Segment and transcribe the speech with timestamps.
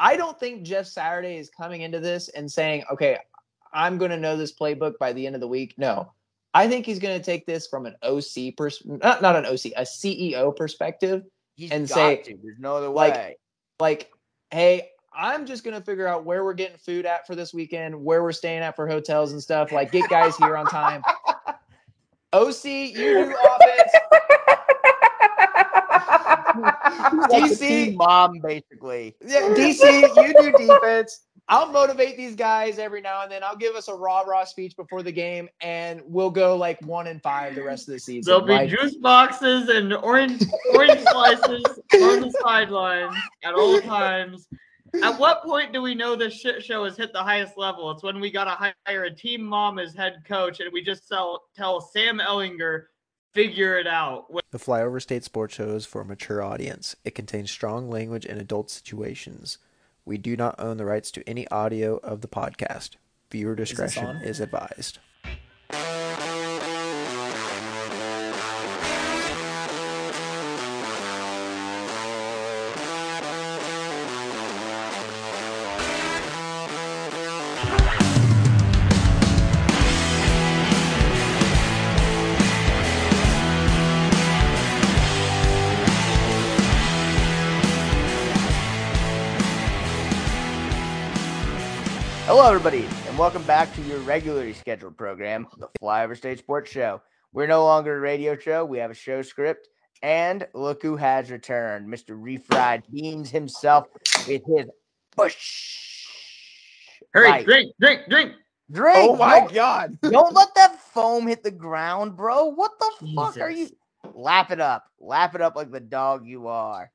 [0.00, 3.18] I don't think Jeff Saturday is coming into this and saying, okay,
[3.72, 5.74] I'm going to know this playbook by the end of the week.
[5.76, 6.10] No,
[6.54, 9.66] I think he's going to take this from an OC pers- not, not an OC,
[9.76, 11.24] a CEO perspective
[11.54, 12.38] He's and say, to.
[12.42, 13.36] There's no other like, way.
[13.78, 14.10] like,
[14.50, 17.94] hey, I'm just going to figure out where we're getting food at for this weekend,
[17.94, 19.70] where we're staying at for hotels and stuff.
[19.70, 21.02] Like, get guys here on time.
[22.32, 23.69] OC, you do offense.
[27.30, 29.16] DC mom, basically.
[29.24, 29.82] Yeah, DC,
[30.16, 31.26] you do defense.
[31.48, 33.42] I'll motivate these guys every now and then.
[33.42, 37.08] I'll give us a raw raw speech before the game, and we'll go like one
[37.08, 38.30] and five the rest of the season.
[38.30, 41.64] There'll be Like, juice boxes and orange orange slices
[41.94, 43.12] on the sideline
[43.42, 44.46] at all times.
[45.02, 47.90] At what point do we know this shit show has hit the highest level?
[47.90, 51.42] It's when we gotta hire a team mom as head coach, and we just tell
[51.56, 52.84] tell Sam Ehlinger
[53.32, 54.26] figure it out.
[54.50, 56.96] The Flyover State Sports Show is for a mature audience.
[57.04, 59.58] It contains strong language and adult situations.
[60.04, 62.96] We do not own the rights to any audio of the podcast.
[63.30, 64.16] Viewer discretion on?
[64.22, 64.98] is advised.
[92.42, 97.02] Hello, everybody, and welcome back to your regularly scheduled program, the Flyover State Sports Show.
[97.34, 98.64] We're no longer a radio show.
[98.64, 99.68] We have a show script,
[100.02, 102.18] and look who has returned, Mr.
[102.18, 103.88] Refried Beans himself
[104.26, 104.64] with his
[105.14, 106.06] push.
[107.12, 107.44] Hurry, Right.
[107.44, 108.32] drink, drink, drink.
[108.70, 109.10] Drink.
[109.10, 109.98] oh my don't, god!
[110.10, 112.46] don't let that foam hit the ground, bro.
[112.46, 113.64] What the fuck are you?
[113.66, 113.76] Jesus.
[114.14, 114.86] Lap it up.
[114.98, 116.90] Lap it up like the dog you are.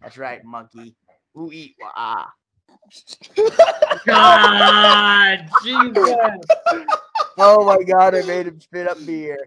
[0.00, 0.94] That's right, monkey.
[1.36, 2.32] Ooh, eat, wah, ah.
[4.06, 6.16] God, Jesus.
[7.38, 9.38] Oh my god, I made him spit up beer.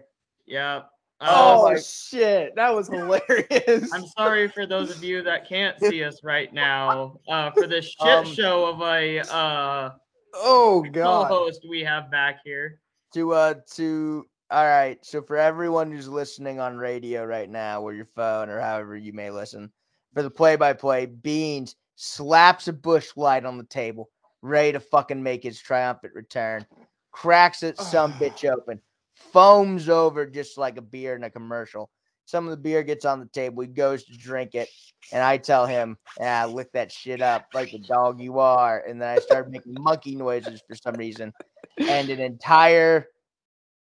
[0.46, 0.82] Yeah.
[1.20, 3.92] Oh, Uh, shit, that was hilarious.
[3.92, 7.18] I'm sorry for those of you that can't see us right now.
[7.28, 9.90] Uh, for this shit Um, show of a uh,
[10.34, 11.28] oh god!
[11.28, 12.80] co-host we have back here.
[13.14, 17.92] to uh to all right so for everyone who's listening on radio right now or
[17.92, 19.70] your phone or however you may listen
[20.14, 24.08] for the play-by-play beans slaps a Busch Light on the table
[24.40, 26.66] ready to fucking make his triumphant return.
[27.12, 28.80] Cracks it some bitch open.
[29.14, 31.90] Foams over just like a beer in a commercial.
[32.24, 33.62] Some of the beer gets on the table.
[33.62, 34.68] He goes to drink it
[35.12, 38.82] and i tell him yeah lick that shit up like the dog you are.
[38.88, 41.34] And then i start making monkey noises for some reason
[41.78, 43.08] and an entire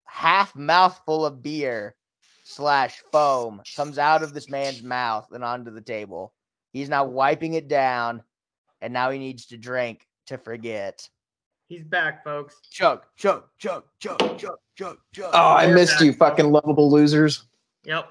[0.05, 1.95] half mouthful of beer
[2.43, 6.33] slash foam comes out of this man's mouth and onto the table.
[6.77, 8.21] He's now wiping it down,
[8.81, 11.09] and now he needs to drink to forget.
[11.67, 12.61] He's back, folks.
[12.69, 15.31] Chug, chug, chug, chug, chug, chug, chug.
[15.33, 16.19] Oh, I We're missed back, you, folks.
[16.19, 17.45] fucking lovable losers.
[17.83, 18.09] Yep.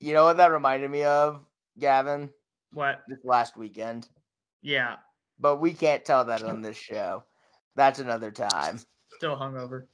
[0.00, 1.40] You know what that reminded me of,
[1.78, 2.30] Gavin?
[2.72, 3.02] What?
[3.08, 4.08] This last weekend.
[4.60, 4.96] Yeah.
[5.38, 7.22] But we can't tell that on this show.
[7.76, 8.80] That's another time.
[9.18, 9.84] Still hungover.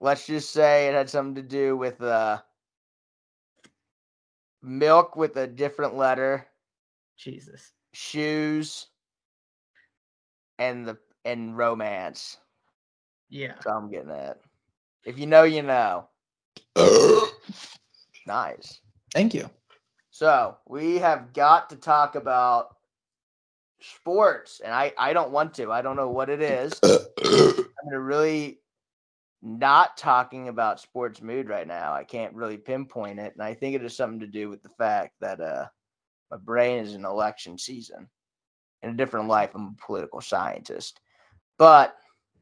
[0.00, 2.40] Let's just say it had something to do with uh
[4.60, 6.46] milk with a different letter.
[7.20, 7.72] Jesus.
[7.92, 8.86] shoes
[10.58, 12.38] and the and romance.
[13.28, 13.48] Yeah.
[13.48, 14.38] That's all I'm getting that.
[15.04, 16.08] If you know, you know.
[18.26, 18.80] Nice.
[19.12, 19.50] Thank you.
[20.10, 22.76] So we have got to talk about
[23.80, 25.72] sports, and I I don't want to.
[25.72, 26.78] I don't know what it is.
[26.84, 28.60] I'm gonna really
[29.42, 31.92] not talking about sports mood right now.
[31.92, 34.70] I can't really pinpoint it, and I think it has something to do with the
[34.78, 35.66] fact that uh
[36.30, 38.08] my brain is in election season.
[38.82, 41.00] In a different life, I'm a political scientist,
[41.58, 41.96] but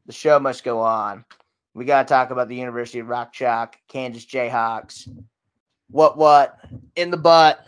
[0.05, 1.25] the show must go on.
[1.73, 5.09] We got to talk about the University of Rock Chalk, Kansas Jayhawks.
[5.91, 6.57] What what
[6.95, 7.65] in the butt?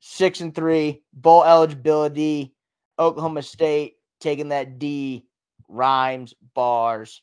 [0.00, 2.54] Six and three, bowl eligibility.
[2.98, 5.24] Oklahoma State taking that D
[5.68, 7.22] rhymes bars.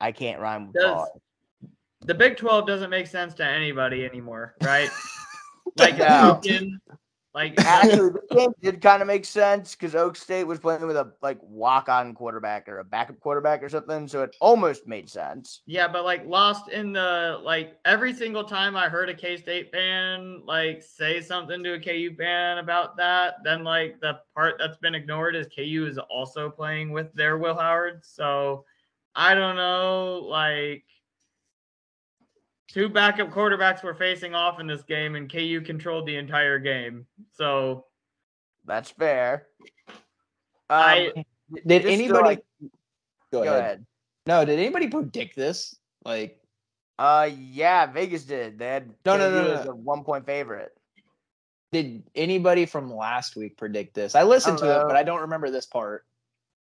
[0.00, 1.10] I can't rhyme with Does- bars.
[2.06, 4.88] The Big 12 doesn't make sense to anybody anymore, right?
[5.76, 6.40] like, No.
[7.34, 10.96] Like Actually, the game did kind of make sense because Oak State was playing with
[10.96, 15.62] a like walk-on quarterback or a backup quarterback or something, so it almost made sense.
[15.66, 19.70] Yeah, but like lost in the like every single time I heard a K State
[19.70, 24.78] fan like say something to a KU fan about that, then like the part that's
[24.78, 28.04] been ignored is KU is also playing with their Will Howard.
[28.04, 28.64] So
[29.14, 30.84] I don't know, like
[32.72, 37.06] two backup quarterbacks were facing off in this game and KU controlled the entire game.
[37.32, 37.86] So
[38.64, 39.46] That's fair.
[40.68, 41.24] I- Um,
[41.66, 42.44] Did anybody like-
[43.32, 43.58] go, go ahead.
[43.58, 43.86] ahead.
[44.26, 45.74] No, did anybody predict this?
[46.04, 46.36] Like,
[46.98, 48.58] Uh, yeah, Vegas did.
[48.58, 49.72] They had No, no, no, KU no, as no.
[49.72, 50.76] a one point favorite.
[51.72, 54.14] did anybody from last week predict this?
[54.16, 56.04] I listened don't to it, but I don't remember this part.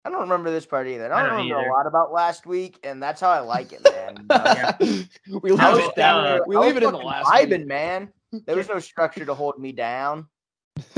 [0.04, 1.14] I don't remember this part either.
[1.14, 1.70] I I don't, don't remember either.
[1.70, 4.26] a lot about last week, and that's how I like it, man.
[5.26, 6.26] you we leave it down.
[6.26, 7.28] uh, we leave it in the fucking last.
[7.28, 7.68] vibing, week.
[7.68, 8.10] man.
[8.46, 10.28] There was no structure to hold me down.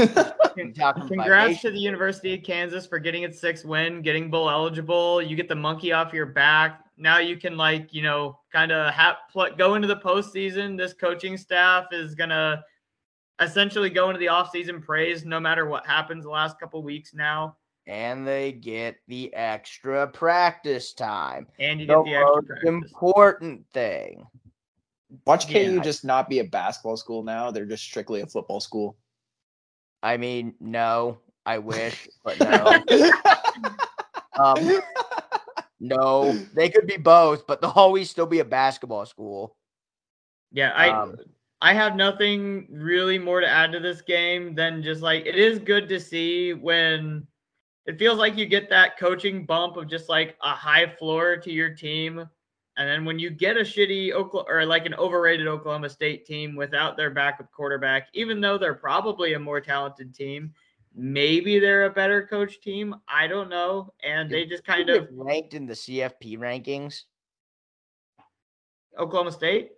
[0.55, 5.21] Congrats to the University of Kansas for getting its sixth win, getting bowl eligible.
[5.21, 6.81] You get the monkey off your back.
[6.95, 10.77] Now you can like you know kind of have pl- go into the postseason.
[10.77, 12.63] This coaching staff is gonna
[13.41, 17.57] essentially go into the offseason praised no matter what happens the last couple weeks now.
[17.85, 21.47] And they get the extra practice time.
[21.59, 22.68] And you The get the extra most practice.
[22.68, 24.25] important thing.
[25.25, 25.80] Watch KU Yeah.
[25.81, 27.51] just not be a basketball school now.
[27.51, 28.95] They're just strictly a football school.
[30.01, 32.83] I mean, no, I wish, but no.
[34.36, 34.81] Um,
[35.79, 39.56] no, they could be both, but they'll always still be a basketball school.
[40.51, 41.18] Yeah, I Um,
[41.62, 45.59] I have nothing really more to add to this game than just like it is
[45.59, 47.27] good to see when
[47.85, 51.51] it feels like you get that coaching bump of just like a high floor to
[51.51, 52.19] your team.
[52.75, 56.56] And then when you get a shitty Oklahoma or like an overrated Oklahoma State team
[56.56, 60.53] without their backup quarterback, even though they're probably a more talented team,
[60.95, 62.95] maybe they're a better coach team.
[63.07, 63.94] I don't know.
[64.03, 67.01] And they just kind of ranked in the CFP rankings.
[68.97, 69.71] Oklahoma State.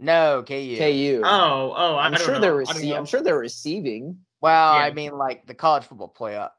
[0.00, 0.76] No, KU.
[0.76, 1.22] KU.
[1.24, 2.40] Oh, oh, I I'm don't sure know.
[2.40, 2.92] they're I receiving.
[2.94, 4.18] I'm sure they're receiving.
[4.40, 4.80] Well, Yeah.
[4.80, 6.50] I mean, like the college football playoff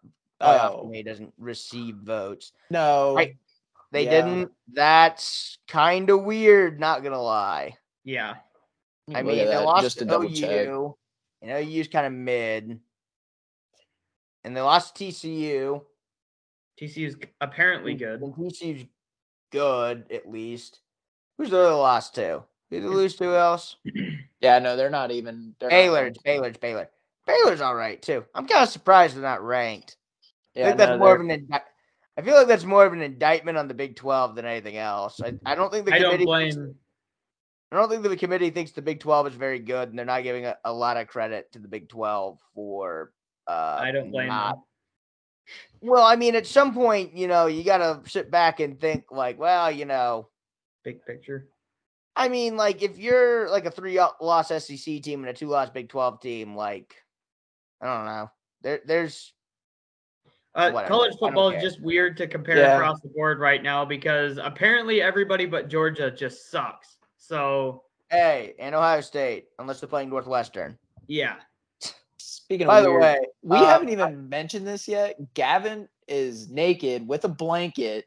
[0.42, 2.52] playoff Oh committee doesn't receive votes.
[2.70, 3.16] no.
[3.16, 3.36] Right.
[3.92, 4.10] They Yeah.
[4.12, 4.52] didn't.
[4.74, 6.80] That's kind of weird.
[6.80, 7.78] Not gonna lie.
[8.04, 8.36] Yeah.
[9.14, 10.68] I Look mean, at they that, lost just to to double check.
[10.68, 10.98] OU,
[11.44, 12.80] and OU's kind of mid,
[14.44, 15.86] and they lost to TCU.
[16.82, 18.22] TCU's apparently good.
[18.22, 18.86] And TCU's
[19.52, 20.80] good at least.
[21.38, 22.44] Who's the other lost to?
[22.72, 23.78] Who they lose to else?
[24.42, 25.56] Yeah, no, they're not even.
[25.60, 26.04] They're not Baylor.
[26.04, 26.24] ranked.
[26.24, 26.52] Baylor.
[26.52, 26.90] Baylor.
[27.26, 28.24] Baylor's all right too.
[28.36, 29.98] I'm kind of surprised they're not ranked.
[30.58, 31.32] I think that's no, more of an.
[31.32, 31.54] Indi-
[32.18, 35.20] I feel like that's more of an indictment on the Big Twelve than anything else.
[35.22, 36.52] I, I don't think the I don't committee.
[36.52, 36.78] thinks-
[37.72, 40.24] I don't think the committee thinks the Big Twelve is very good, and they're not
[40.24, 43.12] giving a, a lot of credit to the Big Twelve for.
[43.48, 44.64] Uh, I don't blame not- them.
[45.82, 49.12] Well, I mean, at some point, you know, you got to sit back and think,
[49.12, 50.30] like, well, you know,
[50.84, 51.48] Big picture.
[52.16, 55.70] I mean, like, if you're like a three loss SEC team and a two loss
[55.70, 56.96] Big Twelve team, like,
[57.82, 58.32] I don't know,
[58.62, 59.34] there, there's
[60.56, 60.88] Uh, Whatever.
[60.88, 62.76] College football is just weird to compare Yeah.
[62.78, 66.96] across the board right now because apparently everybody but Georgia just sucks.
[67.18, 70.78] So hey, and Ohio State, unless they're playing Northwestern.
[71.08, 71.36] yeah,
[72.18, 75.18] Speaking By of the weird, way, we uh, haven't even mentioned this yet.
[75.34, 78.06] Gavin is naked with a blanket.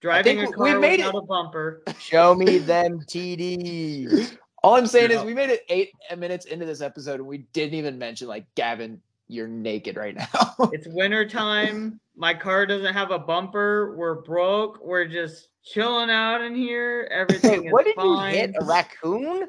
[0.00, 1.18] driving a we- car we made without it.
[1.18, 1.82] a bumper.
[1.98, 4.36] Show me them TDs.
[4.62, 5.18] All I'm saying Yeah.
[5.18, 8.46] is we made it eight minutes into this episode and we didn't even mention like
[8.54, 10.54] Gavin, you're naked right now.
[10.72, 12.00] It's winter time.
[12.16, 13.94] My car doesn't have a bumper.
[13.96, 14.78] We're broke.
[14.84, 17.08] We're just chilling out in here.
[17.12, 18.34] Everything Wait, is what did fine.
[18.34, 18.54] you hit?
[18.60, 19.48] A raccoon?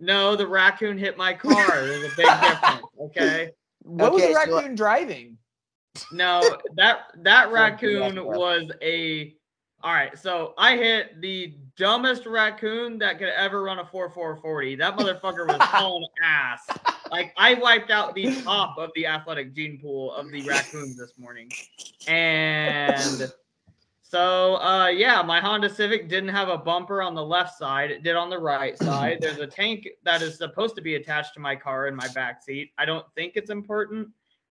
[0.00, 1.66] No, the raccoon hit my car.
[1.86, 2.82] There's a big difference.
[3.00, 3.50] Okay.
[3.82, 5.38] what was Okay, the so- raccoon driving?
[6.12, 6.42] No,
[6.76, 9.34] that that raccoon was a
[9.82, 10.16] all right.
[10.18, 14.74] So I hit the dumbest raccoon that could ever run a 4440.
[14.76, 16.66] That motherfucker was hauling ass.
[17.10, 21.12] Like I wiped out the top of the athletic gene pool of the raccoons this
[21.18, 21.54] morning.
[22.06, 23.30] And
[24.02, 27.90] so uh yeah, my Honda Civic didn't have a bumper on the left side.
[27.90, 29.18] It did on the right side.
[29.20, 32.42] There's a tank that is supposed to be attached to my car in my back
[32.42, 32.72] seat.
[32.78, 34.08] I don't think it's important.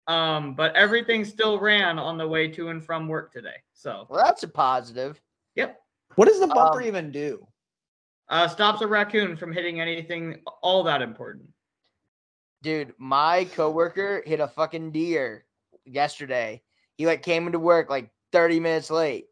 [0.07, 3.55] Um, but everything still ran on the way to and from work today.
[3.73, 5.19] So, Well, that's a positive.
[5.55, 5.81] yep.
[6.13, 7.47] What does the bumper Um, even do?
[8.29, 11.49] Uh, stops a raccoon from hitting anything all that important.
[12.61, 15.45] Dude, my coworker hit a fucking deer
[15.85, 16.61] yesterday.
[16.97, 19.27] He like came into work like 30 minutes late.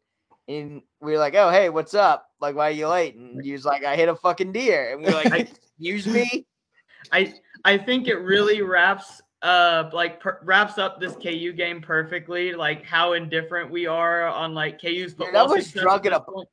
[0.46, 2.28] And we were like, oh, hey, what's up?
[2.40, 3.14] Like, why are you late?
[3.14, 4.92] And he was like, I hit a fucking deer.
[4.92, 6.46] And we were like, excuse me?
[7.12, 12.52] I I think it really wraps uh like per- wraps up this KU game perfectly.
[12.52, 16.48] Like how indifferent we are on like KU's Dude, I was drunk at a- point.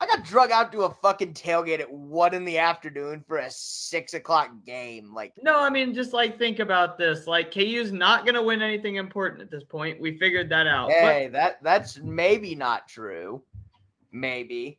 [0.00, 3.50] I got drug out to a fucking tailgate at one in the afternoon for a
[3.50, 5.12] six o'clock game.
[5.12, 7.26] Like, No, I mean just like think about this.
[7.26, 10.00] Like KU's not gonna win anything important at this point.
[10.00, 10.88] We figured that out.
[10.88, 13.42] But hey, that that's maybe not true.
[14.12, 14.78] Maybe.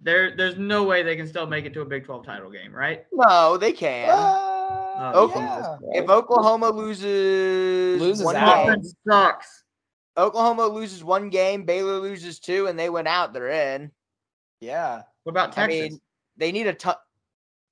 [0.00, 2.72] there there's no way they can still make it to a Big 12 title game,
[2.74, 3.04] right?
[3.12, 4.10] No, they can.
[4.10, 4.52] Uh,
[4.96, 6.02] Uh, Oklahoma- yeah.
[6.02, 8.66] If Oklahoma loses, Loses one out.
[8.66, 9.64] game, sucks.
[10.16, 13.34] Oklahoma loses one game, Baylor loses two, and they went out.
[13.34, 13.90] They're in.
[14.60, 15.02] Yeah.
[15.24, 15.80] What about I Texas?
[15.90, 16.00] mean,
[16.36, 16.94] they need a ton.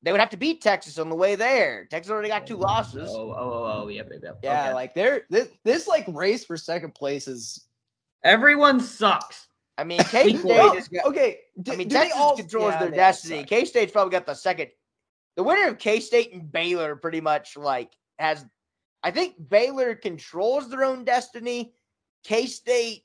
[0.02, 1.86] They would have to beat Texas on the way there.
[1.90, 3.08] Texas already got two losses.
[3.10, 4.38] Oh, oh, oh, oh, yep, yep, yep.
[4.42, 4.74] Yeah, Okay.
[4.74, 7.66] like they're this, this like race for second place is
[8.22, 9.48] everyone sucks.
[9.78, 11.38] I mean, K State Got, okay.
[11.62, 13.44] Do, I mean, do they Texas all controls yeah, their destiny.
[13.44, 14.68] K State's probably got the second.
[15.36, 18.44] The winner of K State and Baylor pretty much like has.
[19.02, 21.72] I think Baylor controls their own destiny.
[22.24, 23.04] K State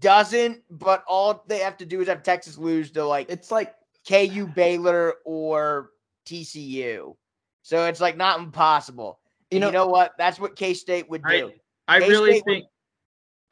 [0.00, 3.74] doesn't, but all they have to do is have Texas lose to like It's like
[4.08, 5.90] KU, Baylor, or
[6.26, 7.16] TCU.
[7.62, 9.18] So it's like not impossible.
[9.50, 10.12] you know, you know what?
[10.18, 11.52] That's what K State would do.
[11.88, 12.64] I K-State really would- think.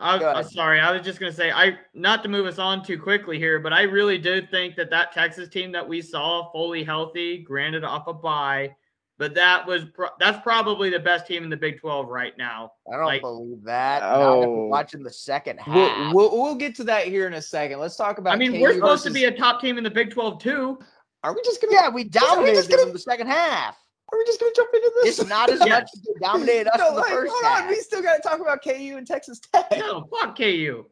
[0.01, 0.81] I, I'm sorry.
[0.81, 3.73] I was just gonna say I not to move us on too quickly here, but
[3.73, 8.09] I really do think that that Texas team that we saw fully healthy, granted off
[8.09, 8.75] a bye,
[9.19, 12.73] but that was pro- that's probably the best team in the Big 12 right now.
[12.93, 14.03] I don't Like- believe that.
[14.03, 14.67] Not after Oh.
[14.67, 16.13] watching the second half.
[16.13, 17.79] we'll, we'll we'll get to that here in a second.
[17.79, 18.35] Let's talk about.
[18.35, 20.79] I mean, KU we're supposed to be a top team in the Big 12 too.
[21.23, 21.73] Are we just gonna?
[21.75, 23.77] yeah, we dominated just gonna- in the second half.
[24.13, 25.19] Are we just gonna jump into this?
[25.19, 25.67] It's not as Yeah.
[25.81, 27.63] much as they dominated us No, in the wait, first hold half.
[27.63, 27.69] on.
[27.69, 29.67] We still got to talk about KU and Texas Tech.
[29.79, 30.85] No, fuck KU.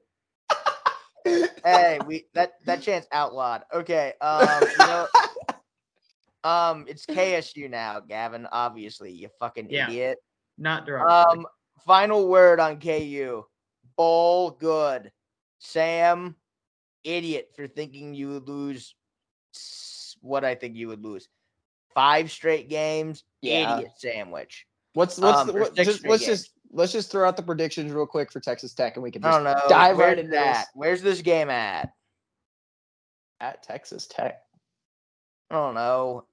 [1.64, 3.62] hey, we that that chance outlawed.
[3.72, 5.06] Okay, um, you know,
[6.44, 8.46] um, it's KSU now, Gavin.
[8.50, 9.88] Obviously, you fucking Yeah.
[9.88, 10.18] idiot.
[10.58, 11.38] Not derogatory.
[11.38, 11.46] Um,
[11.86, 13.44] final word on KU.
[13.96, 15.12] Bowl good.
[15.58, 16.34] Sam,
[17.04, 18.94] idiot for thinking you would lose.
[20.20, 21.28] What I think you would lose.
[21.94, 23.24] Five straight games.
[23.40, 23.76] Yeah.
[23.76, 24.66] Idiot sandwich.
[24.94, 26.40] What's what's Um, the, what, just, let's games.
[26.42, 29.24] just let's just throw out the predictions real quick for Texas Tech, and we can
[29.24, 29.68] I just don't know.
[29.68, 30.56] dive Where's right into that?
[30.58, 30.66] this.
[30.74, 31.92] Where's this game at?
[33.40, 34.40] at Texas Tech.
[35.50, 36.24] I don't know.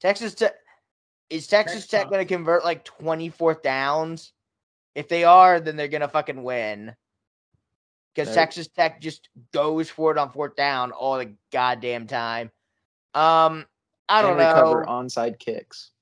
[0.00, 0.54] Texas Tech
[1.30, 4.32] is Texas Tech Tech going to convert like 24 downs?
[4.94, 6.94] If they are, then they're going to fucking win.
[8.14, 12.50] Because Texas Tech just goes for it on fourth down all the goddamn time.
[13.14, 13.64] Um,
[14.08, 14.90] I don't and recover know.
[14.90, 15.92] onside kicks.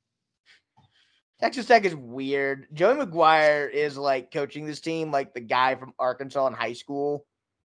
[1.41, 2.69] Texas Tech is weird.
[2.73, 7.27] Joey McGuire is like coaching this team like the guy from Arkansas in high school,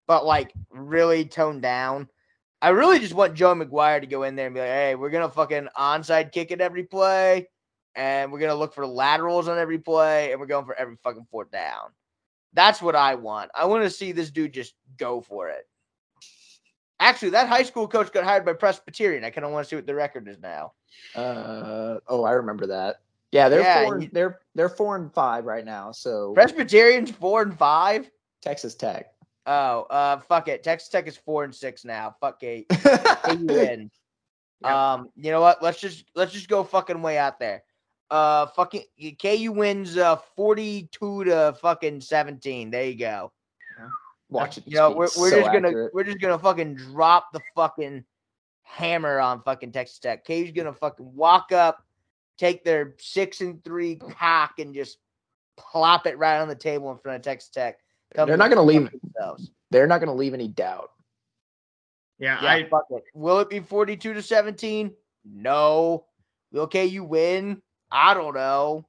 [0.05, 2.07] but like really toned down.
[2.61, 5.09] I really just want Joe McGuire to go in there and be like, hey, we're
[5.11, 7.47] gonna fucking onside kick it every play,
[7.95, 11.27] and we're gonna look for laterals on every play, and we're going for every fucking
[11.29, 11.91] fourth down.
[12.53, 13.51] That's what I want.
[13.53, 15.67] I want to see this dude just go for it.
[16.99, 19.23] Actually, that high school coach got hired by Presbyterian.
[19.23, 20.73] I kind of want to see what the record is now.
[21.15, 23.01] Uh oh, I remember that.
[23.31, 23.93] Yeah, they're Yeah, four.
[23.95, 25.91] And, you- they're they're four and five right now.
[25.91, 28.09] So Presbyterian's four and five.
[28.41, 29.13] Texas Tech.
[29.47, 30.61] Oh, uh, fuck it.
[30.61, 32.15] Texas Tech is four and six now.
[32.19, 32.67] Fuck Kate.
[32.69, 33.89] KU win.
[34.61, 34.93] Yeah.
[34.93, 35.63] Um, you know what?
[35.63, 37.63] Let's just let's just go fucking way out there.
[38.11, 38.83] Uh, fucking
[39.21, 42.71] KU wins uh forty-two to fucking seventeen.
[42.71, 43.31] There you go.
[44.29, 44.65] Watch it.
[44.67, 45.93] You know we're, we're so just gonna accurate.
[45.93, 48.03] we're just gonna fucking drop the fucking
[48.63, 50.25] hammer on fucking Texas Tech.
[50.25, 51.83] KU's gonna fucking walk up,
[52.37, 54.97] take their six and three cock and just
[55.55, 57.79] plop it right on the table in front of Texas Tech.
[58.15, 58.89] Tell They're not gonna leave.
[59.17, 59.51] Themselves.
[59.71, 60.91] They're not gonna leave any doubt.
[62.19, 63.03] yeah, Yeah, I fuck it.
[63.13, 64.93] Will it be 42 to 17?
[65.25, 66.05] No.
[66.51, 67.61] Will KU win?
[67.91, 68.85] I don't know.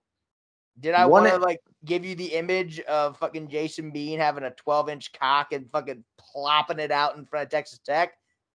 [0.81, 4.51] Did I want to like give you the image of fucking Jason Bean having a
[4.53, 8.13] 12 inch cock and fucking plopping it out in front of Texas Tech?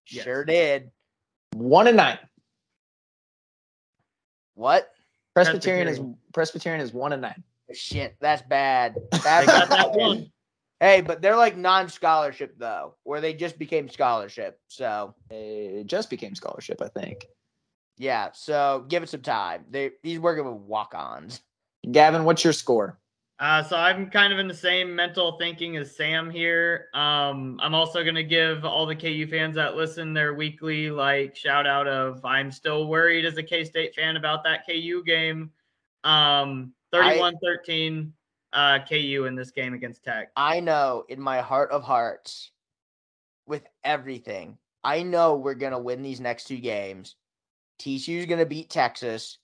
[0.07, 0.23] Yes.
[0.23, 0.89] Sure did.
[1.53, 2.19] One and nine.
[4.55, 4.89] What?
[5.33, 5.99] Presbyterian is
[6.33, 7.43] Presbyterian is one and nine.
[7.73, 8.95] Shit, that's bad.
[9.11, 9.95] they That's got that bad.
[9.95, 10.31] one.
[10.83, 14.59] Hey, but they're like non-scholarship though, where they just became scholarship.
[14.67, 17.25] So It just became scholarship, I think.
[17.97, 19.63] yeah, so give it some time.
[19.69, 21.39] They he's working with walk-ons.
[21.89, 22.99] Gavin, what's your score?
[23.39, 26.87] Uh, so I'm kind of in the same mental thinking as Sam here.
[26.93, 31.33] Um, I'm also going to give all the KU fans that listen their weekly like
[31.33, 35.49] shout out of I'm still worried as a K State fan about that KU game.
[36.03, 38.11] Um, 31-13
[38.53, 40.31] uh, KU in this game against Tech.
[40.35, 42.51] I know in my heart of hearts,
[43.45, 47.15] with everything, I know we're gonna win these next two games.
[47.79, 49.37] TCU's gonna beat Texas,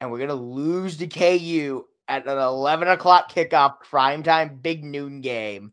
[0.00, 5.72] and we're gonna lose to KU at an eleven o'clock kickoff, primetime big noon game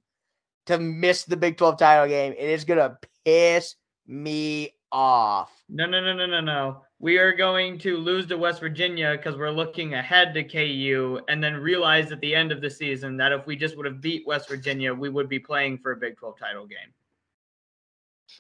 [0.68, 2.34] to miss the Big 12 title game.
[2.34, 3.76] It is gonna piss
[4.06, 5.52] me off.
[5.68, 6.82] No, no, no, no, no, no.
[7.00, 11.44] We are going to lose to West Virginia because we're looking ahead to KU and
[11.44, 14.26] then realize at the end of the season that if we just would have beat
[14.26, 16.94] West Virginia, we would be playing for a Big 12 title game.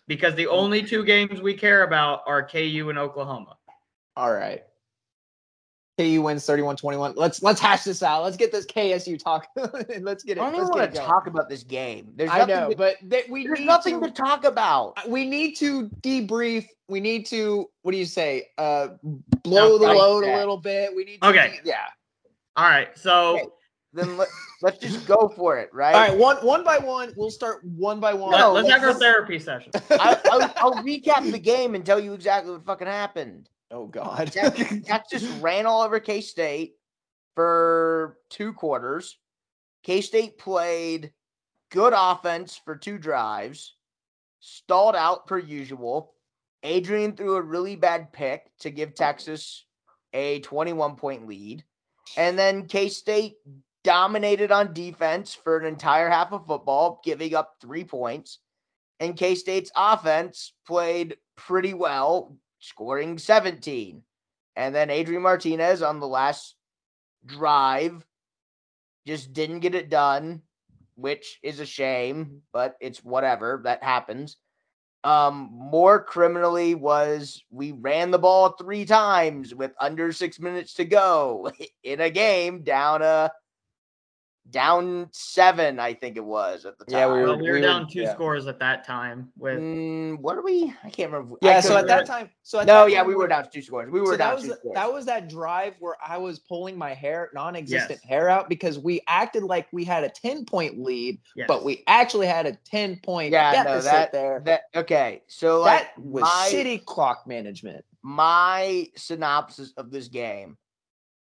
[0.07, 3.57] Because the only two games we care about are KU and Oklahoma.
[4.15, 4.63] All right.
[5.97, 7.13] KU wins 31-21.
[7.15, 8.23] Let's let's hash this out.
[8.23, 9.47] Let's get this KSU talk.
[9.55, 10.41] let's get it.
[10.41, 12.11] I don't even let's want to talk about this game.
[12.15, 14.97] There's I nothing know, to- but that we there's need nothing to, to talk about.
[15.09, 16.67] we need to debrief.
[16.87, 18.49] We need to what do you say?
[18.57, 18.89] Uh
[19.43, 20.95] blow the Right load a little bit.
[20.95, 21.59] We need to Okay.
[21.63, 21.85] de- yeah.
[22.55, 22.95] All right.
[22.97, 23.45] So Okay.
[23.93, 24.27] Then let,
[24.61, 25.95] let's just go for it, right?
[25.95, 27.13] All right, one one by one.
[27.15, 28.31] We'll start one by one.
[28.31, 29.71] No, let, No, us have our therapy session.
[29.89, 33.49] I, I'll, I'll recap the game and tell you exactly what fucking happened.
[33.71, 34.31] Oh, oh god.
[34.31, 36.75] Texas, Texas ran all over K State
[37.35, 39.17] for two quarters.
[39.83, 41.11] K State played
[41.71, 43.75] good offense for two drives,
[44.39, 46.13] stalled out per usual.
[46.63, 49.65] Adrian threw a really bad pick to give Texas
[50.13, 51.63] a 21 point lead.
[52.15, 53.35] And then K State
[53.83, 58.39] dominated on defense for an entire half of football, giving up three points.
[58.99, 64.03] And K State's offense played pretty well, scoring 17.
[64.55, 66.55] And then Adrian Martinez on the last
[67.25, 68.05] drive
[69.05, 70.41] just didn't get it done,
[70.95, 73.61] which is a shame, but it's whatever.
[73.63, 74.37] That happens.
[75.03, 80.85] Um, more criminally was we ran the ball three times with under six minutes to
[80.85, 81.51] go
[81.83, 83.31] in a game down a
[84.51, 86.99] down seven, I think it was at the time.
[86.99, 88.13] Yeah, we Well, were- we were down two yeah.
[88.13, 89.29] scores at that time.
[89.37, 90.73] With Mm, what are we?
[90.83, 91.35] I can't remember.
[91.41, 93.29] Yeah, so couldn't at that time, so at no, that yeah, time we were we're-
[93.29, 93.89] down two scores.
[93.89, 94.75] We were so down that was two scores.
[94.75, 98.09] that was that drive where I was pulling my hair, non-existent Yes.
[98.09, 101.45] hair out because we acted like we had a 10 point lead, yes.
[101.47, 104.41] but we actually had a 10 point Yeah, no, deficit that- there.
[104.45, 105.23] that okay.
[105.27, 107.83] So like that was my, shitty clock management.
[108.01, 110.57] my synopsis of this game.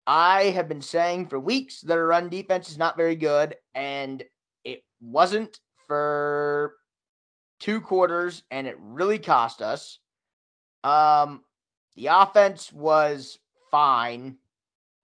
[0.06, 4.22] I have been saying for weeks that our run defense is not very good, and
[4.64, 6.74] it wasn't for
[7.60, 9.98] two quarters, and it really cost us.
[10.82, 11.44] Um,
[11.96, 13.38] the offense was
[13.70, 14.36] fine.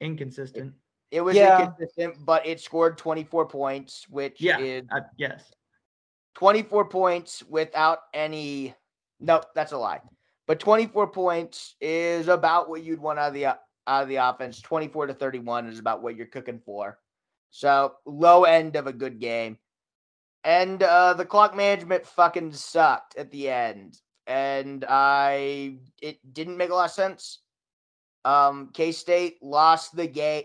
[0.00, 0.74] inconsistent.
[1.10, 1.58] It was Yeah.
[1.60, 4.58] inconsistent, but it scored 24 points, which Yeah.
[4.58, 5.54] is Uh, yes.
[6.34, 8.75] 24 points without any.
[9.18, 10.02] Nope, that's a lie.
[10.47, 14.60] But 24 points is about what you'd want out of the out of the offense.
[14.60, 16.99] 24 to 31 is about what you're cooking for.
[17.50, 19.58] So low end of a good game.
[20.44, 26.70] And uh, the clock management fucking sucked at the end, and I it didn't make
[26.70, 27.40] a lot of sense.
[28.25, 30.44] Um, K State lost the game.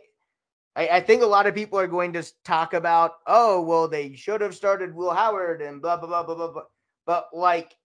[0.75, 4.15] I, I think a lot of people are going to talk about, oh, well, they
[4.15, 6.51] should have started Will Howard and blah blah blah blah blah.
[6.51, 6.63] blah.
[7.05, 7.75] But like,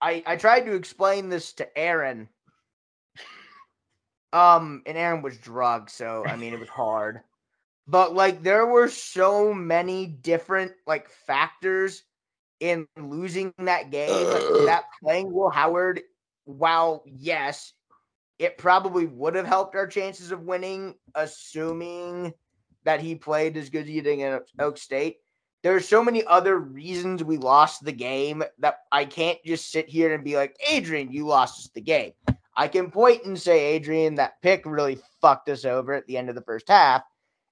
[0.00, 2.28] I I tried to explain this to Aaron.
[4.32, 7.20] Um, and Aaron was drugged, so I mean it was hard.
[7.86, 12.02] But like, there were so many different like factors
[12.60, 14.10] in losing that game.
[14.10, 16.02] like, that playing Will Howard,
[16.44, 17.72] while yes,
[18.38, 22.32] it probably would have helped our chances of winning, assuming
[22.84, 25.16] that he played as good as he did in Oak State.
[25.62, 29.88] There are so many other reasons we lost the game that I can't just sit
[29.88, 32.12] here and be like, Adrian, you lost us the game.
[32.56, 36.28] I can point and say, Adrian, that pick really fucked us over at the end
[36.28, 37.02] of the first half.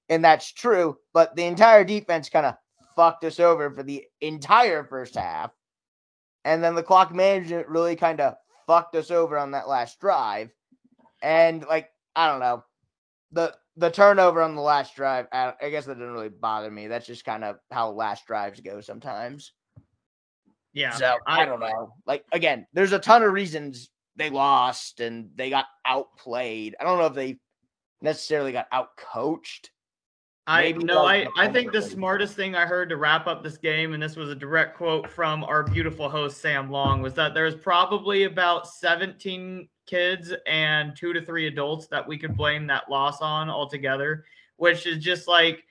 [0.09, 0.97] And that's true.
[1.13, 2.55] But the entire defense kind of
[2.95, 5.51] fucked us over for the entire first half.
[6.43, 8.35] And then the clock management really kind of
[8.67, 10.49] fucked us over on that last drive.
[11.21, 12.63] And like, I don't know.
[13.31, 16.87] The the turnover on the last drive, I, I guess that didn't really bother me.
[16.87, 19.51] That's just kind of how last drives go sometimes.
[20.73, 20.91] Yeah.
[20.91, 21.93] So I, don't know.
[22.05, 26.75] Like again, there's a ton of reasons they lost and they got outplayed.
[26.79, 27.37] I don't know if they
[28.01, 29.69] necessarily got outcoached.
[30.47, 33.57] I that I, I think the the- smartest thing I heard to wrap up this
[33.57, 37.33] game, and this was a direct quote from our beautiful host Sam Long, was that
[37.33, 42.89] there's probably about 17 kids and two to three adults that we could blame that
[42.89, 44.23] loss on altogether,
[44.57, 45.63] which is just like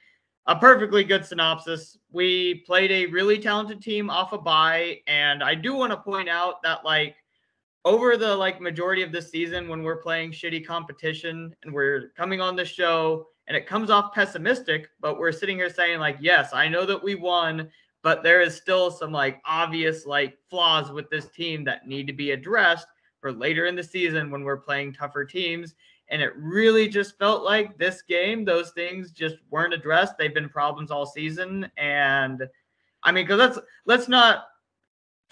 [0.47, 1.97] a perfectly good synopsis.
[2.11, 6.29] We played a really talented team off a bye, and I do want to point
[6.29, 7.15] out that like
[7.85, 12.41] over the like majority of this season when we're playing shitty competition and we're coming
[12.41, 16.55] on the show and it comes off pessimistic, but we're sitting here saying like, yes,
[16.55, 17.69] I know that we won,
[18.03, 22.13] but there is still some like obvious like flaws with this team that need to
[22.13, 22.87] be addressed
[23.21, 25.75] for later in the season when we're playing tougher teams.
[26.09, 30.17] And it really just felt like this game, those things just weren't addressed.
[30.19, 31.71] They've been problems all season.
[31.77, 32.47] And
[33.03, 34.45] I mean, because let's let's not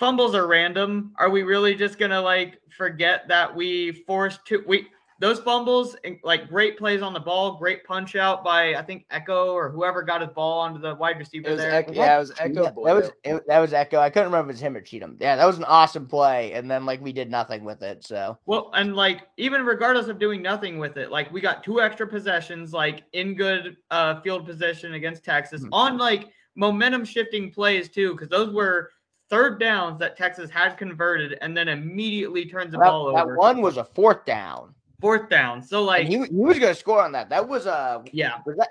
[0.03, 1.13] fumbles are random.
[1.17, 4.89] Are we really just gonna like forget that we forced two we
[5.21, 9.07] those fumbles, and, like great plays on the ball, great punch out by I think
[9.13, 11.85] Ekow or whoever got his ball onto the wide receiver It was there.
[11.85, 12.63] Ekow, yeah, it was Ekow.
[12.65, 14.01] Yeah, that was it, that was Ekow.
[14.01, 15.17] I couldn't remember if it was him or Cheatham.
[15.21, 18.05] Yeah, that was an awesome play, and then like we did nothing with it.
[18.05, 21.81] So Well, and like even regardless of doing nothing with it, like we got two
[21.81, 25.69] extra possessions, like in good uh, field position against Texas Mhm.
[25.71, 28.91] on like momentum shifting plays too, because those were
[29.33, 33.17] third downs that Texas had converted and then immediately turns the that, ball over.
[33.17, 35.63] that one was a fourth down, Fourth down.
[35.63, 37.31] So like, he, he was going to score on that.
[37.31, 38.69] That was uh, yeah, was that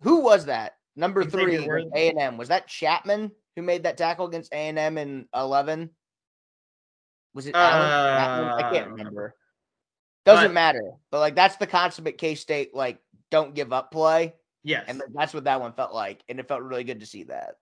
[0.00, 1.56] who was that number three?
[1.94, 5.26] A and M was that Chapman who made that tackle against A and M in
[5.34, 5.90] eleven?
[7.34, 7.52] Was it?
[7.54, 7.82] Chapman?
[7.82, 9.36] I Uh, can't remember.
[10.24, 12.98] Doesn't but- matter, but like that's the consummate K State like
[13.30, 14.84] don't give up play, yes.
[14.88, 17.56] and that's what that one felt like, and it felt really good to see that.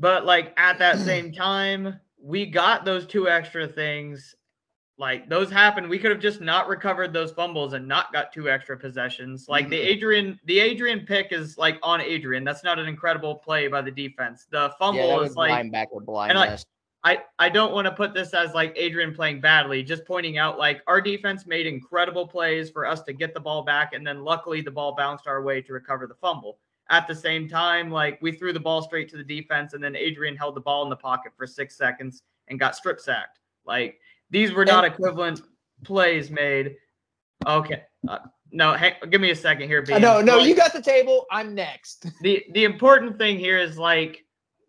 [0.00, 4.34] But like at that same time, we got those two extra things.
[4.98, 5.88] Like those happened.
[5.88, 9.46] We could have just not recovered those fumbles and not got two extra possessions.
[9.48, 9.86] Like the Mhm.
[9.86, 12.44] Adrian, the Adrian pick is like on Adrian.
[12.44, 14.46] That's not an incredible play by the defense.
[14.50, 16.66] The fumble yeah, is was like linebacker blindness.
[17.04, 20.36] like, I, I don't want to put this as like Adrian playing badly, just pointing
[20.36, 23.94] out like our defense made incredible plays for us to get the ball back.
[23.94, 26.58] And then luckily the ball bounced our way to recover the fumble.
[26.90, 29.94] At the same time, like we threw the ball straight to the defense and then
[29.94, 33.38] Adrian held the ball in the pocket for six seconds and got strip sacked.
[33.64, 34.00] Like
[34.30, 35.42] these were not equivalent
[35.84, 36.76] plays made.
[37.46, 37.82] Okay.
[38.08, 38.18] Uh,
[38.52, 39.82] no, hang, give me a second here.
[39.82, 40.00] Bean.
[40.00, 41.26] no, no, Like, you got the table.
[41.30, 42.06] I'm next.
[42.22, 44.24] the the important thing here is like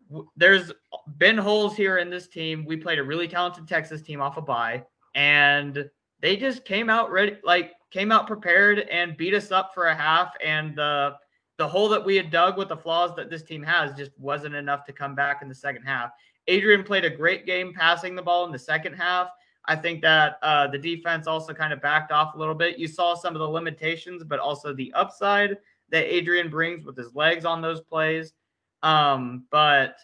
[0.09, 0.71] w- there's
[1.17, 2.65] been holes here in this team.
[2.65, 4.83] We played a really talented Texas team off a bye,
[5.15, 5.89] and
[6.21, 9.95] they just came out ready, like came out prepared and beat us up for a
[9.95, 10.33] half.
[10.43, 11.15] And the
[11.61, 14.55] the hole that we had dug with the flaws that this team has just wasn't
[14.55, 16.09] enough to come back in the second half.
[16.47, 19.27] Adrian played a great game passing the ball in the second half.
[19.65, 22.79] I think that uh, the defense also kind of backed off a little bit.
[22.79, 25.55] You saw some of the limitations, but also the upside
[25.91, 28.33] that Adrian brings with his legs on those plays.
[28.81, 29.97] Um, but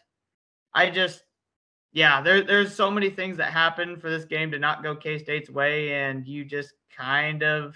[0.75, 1.23] I just,
[1.91, 5.17] yeah, there, there's so many things that happen for this game to not go K
[5.17, 7.75] State's way, and you just kind of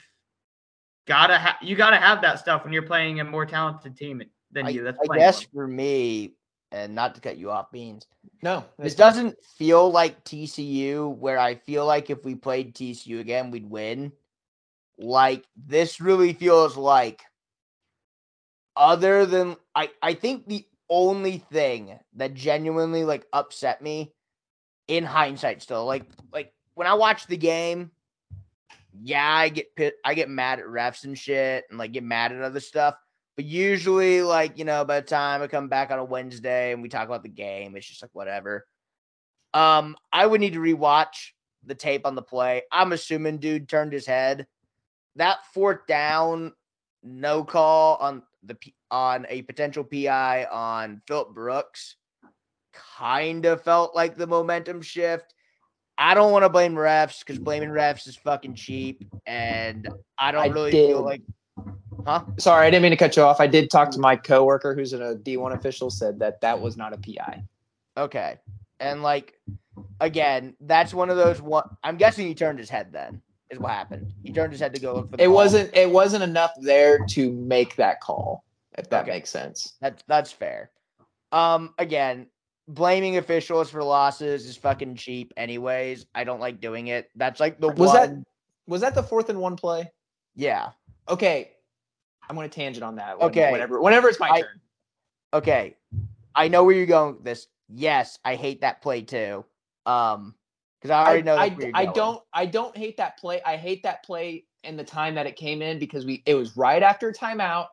[1.07, 4.65] gotta have you gotta have that stuff when you're playing a more talented team than
[4.65, 4.83] I, you.
[4.83, 5.65] That's I guess well.
[5.65, 6.35] for me,
[6.71, 8.07] and not to cut you off, Beans,
[8.41, 13.51] No, this doesn't feel like TCU, where I feel like if we played TCU again,
[13.51, 14.11] we'd win.
[14.97, 17.23] Like this really feels like,
[18.75, 24.13] other than I, I think the only thing that genuinely like upset me,
[24.87, 27.91] in hindsight, still like like when I watched the game,
[29.01, 32.31] yeah, I get pit, I get mad at refs and shit, and like get mad
[32.31, 32.95] at other stuff.
[33.35, 36.81] But usually, like, you know, by the time I come back on a Wednesday and
[36.81, 38.65] we talk about the game, it's just like whatever.
[39.53, 41.31] Um, I would need to rewatch
[41.65, 42.63] the tape on the play.
[42.71, 44.47] I'm assuming dude turned his head.
[45.15, 46.53] That fourth down,
[47.03, 48.57] no call on the
[48.89, 51.95] on a potential PI on Phillip Brooks
[52.73, 55.33] kind of felt like the momentum shift.
[56.01, 59.87] I don't want to blame refs because blaming refs is fucking cheap, and
[60.17, 60.87] I don't I really did.
[60.89, 61.21] feel like,
[62.07, 62.23] huh?
[62.39, 63.39] Sorry, I didn't mean to cut you off.
[63.39, 66.91] I did talk to my coworker who's a D1 official, said that that was not
[66.91, 67.43] a PI.
[67.97, 68.39] Okay.
[68.79, 69.39] And like
[69.99, 73.69] again, that's one of those one I'm guessing he turned his head then, is what
[73.71, 74.11] happened.
[74.23, 75.35] He turned his head to go look for the It ball.
[75.35, 75.69] wasn't.
[75.75, 78.43] It wasn't enough there to make that call.
[78.75, 79.11] If that Okay.
[79.11, 79.73] makes sense.
[79.81, 80.71] that's that's fair.
[81.31, 82.25] Um again,
[82.73, 86.05] blaming officials for losses is fucking cheap anyways.
[86.15, 87.09] I don't like doing it.
[87.15, 88.23] That's like the Was one that
[88.67, 89.91] was that the fourth and one play?
[90.35, 90.69] yeah.
[91.09, 91.51] Okay,
[92.29, 93.19] I'm going to tangent on that.
[93.19, 93.51] when- Okay.
[93.51, 94.61] whenever whenever it's my I- turn.
[95.33, 95.75] Okay.
[96.35, 97.47] I know where you're going with this.
[97.67, 99.43] Yes, I hate that play too.
[99.85, 100.35] Um
[100.79, 103.41] because I already know I, where you're I don't I don't hate that play.
[103.45, 106.55] I hate that play in the time that it came in because we it was
[106.55, 107.67] right after timeout,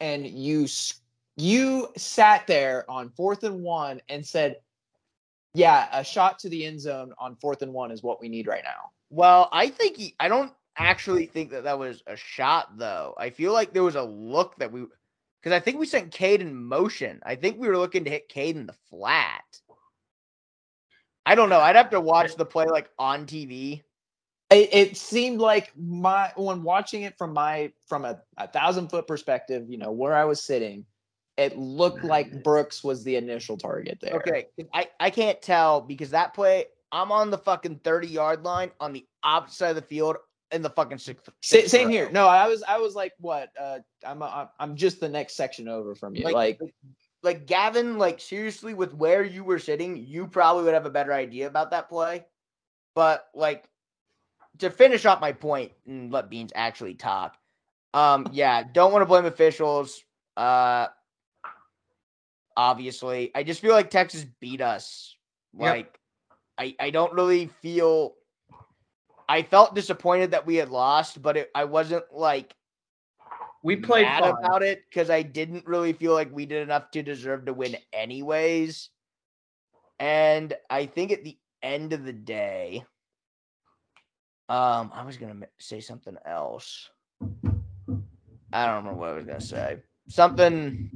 [0.00, 1.00] and you s-
[1.36, 4.56] you sat there on fourth and one and said,
[5.54, 8.46] "Yeah, a shot to the end zone on fourth and one is what we need
[8.46, 10.14] right now." Well, I think he.
[10.20, 13.14] I don't actually think that that was a shot, though.
[13.18, 14.84] I feel like there was a look that we,
[15.40, 17.20] because I think we sent Kade in motion.
[17.24, 19.42] I think we were looking to hit Kade in the flat.
[21.26, 21.60] I don't know.
[21.60, 23.82] I'd have to watch the play like on TV.
[24.50, 29.06] It, it seemed like my when watching it from my from a, a thousand foot
[29.06, 30.84] perspective, you know where I was sitting,
[31.36, 34.14] it looked like Brooks was the initial target there.
[34.14, 34.46] Okay.
[34.72, 36.66] I I can't tell because that play.
[36.92, 40.16] I'm on the fucking 30 yard line on the opposite side of the field
[40.52, 41.28] in the fucking sixth.
[41.42, 41.92] Sixth same row.
[41.92, 42.10] here.
[42.10, 43.50] No, I was I was like, what?
[43.60, 46.24] Uh, I'm I'm I'm just the next section over from you.
[46.24, 46.60] Like,
[47.22, 51.12] like Gavin, like seriously, with where you were sitting, you probably would have a better
[51.12, 52.24] idea about that play.
[52.94, 53.64] But like,
[54.58, 57.36] to finish off my point and let Beans actually talk.
[57.92, 60.04] Um, yeah, don't want to blame officials.
[60.36, 60.88] Uh,
[62.56, 65.16] obviously, I just feel like Texas beat us.
[65.58, 65.70] Yep.
[65.70, 66.00] Like,
[66.58, 68.14] I I don't really feel.
[69.28, 72.54] I felt disappointed that we had lost, but it, I wasn't like
[73.62, 77.02] We played mad about it because I didn't really feel like we did enough to
[77.02, 78.90] deserve to win, anyways.
[79.98, 82.84] And I think at the end of the day,
[84.50, 86.90] um, I was gonna say something else.
[88.52, 89.78] I don't remember what I was gonna say.
[90.08, 90.90] Something,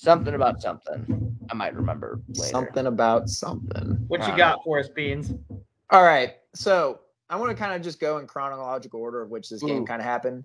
[0.00, 1.36] something about something.
[1.50, 2.50] I might remember later.
[2.50, 4.04] Something about something.
[4.08, 5.32] What you got for us, Beans?
[5.90, 6.34] All right.
[6.54, 9.84] So I want to kind of just go in chronological order of which this game
[9.86, 10.44] kind of happened.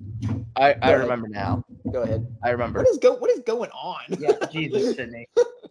[0.56, 1.00] I, I Go ahead.
[1.02, 1.64] remember now.
[1.92, 2.26] Go ahead.
[2.44, 2.80] I remember.
[2.80, 4.02] What is go what is going on?
[4.20, 5.28] Yeah, Jesus, Sydney.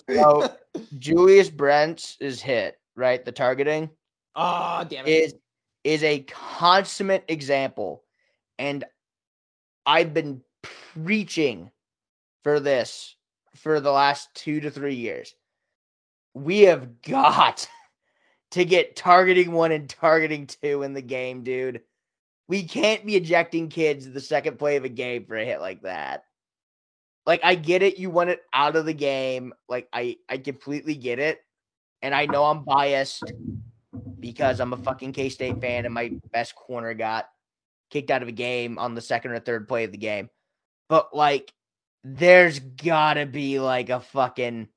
[0.09, 0.49] So
[0.99, 3.25] Julius Brents is hit right.
[3.25, 3.91] The targeting.
[4.37, 5.11] Oh, damn it.
[5.11, 5.35] is
[5.85, 8.03] is a consummate example
[8.59, 8.85] and
[9.87, 11.71] i've been preaching
[12.43, 13.17] for this
[13.55, 15.35] for the last two to three years.
[16.35, 17.69] We have got
[18.53, 21.83] to get targeting one and targeting two in the game dude.
[22.47, 25.83] We can't be ejecting kids the second play of a game for a hit like
[25.83, 26.25] that.
[27.27, 29.55] Like i get it you want it out of the game.
[29.69, 31.41] Like i i completely get it.
[32.03, 33.33] And i know i'm biased
[34.25, 37.29] because I'm a fucking K State fan and my best corner got
[37.91, 40.31] kicked out of a game on the second or third play of the game.
[40.89, 41.53] But like,
[42.05, 44.69] there's gotta be like a fucking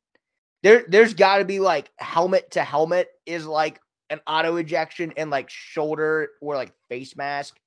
[0.63, 0.85] there.
[0.87, 6.29] There's gotta be like helmet to helmet is like an auto ejection and like shoulder
[6.41, 7.59] or like face mask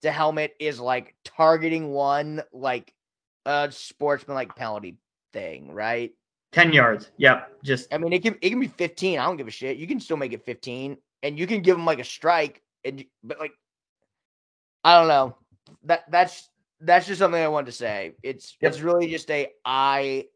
[0.00, 2.92] to helmet is like targeting one like
[3.46, 4.96] a sportsman like penalty
[5.32, 6.12] thing, right?
[6.52, 7.10] 10 yards.
[7.18, 7.62] Yep.
[7.62, 9.18] Just I mean, it can it can be 15.
[9.18, 9.76] I don't give a shit.
[9.76, 13.04] You can still make it 15, and you can give them like a strike, and
[13.22, 13.52] but like,
[14.84, 15.36] I don't know.
[15.84, 16.48] That that's
[16.82, 18.12] that's just something I wanted to say.
[18.22, 18.72] It's Yep.
[18.72, 20.26] it's really just a I.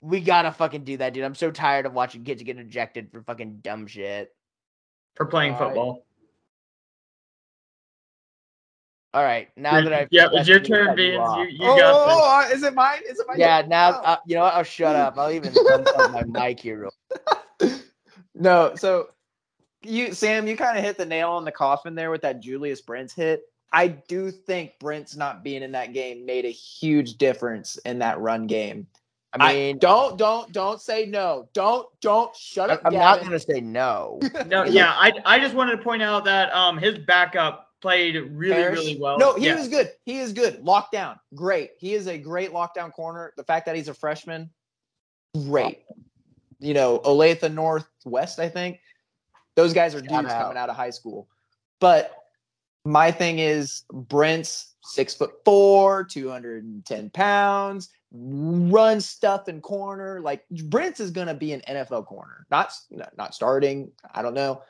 [0.00, 1.22] We gotta fucking do that, dude.
[1.24, 4.34] I'm so tired of watching kids get ejected for fucking dumb shit.
[5.14, 5.68] for playing Alright.
[5.68, 6.04] football.
[9.14, 11.36] All right, now Your- that I've yeah, it's your turn, cut you Beans.
[11.36, 12.50] You, you oh, got oh, this.
[12.50, 13.00] oh, is it mine?
[13.06, 13.38] Is it mine?
[13.38, 14.04] yeah, now Oh.
[14.04, 14.54] uh, you know what?
[14.54, 15.18] I'll shut up.
[15.18, 16.90] I'll even unplug my mic here.
[17.60, 17.70] Real
[18.34, 19.08] No, so
[19.82, 22.80] you Sam, you kind of hit the nail on the coffin there with that Julius
[22.80, 23.42] Brents hit.
[23.72, 28.20] I do think Brents not being in that game made a huge difference in that
[28.20, 28.86] run game.
[29.34, 31.48] I mean, don't don't don't say no.
[31.54, 32.82] Don't don't shut up.
[32.84, 34.20] I'm not gonna say no.
[34.46, 38.52] No, yeah, I, I just wanted to point out that um his backup played really,
[38.54, 38.78] Parrish?
[38.78, 39.18] really well.
[39.18, 39.54] No, he Yeah.
[39.54, 39.90] was good.
[40.04, 40.62] He is good.
[40.62, 41.70] Lockdown, great.
[41.78, 43.32] He is a great lockdown corner.
[43.38, 44.50] The fact that he's a freshman,
[45.46, 45.84] great.
[46.60, 48.80] You know, Olathe Northwest, I think.
[49.56, 50.42] Those guys are dudes out.
[50.42, 51.26] coming out of high school.
[51.80, 52.14] But
[52.84, 60.20] my thing is Brents six foot four, 210 pounds, run stuff in corner.
[60.20, 62.46] Like Brents is gonna be an NFL corner.
[62.50, 62.72] Not
[63.16, 63.92] not starting.
[64.14, 64.62] I don't know.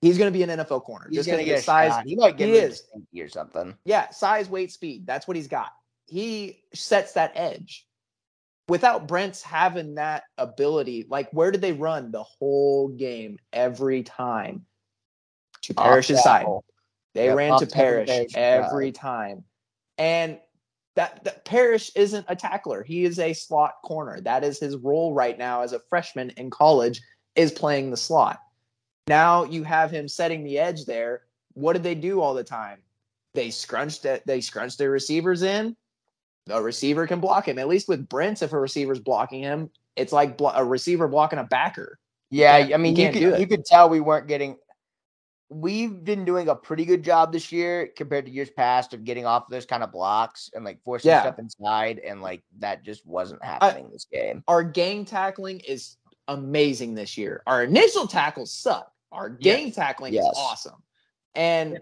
[0.00, 1.06] He's gonna be an NFL corner.
[1.08, 1.92] He's just gonna because get of size.
[1.92, 2.06] shot.
[2.06, 2.82] He might get He is.
[3.18, 3.74] or something.
[3.84, 5.06] Yeah, size, weight, speed.
[5.06, 5.70] That's what he's got.
[6.06, 7.86] He sets that edge.
[8.68, 14.64] Without Brents having that ability, like where did they run the whole game every time?
[15.62, 16.40] To Parrish's side.
[16.40, 16.64] tackle.
[17.14, 19.44] They Yep, ran to Parrish every time.
[19.98, 20.38] And
[20.96, 22.82] that, that Parrish isn't a tackler.
[22.82, 24.20] He is a slot corner.
[24.20, 27.00] That is his role right now as a freshman in college
[27.34, 28.40] is playing the slot.
[29.08, 31.22] Now you have him setting the edge there.
[31.54, 32.78] What did they do all the time?
[33.34, 34.22] They scrunched it.
[34.26, 35.76] They scrunched their receivers in.
[36.48, 37.58] A receiver can block him.
[37.58, 41.38] At least with Brents, if a receiver's blocking him, it's like blo- a receiver blocking
[41.38, 41.98] a backer.
[42.30, 44.56] Yeah, I mean, you you, could you could tell we weren't getting.
[45.50, 49.26] We've been doing a pretty good job this year compared to years past of getting
[49.26, 51.22] off those kind of blocks and like forcing Yeah.
[51.22, 54.42] stuff inside, and like that just wasn't happening this game.
[54.48, 55.96] Our gang tackling is
[56.28, 57.42] amazing this year.
[57.46, 58.90] Our initial tackles suck.
[59.12, 60.24] Our gang tackling Yes.
[60.24, 60.82] is awesome.
[61.34, 61.78] And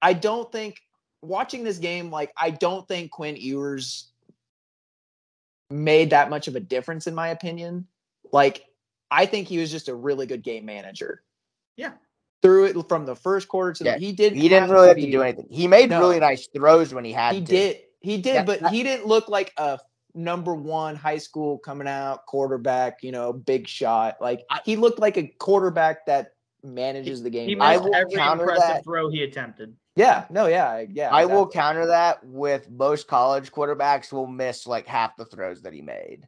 [0.00, 0.80] I don't think
[1.20, 4.12] watching this game, like I don't think Quinn Ewers
[5.68, 7.86] made that much of a difference in my opinion.
[8.30, 8.64] Like
[9.10, 11.22] I think he was just a really good game manager.
[11.76, 11.92] Yeah.
[12.42, 14.88] Through it from the first quarter to Yeah, the he didn't He didn't have really
[14.88, 15.46] have to do anything.
[15.50, 16.00] He made No.
[16.00, 17.46] really nice throws when he had he to.
[17.46, 17.76] did.
[18.00, 19.78] He did, Yeah, but he didn't look like a
[20.14, 24.16] number one high school coming out quarterback, you know, big shot.
[24.20, 26.32] Like he looked like a quarterback that
[26.64, 27.48] manages the game.
[27.48, 27.68] He well.
[27.68, 28.84] I missed will every counter impressive that.
[28.84, 29.74] throw he attempted.
[29.94, 31.10] yeah, no, yeah, yeah.
[31.10, 35.72] I will counter that with most college quarterbacks will miss like half the throws that
[35.72, 36.26] he made.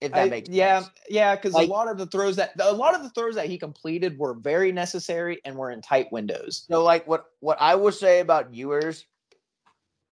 [0.00, 0.92] If that I- makes yeah, sense.
[1.10, 3.46] yeah, because Like- a lot of the throws that a lot of the throws that
[3.46, 6.64] he completed were very necessary and were in tight windows.
[6.70, 9.04] So like what what I will say about Ewers,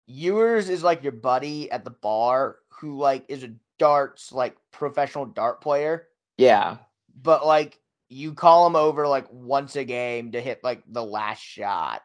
[0.07, 5.27] Ewers is like your buddy at the bar who like is a darts like professional
[5.27, 6.79] dart player, Yeah,
[7.23, 11.41] but like you call him over like once a game to hit like the last
[11.43, 12.03] shot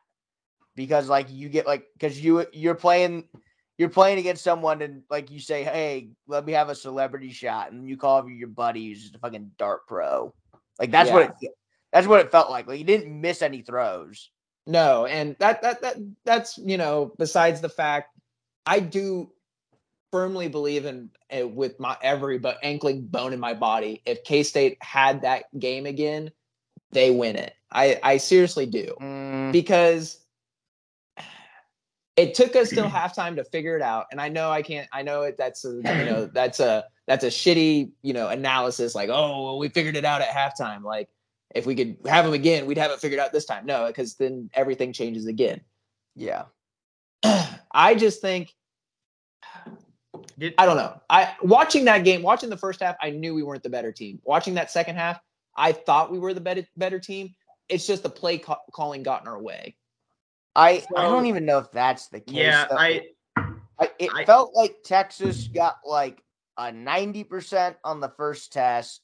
[0.76, 3.28] because like you get like because you you're playing
[3.82, 7.72] you're playing against someone and like you say hey let me have a celebrity shot
[7.72, 10.34] and you call over your buddy who's just a fucking dart pro
[10.80, 11.52] like that's what it
[11.92, 14.30] that's what it felt like like he didn't miss any throws
[14.68, 18.16] no, and that that that that's you know besides the fact
[18.66, 19.32] I do
[20.12, 24.02] firmly believe in uh, with my every but ankling bone in my body.
[24.06, 26.32] If K State had that game again,
[26.92, 27.54] they win it.
[27.72, 28.96] I I seriously do.
[29.02, 30.20] Mm, because
[32.22, 34.06] it took us till halftime to figure it out.
[34.12, 34.88] And I know I can't.
[34.94, 35.38] I know it.
[35.38, 38.94] That's a, you know that's a that's a shitty you know analysis.
[38.96, 40.84] Like oh well, we figured it out at halftime.
[40.84, 41.10] Like
[41.54, 43.66] if we could have them again, we'd have it figured out this time.
[43.66, 45.62] No, because then everything changes again.
[46.16, 46.44] yeah
[47.72, 48.54] I just think
[50.38, 51.02] Did, I don't know.
[51.10, 54.20] I watching that game, watching the first half, I knew we weren't the better team.
[54.24, 55.20] Watching that second half,
[55.56, 57.34] I thought we were the better better team.
[57.68, 59.76] It's just the play ca- calling got in our way.
[60.56, 62.36] I I don't even know if that's the case.
[62.36, 62.78] yeah, though.
[62.78, 63.02] I
[63.80, 66.24] I, it I- felt like Texas got like
[66.58, 69.02] a 90% on the first test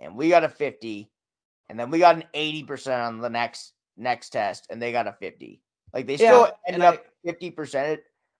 [0.00, 1.10] and we got a 50
[1.68, 5.12] and then we got an 80% on the next next test and they got a
[5.12, 5.60] 50.
[5.92, 7.98] Like they still Yeah, ended and up 50%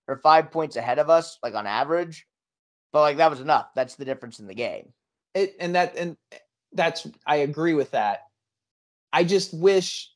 [0.09, 2.27] or 5 points ahead of us like on average.
[2.93, 3.69] But like that was enough.
[3.75, 4.93] That's the difference in the game.
[5.35, 6.17] it and that and
[6.73, 8.23] that's I agree with that.
[9.13, 10.11] I just wish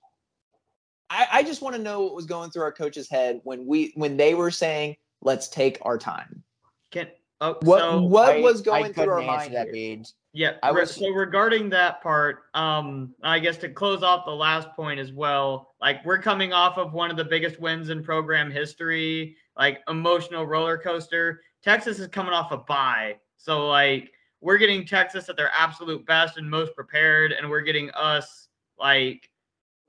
[1.11, 3.93] I, I just want to know what was going through our coach's head when we
[3.97, 6.43] when they were saying let's take our time.
[6.91, 7.09] can.
[7.43, 9.73] Oh, What so what I- was I going through our mind that here?
[9.73, 10.15] Beans.
[10.35, 14.69] Yeah, I was- so regarding that part, um, I guess to close off the last
[14.77, 18.51] point as well, like we're coming off of one of the biggest wins in program
[18.51, 21.41] history, like emotional roller coaster.
[21.65, 26.37] Texas is coming off a bye, so like we're getting Texas at their absolute best
[26.37, 29.30] and most prepared, and we're getting us like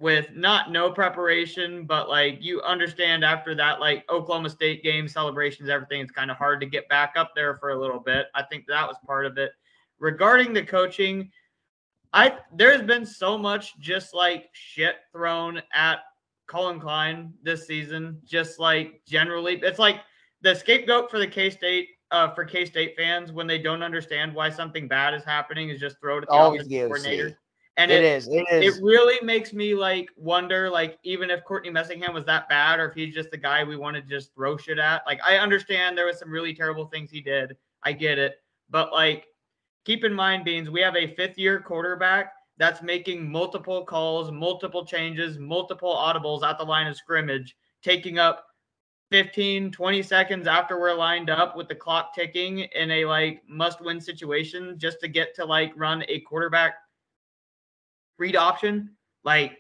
[0.02, 5.70] with not no preparation, but like you understand after that like Oklahoma State game celebrations,
[5.70, 8.26] everything, it's kind of hard to get back up there for a little bit.
[8.36, 9.52] I think that was part of it
[10.02, 11.32] regarding the coaching,
[12.12, 16.00] I there's been so much just like shit thrown at
[16.48, 18.20] Collin Klein this season.
[18.26, 20.02] Just like generally, it's like
[20.42, 24.36] the scapegoat for the K State uh, for K State fans when they don't understand
[24.36, 27.40] why something bad is happening is just throw it at the Always coordinator.
[27.78, 28.28] And it it, is.
[28.28, 28.78] It is.
[28.78, 32.90] it really makes me like wonder like even if Courtney Messingham was that bad or
[32.90, 35.04] if he's just the guy we want to just throw shit at.
[35.06, 37.56] Like I understand there was some really terrible things he did.
[37.84, 38.36] I get it.
[38.70, 39.28] But like
[39.86, 44.86] keep in mind beans we have a fifth year quarterback that's making multiple calls, multiple
[44.86, 48.46] changes, multiple audibles at the line of scrimmage, taking up
[49.12, 53.82] 15, 20 seconds after we're lined up with the clock ticking in a like must
[53.82, 56.76] win situation just to get to like run a quarterback
[58.22, 58.92] read option.
[59.26, 59.58] Like,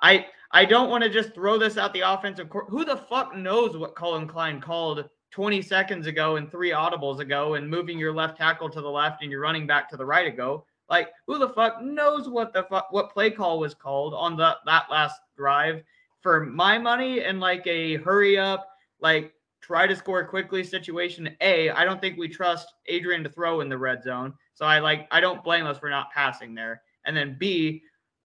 [0.00, 2.66] I I don't want to just throw this out the offensive court.
[2.68, 7.54] Who the fuck knows what Collin Klein called 20 seconds ago and three audibles ago
[7.54, 10.26] and moving your left tackle to the left and your running back to the right
[10.26, 10.66] ago?
[10.88, 14.56] Like, who the fuck knows what the fuck what play call was called on the
[14.66, 15.82] that last drive?
[16.20, 18.68] For my money and like a hurry up,
[19.00, 21.34] like try to score quickly situation.
[21.40, 24.34] A, I don't think we trust Adrian to throw in the red zone.
[24.54, 26.82] So I like I don't blame us for not passing there.
[27.04, 27.82] And then B,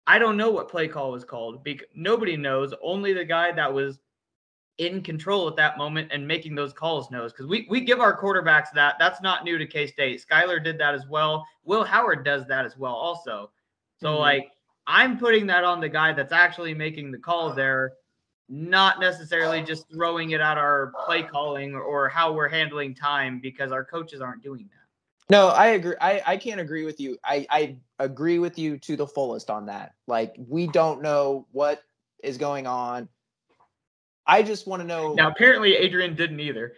[0.06, 2.74] I don't know what play call was called because nobody knows.
[2.82, 3.98] Only the guy that was
[4.78, 7.32] in control at that moment and making those calls knows.
[7.32, 8.96] Because we we give our quarterbacks that.
[8.98, 10.22] That's not new to K State.
[10.28, 11.46] Skylar did that as well.
[11.64, 13.50] Will Howard does that as well, also.
[13.96, 14.18] So Mhm.
[14.18, 14.50] like
[14.86, 17.94] I'm putting that on the guy that's actually making the call there,
[18.50, 23.72] not necessarily just throwing it at our play calling or how we're handling time because
[23.72, 24.83] our coaches aren't doing that.
[25.30, 25.94] No, I agree.
[26.00, 27.16] I, I can't agree with you.
[27.24, 29.94] I, I agree with you to the fullest on that.
[30.06, 31.82] Like, we don't know what
[32.22, 33.08] is going on.
[34.26, 35.14] I just want to know.
[35.14, 36.74] Now apparently Adrian didn't either.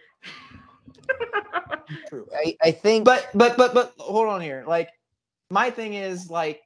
[2.09, 2.27] True.
[2.35, 3.05] I, I think.
[3.05, 4.63] But but but but hold on here.
[4.67, 4.89] Like,
[5.49, 6.61] my thing is like,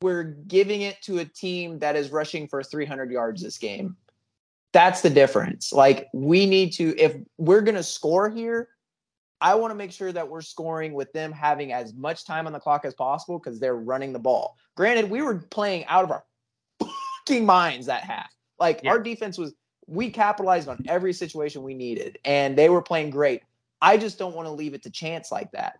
[0.00, 3.96] we're giving it to a team that is rushing for 300 yards this game.
[4.72, 5.72] That's the difference.
[5.72, 8.68] Like, we need to if we're gonna score here.
[9.42, 12.52] I want to make sure that we're scoring with them having as much time on
[12.52, 14.56] the clock as possible because they're running the ball.
[14.76, 16.24] Granted, we were playing out of our
[17.26, 18.30] fucking minds that half.
[18.60, 18.90] Like Yeah.
[18.90, 19.52] our defense was,
[19.88, 23.42] we capitalized on every situation we needed, and they were playing great.
[23.80, 25.78] I just don't want to leave it to chance like that.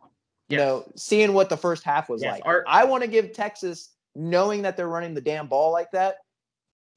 [0.49, 2.43] you know, seeing what the first half was Yes, like.
[2.45, 6.19] our- I want to give Texas, knowing that they're running the damn ball like that.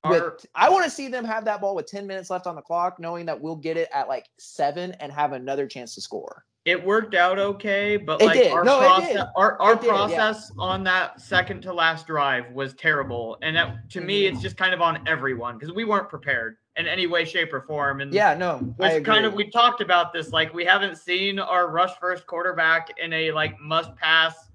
[0.04, 2.56] with- Our- I want to see them have that ball with 10 minutes left on
[2.56, 6.02] the clock, knowing that we'll get it at like seven and have another chance to
[6.02, 6.44] score.
[6.66, 8.52] It worked out okay, but It like did.
[8.52, 9.90] our No, process, our, our did, yeah.
[9.92, 14.34] process on that second to last drive was terrible, and that to me Mm-hmm.
[14.34, 17.62] it's just kind of on everyone because we weren't prepared in any way, shape, or
[17.62, 18.02] form.
[18.02, 21.38] And Yeah, no, I Which kind of we talked about this, like we haven't seen
[21.40, 24.50] our rush first quarterback in a like must pass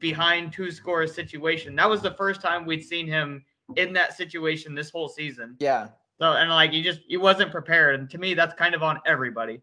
[0.00, 1.76] behind two scores situation.
[1.76, 3.44] That was the first time we'd seen him
[3.76, 5.56] in that situation this whole season.
[5.60, 5.88] yeah.
[6.20, 7.98] So and like he just he wasn't prepared.
[7.98, 9.60] And to me, that's kind of on everybody.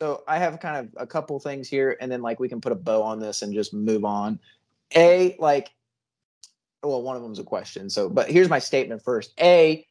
[0.00, 2.72] So I have kind of a couple things here, and then like we can put
[2.72, 4.38] a bow on this and just move on.
[4.94, 5.70] A like,
[6.82, 7.90] well, one of them's a question.
[7.90, 9.32] So, but here's my statement first.
[9.40, 9.84] A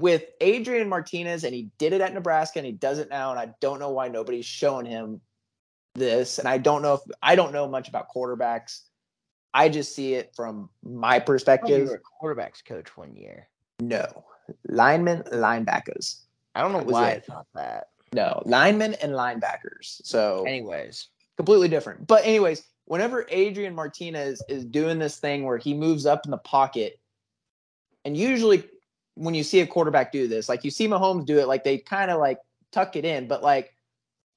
[0.00, 3.38] with Adrian Martinez, and he did it at Nebraska, and he does it now, and
[3.38, 5.20] I don't know why nobody's showing him
[5.94, 8.80] this, and I don't know if I don't know much about quarterbacks.
[9.54, 11.88] I just see it from my You perspective.
[11.88, 13.48] were a quarterbacks coach one year.
[13.80, 14.24] No,
[14.68, 16.22] linemen, linebackers.
[16.56, 17.10] I don't know was why.
[17.10, 17.90] I thought that.
[18.14, 20.00] No, linemen and linebackers.
[20.04, 22.06] So Anyways, completely different.
[22.06, 26.38] But anyways, whenever Adrian Martinez is doing this thing where he moves up in the
[26.38, 27.00] pocket,
[28.04, 28.62] and usually
[29.14, 31.78] when you see a quarterback do this, like you see Mahomes do it, like they
[31.78, 32.38] kind of like
[32.70, 33.74] tuck it in, but like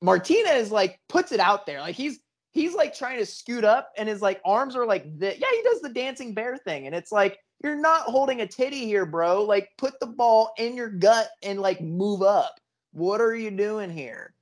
[0.01, 2.19] Martinez like puts it out there, like he's
[2.53, 5.61] he's like trying to scoot up, and his like arms are like the yeah he
[5.61, 9.43] does the dancing bear thing, and it's like you're not holding a titty here, bro.
[9.43, 12.59] Like put the ball in your gut and like move up.
[12.91, 14.33] What are you doing here?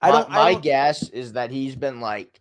[0.00, 0.28] I don't.
[0.30, 2.38] my I don't, guess is that he's been like,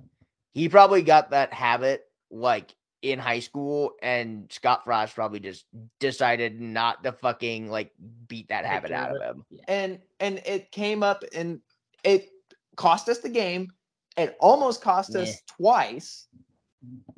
[0.53, 5.65] he probably got that habit like in high school, and Scott Frost probably just
[5.99, 7.91] decided not to fucking like
[8.27, 9.45] beat that habit out of of him.
[9.67, 11.61] and and it came up and
[12.03, 12.29] it
[12.75, 13.71] cost us the game.
[14.17, 15.55] It almost cost us Yeah.
[15.57, 16.27] twice.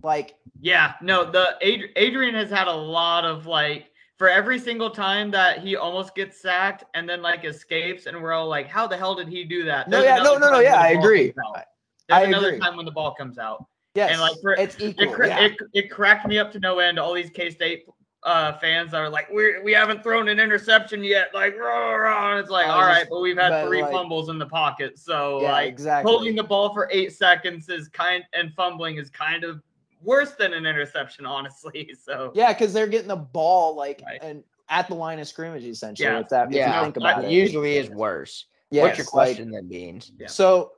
[0.04, 4.90] Like Yeah, no, the Ad- Adrian has had a lot of like for every single
[4.90, 8.88] time that he almost gets sacked and then like escapes, and we're all like, how
[8.88, 9.90] the hell did he do that?
[9.90, 11.34] no, yeah, no, no, no, yeah, I agree.
[11.36, 12.60] There's I another agree.
[12.60, 13.66] time when the ball comes out.
[13.96, 15.14] yes, and like, for- it's It, equal.
[15.14, 15.46] cra- yeah.
[15.46, 17.00] it, it cracked me up to no end.
[17.00, 17.86] All these K State
[18.24, 21.34] uh, fans are like, we we haven't thrown an interception yet.
[21.34, 22.32] Like, rah, rah.
[22.32, 25.00] And it's like, all right, but we've had three like- fumbles in the pocket.
[25.00, 26.10] So yeah, like exactly.
[26.12, 29.62] holding the ball for eight seconds is kind and fumbling is kind of
[30.04, 31.94] worse than an interception, honestly.
[32.04, 34.20] So yeah, because they're getting the ball like Right.
[34.22, 36.08] and at the line of scrimmage essentially.
[36.10, 36.20] Yeah.
[36.20, 37.32] If that, if Yeah, you think about It it.
[37.34, 38.46] usually is worse.
[38.72, 40.12] Yes, What's your like- question then, Beans?
[40.18, 40.28] Yeah.
[40.28, 40.74] So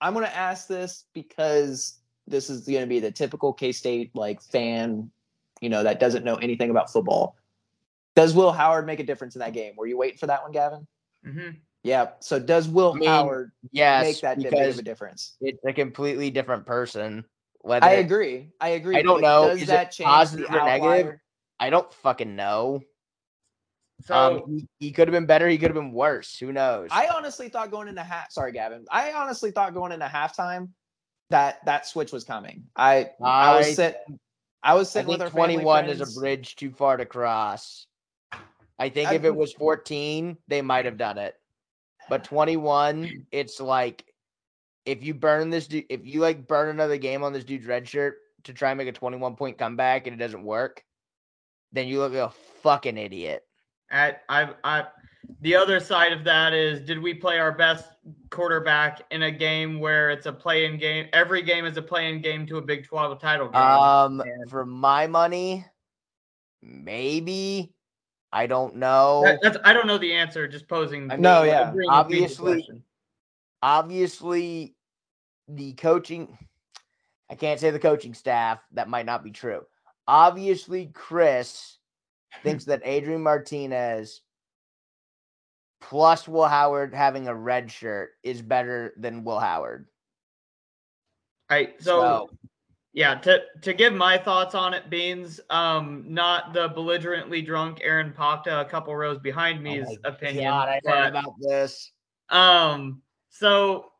[0.00, 4.14] I'm going to ask this because this is going to be the typical K State
[4.14, 5.10] like fan,
[5.60, 7.36] you know, that doesn't know anything about football.
[8.14, 9.74] Does Will Howard make a difference in that game?
[9.76, 10.86] Were you waiting for that one, Gavin?
[11.26, 11.56] mhm.
[11.82, 12.10] Yeah.
[12.20, 15.36] So does Will I mean, Howard Yes, make that big of a difference?
[15.40, 17.24] it's a completely different person.
[17.64, 18.50] Whether I agree.
[18.60, 18.96] I agree.
[18.96, 19.48] I don't know.
[19.48, 21.14] Does Is it that change positive or negative?
[21.58, 22.82] I don't fucking know.
[24.02, 25.48] So um, he, he could have been better.
[25.48, 26.36] He could have been worse.
[26.38, 26.90] Who knows?
[26.92, 28.30] I honestly thought going into half.
[28.32, 28.84] Sorry, Gavin.
[28.90, 30.68] I honestly thought going into halftime
[31.30, 32.64] that that switch was coming.
[32.76, 33.96] I I, I- was sit.
[34.62, 37.86] I was I sitting with our 21 is a bridge too far to cross.
[38.78, 41.34] I think I- if it was 14, they might have done it.
[42.10, 44.04] But 21, it's like
[44.86, 47.88] if you burn this dude, if you like burn another game on this dude's red
[47.88, 50.84] shirt to try and make a 21 point comeback and it doesn't work,
[51.72, 53.44] then you look like a fucking idiot.
[53.90, 54.84] at I I
[55.40, 57.86] the other side of that is did we play our best
[58.30, 62.10] quarterback in a game where it's a play in game every game is a play
[62.10, 63.60] in game to a Big 12 title game.
[63.62, 65.64] Um, and- for my money,
[66.62, 67.72] maybe.
[68.32, 69.22] I don't know.
[69.24, 70.48] That- that's, I don't know the answer.
[70.48, 71.10] Just posing.
[71.10, 71.70] I No, yeah.
[71.70, 72.82] the obviously-
[73.62, 74.73] obviously
[75.48, 76.38] the coaching
[77.30, 79.62] I can't say the coaching staff that might not be true.
[80.06, 81.78] Obviously Chris
[82.42, 84.22] thinks that Adrian Martinez
[85.80, 89.86] plus Will Howard having a red shirt is better than Will Howard.
[91.50, 91.74] Right.
[91.80, 92.30] So, So,
[92.94, 98.14] yeah, to to give my thoughts on it, Beans, um, not the belligerently drunk Aaron
[98.16, 100.44] Pakta a couple rows behind oh me's my opinion.
[100.44, 101.92] God, I heard about this.
[102.30, 103.90] Um, so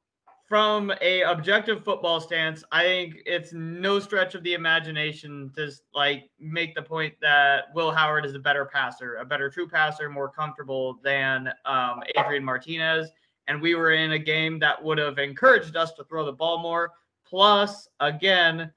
[0.47, 6.31] from a objective football stance, I think it's no stretch of the imagination to like
[6.39, 10.29] make the point that Will Howard is a better passer, a better true passer, more
[10.29, 13.11] comfortable than um, Adrian Martinez.
[13.49, 16.59] And we were in a game that would have encouraged us to throw the ball
[16.59, 16.93] more.
[17.27, 18.71] Plus, again,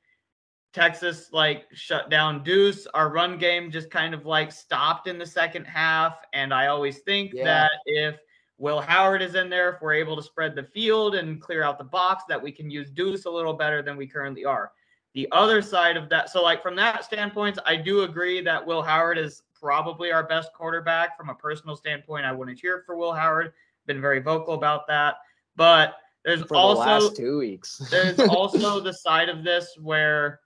[0.74, 2.88] Texas like shut down Deuce.
[2.94, 6.18] Our run game just kind of like stopped in the second half.
[6.34, 7.44] And I always think Yeah.
[7.44, 8.20] that if
[8.58, 11.78] Will Howard is in there if we're able to spread the field and clear out
[11.78, 14.72] the box that we can use Deuce a little better than we currently are.
[15.14, 18.82] The other side of that, so like from that standpoint, I do agree that Will
[18.82, 22.26] Howard is probably our best quarterback from a personal standpoint.
[22.26, 23.54] I wouldn't cheer for Will Howard.
[23.86, 25.16] Been very vocal about that.
[25.56, 27.78] But there's For also the last two weeks.
[27.92, 30.40] there's also the side of this where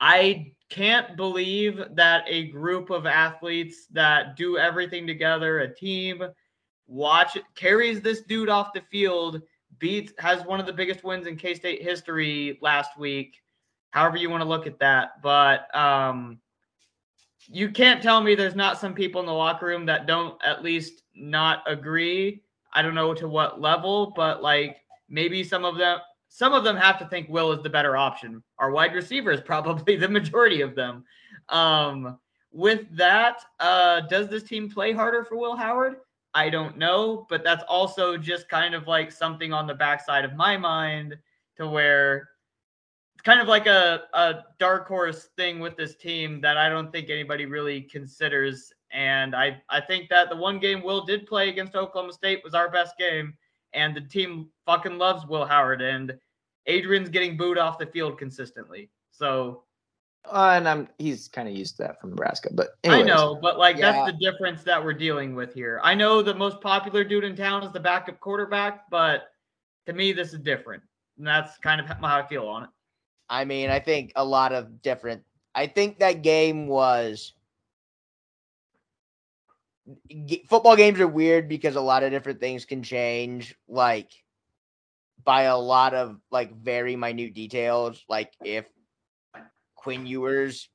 [0.00, 6.24] I can't believe that a group of athletes that do everything together, a team,
[6.86, 9.42] watch carries this dude off the field,
[9.78, 13.42] beats has one of the biggest wins in K-State history last week.
[13.90, 16.38] However you want to look at that, but um
[17.48, 20.62] you can't tell me there's not some people in the locker room that don't at
[20.62, 22.42] least not agree.
[22.72, 24.78] I don't know to what level, but like
[25.08, 28.42] maybe some of them some of them have to think Will is the better option.
[28.58, 31.04] Our wide receiver is probably the majority of them.
[31.50, 32.18] Um,
[32.52, 35.96] with that, uh, does this team play harder for Will Howard?
[36.34, 40.34] I don't know, but that's also just kind of like something on the backside of
[40.34, 41.16] my mind
[41.56, 42.28] to where
[43.14, 46.90] it's kind of like a, a dark horse thing with this team that I don't
[46.90, 48.72] think anybody really considers.
[48.90, 52.54] And I, I think that the one game Will did play against Oklahoma State was
[52.54, 53.34] our best game
[53.74, 56.14] and the team fucking loves Will Howard, and
[56.66, 58.90] Adrian's getting booed off the field consistently.
[59.10, 59.64] So
[60.24, 63.58] Uh, and I'm he's kind of used to that from Nebraska, but I know, but
[63.58, 63.92] like Yeah.
[63.92, 65.80] that's the difference that we're dealing with here.
[65.82, 69.32] I know the most popular dude in town is the backup quarterback, but
[69.86, 70.82] to me, this is different.
[71.18, 72.70] And that's kind of how I feel on it.
[73.28, 75.22] I mean, I think a lot of different.
[75.54, 77.32] I think that game was.
[80.26, 84.12] G- Football games are weird because a lot of different things can change, like
[85.24, 88.04] by a lot of like very minute details.
[88.08, 88.66] Like if
[89.82, 90.68] Quinn Ewers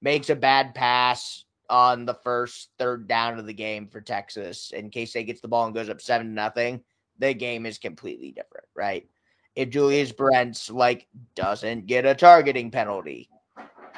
[0.00, 4.92] makes a bad pass on the first third down of the game for Texas, and
[4.92, 6.82] State gets the ball and goes up seven to nothing,
[7.18, 9.08] the game is completely different, right?
[9.56, 13.28] if Julius Brents like doesn't get a targeting penalty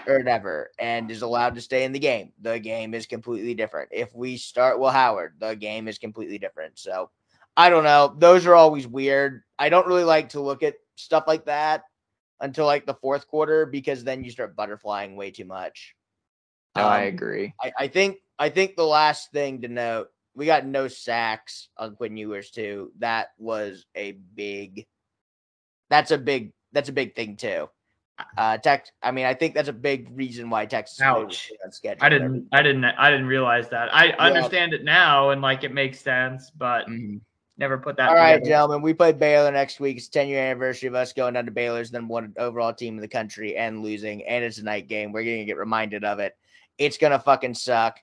[0.07, 3.89] or whatever and is allowed to stay in the game, the game is completely different.
[3.91, 6.79] If we start Will Howard, the game is completely different.
[6.79, 7.11] So
[7.57, 8.15] I don't know.
[8.19, 9.43] Those are always weird.
[9.59, 11.85] I don't really like to look at stuff like that
[12.41, 15.95] until like the fourth quarter because then you start butterflying way too much.
[16.77, 17.55] No, I Um, agree.
[17.61, 21.97] I, I think I think the last thing to note, we got no sacks on
[21.97, 22.93] Quinn Ewers too.
[22.99, 24.87] That was a big
[25.89, 27.71] that's a big that's a big thing too.
[28.37, 31.53] Uh Tex I mean I think that's a big reason why Texas played Ouch.
[31.65, 32.05] on schedule.
[32.05, 33.95] I didn't, I didn't, I didn't realize that.
[33.95, 37.21] I understand it now and like it makes sense, but everything.
[37.59, 38.11] Never put that.
[38.11, 38.51] All right, together.
[38.51, 38.83] gentlemen.
[38.83, 39.97] We play Baylor next week.
[39.97, 43.01] It's 10 year anniversary of us going down to Baylor's then one overall team in
[43.01, 44.23] the country and losing.
[44.27, 45.11] And it's a night game.
[45.13, 46.37] We're gonna get reminded of it.
[46.77, 47.99] It's gonna fucking suck.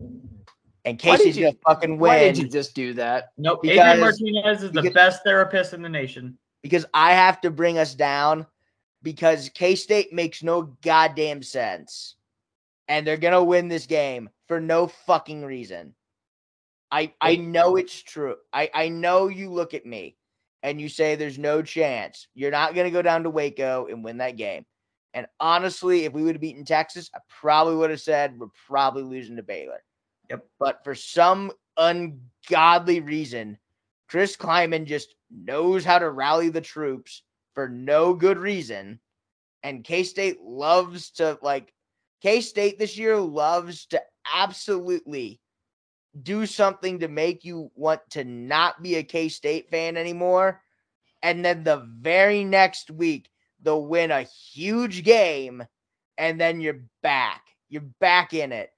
[0.00, 2.10] And Why Casey's you- gonna fucking win.
[2.10, 3.30] Why did you just do that?
[3.38, 3.60] Nope.
[3.62, 6.38] Because- Adrian Martinez is the best therapist in the nation.
[6.62, 8.46] because I have to bring us down
[9.02, 12.16] because K State makes no goddamn sense.
[12.88, 15.94] And they're gonna win this game for no fucking reason.
[16.90, 18.36] I I know it's true.
[18.52, 20.16] I, I know you look at me
[20.62, 22.28] and you say there's no chance.
[22.34, 24.64] You're not gonna go down to Waco and win that game.
[25.14, 29.04] And honestly, if we would have beaten Texas, I probably would have said we're probably
[29.04, 29.82] losing to Baylor.
[30.30, 30.46] Yep.
[30.58, 33.58] But for some ungodly reason,
[34.08, 37.22] Chris Klieman just knows how to rally the troops
[37.54, 39.00] for no good reason.
[39.62, 41.72] And K State loves to, like,
[42.20, 44.02] K State this year loves to
[44.34, 45.40] absolutely
[46.22, 50.60] do something to make you want to not be a K State fan anymore.
[51.22, 53.30] And then the very next week,
[53.62, 55.64] they'll win a huge game.
[56.18, 57.42] And then you're back.
[57.68, 58.70] You're back in it.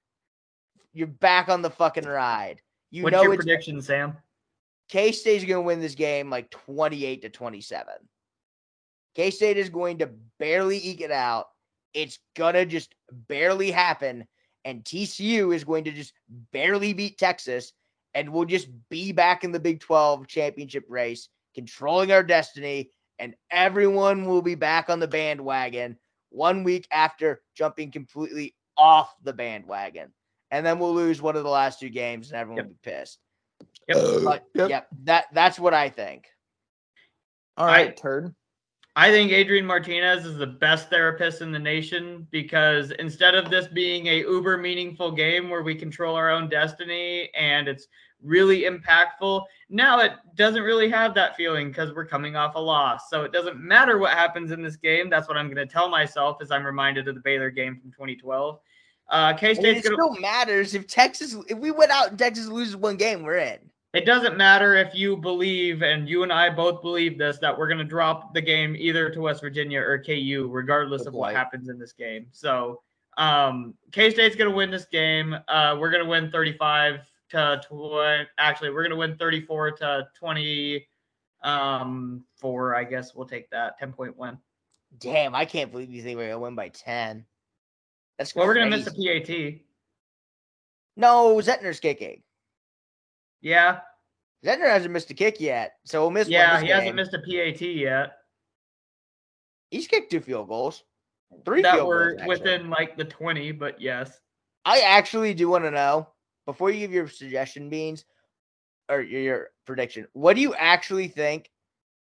[0.95, 2.62] You're back on the fucking ride.
[2.91, 4.16] You What's know your prediction, Sam?
[4.89, 7.95] K State's going to win this game like 28 to 27.
[9.14, 11.49] K State is going to barely eke it out.
[11.93, 14.26] It's going to just barely happen.
[14.67, 16.12] And TCU is going to just
[16.53, 17.73] barely beat Texas.
[18.14, 22.91] And we'll just be back in the Big 12 championship race, controlling our destiny.
[23.21, 25.97] And everyone will be back on the bandwagon
[26.31, 30.12] one week after jumping completely off the bandwagon.
[30.51, 32.67] And then we'll lose one of the last two games and everyone Yep.
[32.67, 33.19] will be pissed.
[33.89, 33.97] Yep.
[34.25, 34.69] But Yep.
[34.71, 36.27] yep, that that's what I think.
[37.57, 38.35] All right, I- turd.
[38.99, 43.69] I think Adrian Martinez is the best therapist in the nation because instead of this
[43.69, 47.89] being a uber meaningful game where we control our own destiny and it's
[48.23, 53.11] really impactful, now it doesn't really have that feeling because we're coming off a loss.
[53.11, 55.11] So it doesn't matter what happens in this game.
[55.11, 57.91] That's what I'm going to tell myself as I'm reminded of the Baylor game from
[57.91, 58.59] 2012.
[59.11, 59.97] Uh, K I mean, State's it gonna.
[59.97, 61.37] still matters if Texas.
[61.49, 63.59] If we went out and Texas loses one game, we're in.
[63.97, 67.67] It doesn't matter if you believe, and you and I both believe this, that we're
[67.67, 71.71] gonna drop the game either to West Virginia or KU, regardless Good of what happens
[71.71, 72.27] in this game.
[72.31, 72.83] So,
[73.17, 75.35] um, K State's gonna win this game.
[75.49, 78.29] Uh, we're gonna win 35 to 20.
[78.37, 80.87] Actually, we're gonna win 34 to 20.
[81.43, 82.77] Um, four.
[82.77, 84.37] I guess we'll take that 10 point win.
[84.99, 87.25] Damn, I can't believe you think we're gonna win by ten.
[88.19, 88.91] That's Well, we're gonna miss the.
[88.91, 89.61] PAT.
[90.97, 92.23] No, Zentner's kicking.
[93.41, 93.80] Yeah,
[94.45, 96.26] Zentner hasn't missed a kick yet, so we'll miss.
[96.26, 96.61] one yeah.
[96.61, 98.12] He hasn't missed a PAT yet.
[99.70, 100.84] He's kicked two field goals,
[101.45, 102.28] three That field were goals.
[102.28, 104.20] within like the 20, but yes.
[104.64, 106.09] I actually do want to know
[106.45, 108.05] before you give your suggestion, beans,
[108.89, 110.07] or your, your prediction.
[110.12, 111.51] What do you actually think?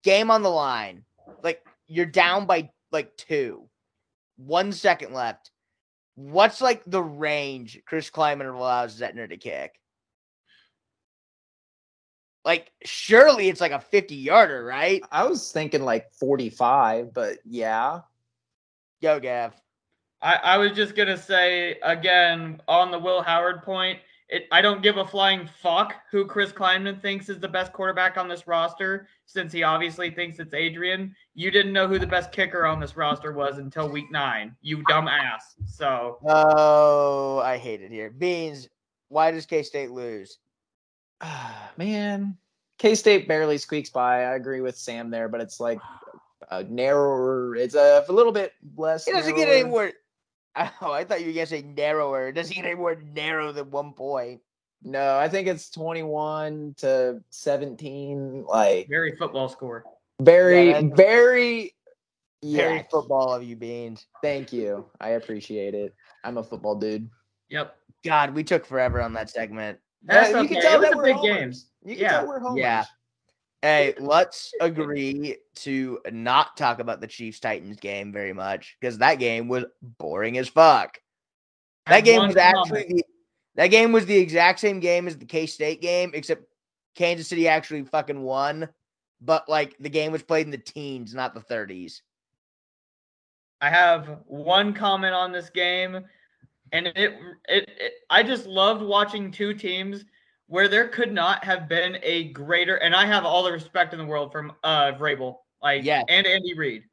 [0.04, 1.04] Game on the line,
[1.44, 3.68] like you're down by like two,
[4.38, 5.52] one second left.
[6.16, 9.80] What's like the range Chris Klieman allows Zentner to kick?
[12.48, 15.04] Like, surely it's like a 50 yarder, right?
[15.12, 18.00] I was thinking like 45, but yeah.
[19.02, 19.54] Go, Gav.
[20.22, 24.00] I, I was just gonna say again on the Will Howard point.
[24.30, 28.16] It, I don't give a flying fuck who Chris Klieman thinks is the best quarterback
[28.16, 31.14] on this roster, since he obviously thinks it's Adrian.
[31.34, 34.56] You didn't know who the best kicker on this roster was until week nine.
[34.62, 35.58] You dumb ass.
[35.66, 38.10] So Oh, I hate it here.
[38.10, 38.70] Beans,
[39.10, 40.40] why does K State lose?
[41.22, 42.38] Ah, man,
[42.78, 44.24] K State barely squeaks by.
[44.24, 45.80] I agree with Sam there, but it's like
[46.52, 47.56] a narrower.
[47.56, 49.08] It's a, a little bit less.
[49.08, 49.92] It doesn't get any more.
[50.82, 52.30] Oh, I thought you were gonna say narrower.
[52.30, 54.42] It doesn't get any more narrow than one point.
[54.82, 58.44] No, I think it's 21 to 17.
[58.48, 59.84] Like very football score.
[60.20, 61.76] very, that's- very.
[62.44, 62.84] Very Yeah.
[62.90, 64.08] football of you, Beans.
[64.24, 64.86] Thank you.
[65.00, 65.94] I appreciate it.
[66.24, 67.08] I'm a football dude.
[67.50, 67.76] Yep.
[68.04, 69.78] God, we took forever on that segment.
[70.04, 70.44] That's Yeah, okay.
[70.44, 71.64] you can tell it was that a we're big homers.
[71.84, 71.90] game.
[71.90, 72.12] You can Yeah.
[72.12, 72.60] tell we're homers.
[72.60, 72.84] Yeah.
[73.64, 79.16] Hey, let's agree to not talk about the Chiefs Titans game very much because that
[79.16, 81.00] game was boring as fuck.
[81.88, 83.04] That game was actually the,
[83.56, 86.44] that game was the exact same game as the K State game, except
[86.96, 88.70] Kansas City actually fucking won.
[89.22, 92.02] But like the game was played in the teens, not the 30s.
[93.62, 96.06] I have one comment on this game,
[96.72, 100.06] and it, it, it I just loved watching two teams
[100.48, 102.76] where there could not have been a greater.
[102.76, 106.26] And I have all the respect in the world from uh Vrabel, like yeah, and
[106.26, 106.84] Andy Reid.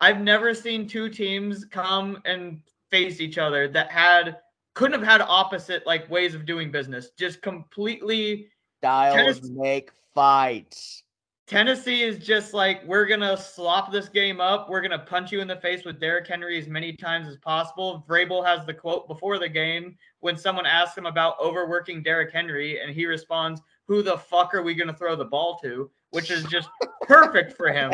[0.00, 2.60] I've never seen two teams come and
[2.90, 4.38] face each other that had
[4.74, 7.10] couldn't have had opposite like ways of doing business.
[7.18, 8.48] Just completely
[8.78, 11.02] Styles Tennessee- make fights.
[11.46, 14.68] Tennessee is just like, we're going to slop this game up.
[14.68, 17.36] We're going to punch you in the face with Derrick Henry as many times as
[17.36, 18.04] possible.
[18.08, 22.80] Vrabel has the quote before the game when someone asks him about overworking Derrick Henry,
[22.80, 25.88] and he responds, Who the fuck are we going to throw the ball to?
[26.10, 26.68] Which is just
[27.02, 27.92] perfect for him.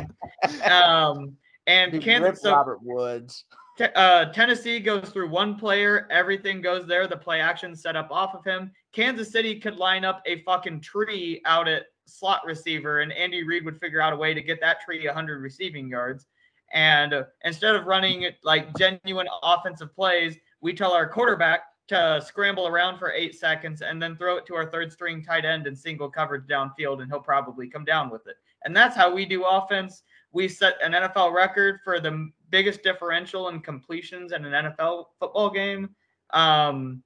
[0.65, 1.37] Um,
[1.67, 3.45] and Dude, Kansas, so Robert Woods.
[3.77, 7.07] Te- uh, Tennessee goes through one player, everything goes there.
[7.07, 8.73] The play action set up off of him.
[8.93, 13.65] Kansas City could line up a fucking tree out at slot receiver, and Andy Reid
[13.65, 16.27] would figure out a way to get that tree 100 receiving yards.
[16.73, 22.67] And uh, instead of running like genuine offensive plays, we tell our quarterback to scramble
[22.67, 25.77] around for eight seconds and then throw it to our third string tight end in
[25.77, 28.37] single coverage downfield, and he'll probably come down with it.
[28.65, 30.03] And that's how we do offense.
[30.33, 35.51] We set an NFL record for the biggest differential in completions in an NFL football
[35.51, 35.91] game.
[36.31, 37.03] Um,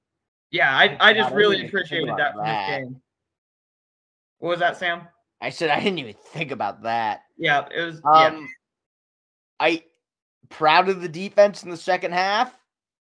[0.51, 2.67] yeah, I, I just really didn't even think appreciated that from that.
[2.67, 3.01] this game.
[4.39, 5.07] What was that, Sam?
[5.41, 7.21] I said I didn't even think about that.
[7.37, 8.01] Yeah, it was.
[8.03, 8.25] yeah.
[8.27, 8.47] Um,
[9.59, 9.83] I
[10.49, 12.57] proud of the defense in the second half.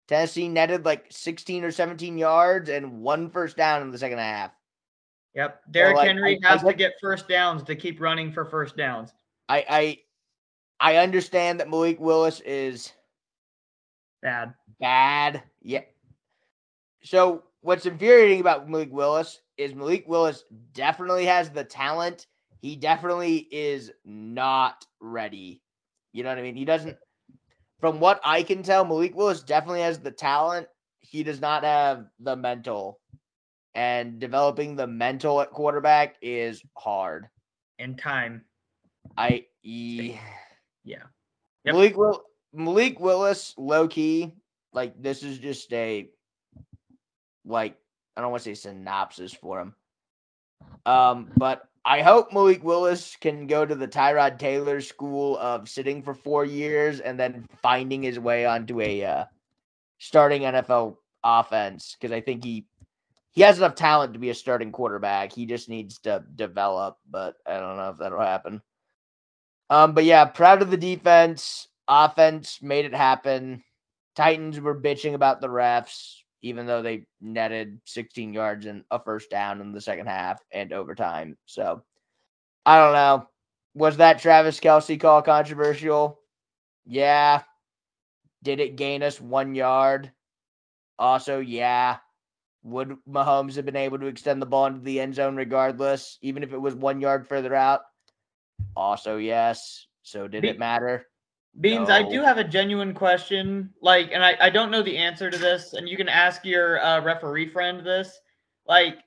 [0.08, 4.52] Tennessee netted like 16 or 17 yards and one first down in the second half.
[5.36, 5.62] Yep.
[5.72, 8.44] Derrick like, Henry I- I has to get- get first downs to keep running for
[8.46, 9.14] first downs.
[9.48, 9.66] I
[10.82, 12.92] I I understand that Malik Willis is
[14.22, 14.54] Bad.
[14.80, 15.44] bad.
[15.62, 15.82] Yeah.
[17.04, 20.44] So what's infuriating about Malik Willis is Malik Willis
[20.74, 22.28] definitely has the talent.
[22.60, 25.62] He definitely is not ready.
[26.14, 26.56] You know what I mean?
[26.56, 26.98] He doesn't
[27.80, 30.68] from what I can tell, Malik Willis definitely has the talent.
[31.00, 33.00] He does not have the mental.
[33.74, 37.28] And developing the mental at quarterback is hard.
[37.80, 38.44] In time.
[39.18, 40.16] I e-
[40.84, 41.04] Yeah.
[41.64, 41.76] Yep.
[41.76, 44.34] Malik Will Malik Willis, low key,
[44.74, 46.10] like this is just a
[47.46, 47.78] like
[48.16, 49.76] I don't want to say synopsis for him.
[50.86, 56.04] Um, but I hope Malik Willis can go to the Tyrod Taylor school of sitting
[56.04, 59.26] for four years and then finding his way onto a uh,
[59.98, 62.66] starting NFL offense because I think he
[63.32, 65.32] he has enough talent to be a starting quarterback.
[65.32, 68.62] He just needs to develop, but I don't know if that'll happen.
[69.70, 71.68] Um, but yeah, proud of the defense.
[71.88, 73.64] Offense made it happen.
[74.16, 79.30] Titans were bitching about the refs, even though they netted 16 yards and a first
[79.30, 81.38] down in the second half and overtime.
[81.46, 81.84] So
[82.66, 83.28] I don't know.
[83.74, 86.20] Was that Travis Kelce call controversial?
[86.86, 87.44] Yeah.
[88.44, 90.12] Did it gain us one yard?
[91.00, 91.98] Also, yeah.
[92.64, 96.44] Would Mahomes have been able to extend the ball into the end zone regardless, even
[96.44, 97.82] if it was one yard further out?
[98.76, 99.88] Also, yes.
[100.04, 101.08] So did it matter?
[101.60, 103.74] Beans, I do have a genuine question.
[103.82, 106.82] Like, and I, I don't know the answer to this, and you can ask your
[106.84, 108.20] uh, referee friend this.
[108.68, 109.00] Like,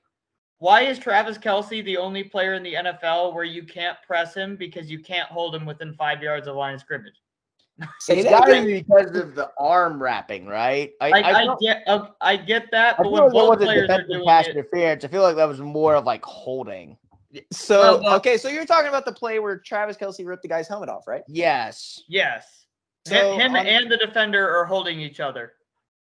[0.59, 4.55] why is Travis Kelce the only player in the NFL where you can't press him
[4.55, 7.15] because you can't hold him within five yards of line of scrimmage?
[7.99, 10.93] Say It's that got to be because of the arm wrapping, right?
[11.01, 13.49] I, Like, I, felt- get, uh, I get that, I but feel when like both
[13.49, 15.03] wasn't players are defensive doing pass it, interference.
[15.03, 16.97] I feel like that was more of like holding.
[17.51, 20.49] So Well, well- okay, so you're talking about the play where Travis Kelce ripped the
[20.49, 21.23] guy's helmet off, right?
[21.27, 22.01] Yes.
[22.07, 22.65] yes,
[23.07, 25.53] So him, him on- and the defender are holding each other.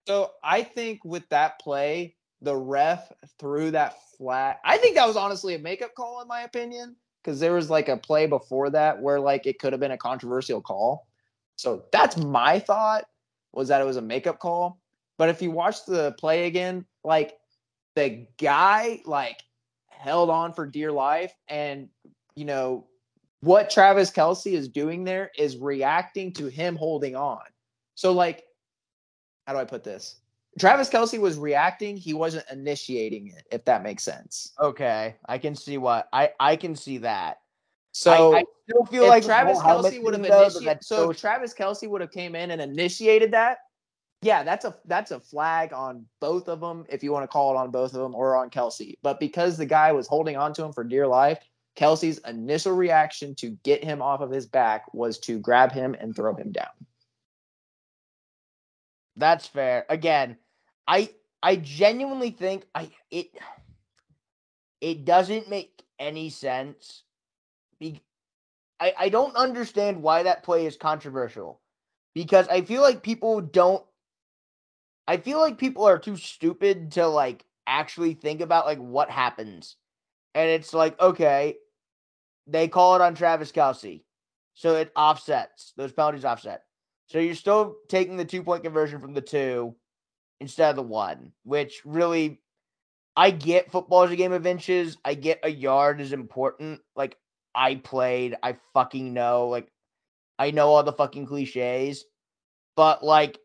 [0.07, 4.57] So I think with that play, the ref threw that flag.
[4.63, 7.89] I think that was honestly a makeup call in my opinion, because there was like
[7.89, 11.07] a play before that where like it could have been a controversial call.
[11.57, 13.05] So that's my thought
[13.51, 14.80] was that it was a makeup call.
[15.17, 17.38] But if you watch the play again, like
[17.95, 19.43] the guy like
[20.00, 21.89] held on for dear life, and
[22.36, 22.88] you know
[23.41, 27.43] what Travis Kelce is doing there is reacting to him holding on.
[27.95, 28.45] So like
[29.45, 30.18] how do I put this?
[30.60, 34.54] Travis Kelce was reacting, he wasn't initiating it, if that makes sense.
[34.60, 35.16] Okay.
[35.28, 37.39] I can see what I I can see that.
[37.91, 41.10] So I, I still feel like Travis Kelce would have thing, though, that initiated, so
[41.10, 43.58] if Travis Kelce would have came in and initiated that,
[44.22, 47.53] yeah, that's a that's a flag on both of them, if you want to call
[47.53, 48.95] it on both of them or on Kelce.
[49.01, 51.39] But because the guy was holding on to him for dear life,
[51.78, 56.13] Kelce's initial reaction to get him off of his back was to grab him and
[56.13, 56.67] throw him down.
[59.15, 59.86] That's fair.
[59.89, 60.38] Again,
[60.86, 61.09] I
[61.41, 63.28] I genuinely think I it
[64.82, 67.03] it doesn't make any sense.
[67.80, 68.01] Be,
[68.82, 71.61] I I don't understand why that play is controversial
[72.13, 73.86] because I feel like people don't
[75.10, 79.76] I feel like people are too stupid to like actually think about like what happens.
[80.36, 81.55] And it's like, okay,
[82.45, 84.03] they call it on Travis Kelce.
[84.53, 85.74] So it offsets.
[85.76, 86.62] Those penalties offset.
[87.07, 89.76] So you're still taking the two point conversion from the two
[90.41, 92.39] instead of the one, which really,
[93.16, 94.95] I get football is a game of inches.
[95.03, 96.82] I get a yard is important.
[96.95, 97.18] Like,
[97.55, 99.47] I played, I fucking know.
[99.47, 99.72] Like,
[100.38, 102.05] I know all the fucking cliches,
[102.76, 103.39] but like,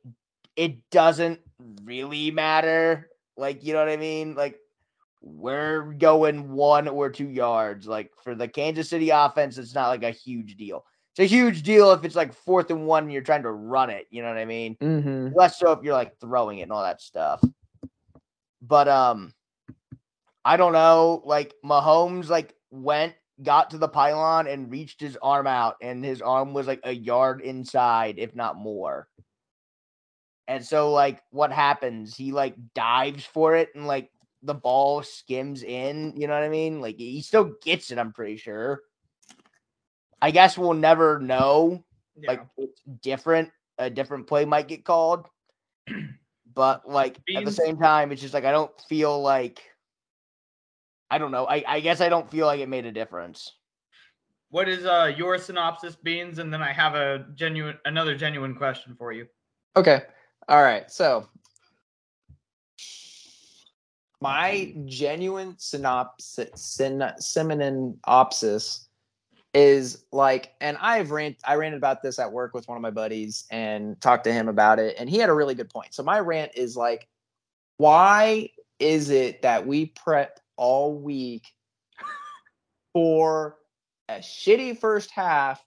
[0.57, 1.41] it doesn't
[1.85, 3.11] really matter.
[3.37, 4.35] Like, you know what I mean?
[4.35, 4.59] Like,
[5.23, 7.87] we're going one or two yards.
[7.87, 10.85] Like, for the Kansas City offense, it's not like a huge deal.
[11.17, 13.89] It's a huge deal if it's like fourth and one and you're trying to run
[13.89, 14.07] it.
[14.11, 14.77] You know what I mean?
[14.77, 15.29] Mm-hmm.
[15.33, 17.41] Less so if you're like throwing it and all that stuff.
[18.61, 19.33] But um,
[20.45, 21.23] I don't know.
[21.25, 26.21] Like Mahomes, like went, got to the pylon and reached his arm out, and his
[26.21, 29.07] arm was like a yard inside, if not more.
[30.47, 32.17] And so, like, what happens?
[32.17, 34.11] He like dives for it, and like
[34.43, 36.13] the ball skims in.
[36.17, 36.81] You know what I mean?
[36.81, 37.99] Like he still gets it.
[37.99, 38.83] I'm pretty sure.
[40.21, 41.85] I guess we'll never know
[42.17, 42.31] Yeah.
[42.31, 45.27] like it's different a different play might get called
[46.55, 49.61] but like at the same time it's just like i don't feel like
[51.11, 53.53] i don't know i, I guess i don't feel like it made a difference
[54.51, 56.39] What is uh your synopsis, Beans?
[56.39, 59.27] And then I have a genuine another genuine question for you.
[59.77, 60.03] Okay.
[60.49, 60.91] All right.
[60.91, 61.29] So
[64.21, 68.89] my genuine synopsis, syn, synopsis
[69.53, 72.91] is like, and I've rant, I ranted about this at work with one of my
[72.91, 75.95] buddies and talked to him about it, and he had a really good point.
[75.95, 77.09] So my rant is like,
[77.77, 81.45] why is it that we prep all week
[82.93, 83.57] for
[84.09, 85.65] a shitty first half,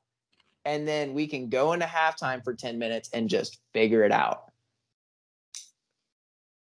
[0.66, 4.52] and then we can go into halftime for 10 minutes and just figure it out?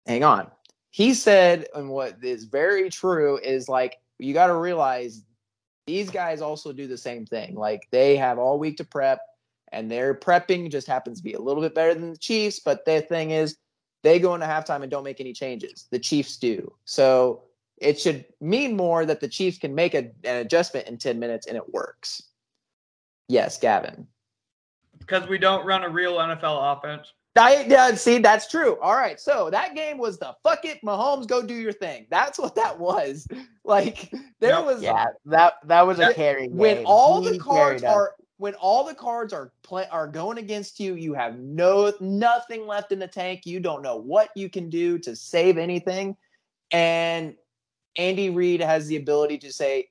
[0.07, 0.51] Hang on.
[0.91, 5.25] He said, and what is very true is like, you got to realize
[5.87, 7.55] these guys also do the same thing.
[7.55, 9.21] Like, they have all week to prep,
[9.73, 12.61] and their prepping just happens to be a little bit better than the Chiefs.
[12.61, 13.57] But the thing is,
[14.03, 15.87] they go into halftime and don't make any changes.
[15.91, 16.73] The Chiefs do.
[16.85, 17.43] So
[17.79, 21.47] it should mean more that the Chiefs can make a, an adjustment in 10 minutes
[21.47, 22.23] and it works.
[23.29, 24.07] Yes, Gavin.
[24.99, 27.13] Because we don't run a real NFL offense.
[27.37, 28.79] I yeah, see, that's true.
[28.81, 29.19] All right.
[29.19, 32.07] So that game was the fuck it, Mahomes, go do your thing.
[32.11, 33.27] That's what that was.
[33.65, 34.11] Like
[34.41, 34.65] there Yep.
[34.65, 36.49] was Yeah, that that was a That- carry.
[36.49, 36.85] when game.
[36.87, 37.91] all the cards carried us.
[37.97, 42.67] are when all the cards are play are going against you, you have no nothing
[42.67, 43.47] left in the tank.
[43.47, 46.17] You don't know what you can do to save anything.
[46.73, 47.37] And
[47.97, 49.89] Andy Reid has the ability to say,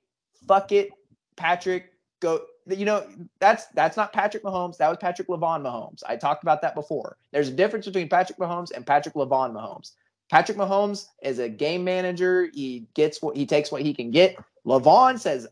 [0.50, 0.89] fuck it,
[1.38, 2.42] Patrick, go.
[2.68, 3.07] You know,
[3.39, 4.78] that's that's not Patrick Mahomes.
[4.78, 6.03] That was Patrick Lavon Mahomes.
[6.07, 7.18] I talked about that before.
[7.32, 9.91] There's a difference between Patrick Mahomes and Patrick Lavon Mahomes.
[10.30, 12.49] Patrick Mahomes is a game manager.
[12.53, 14.38] He gets what he takes what he can get.
[14.66, 15.47] Lavon says,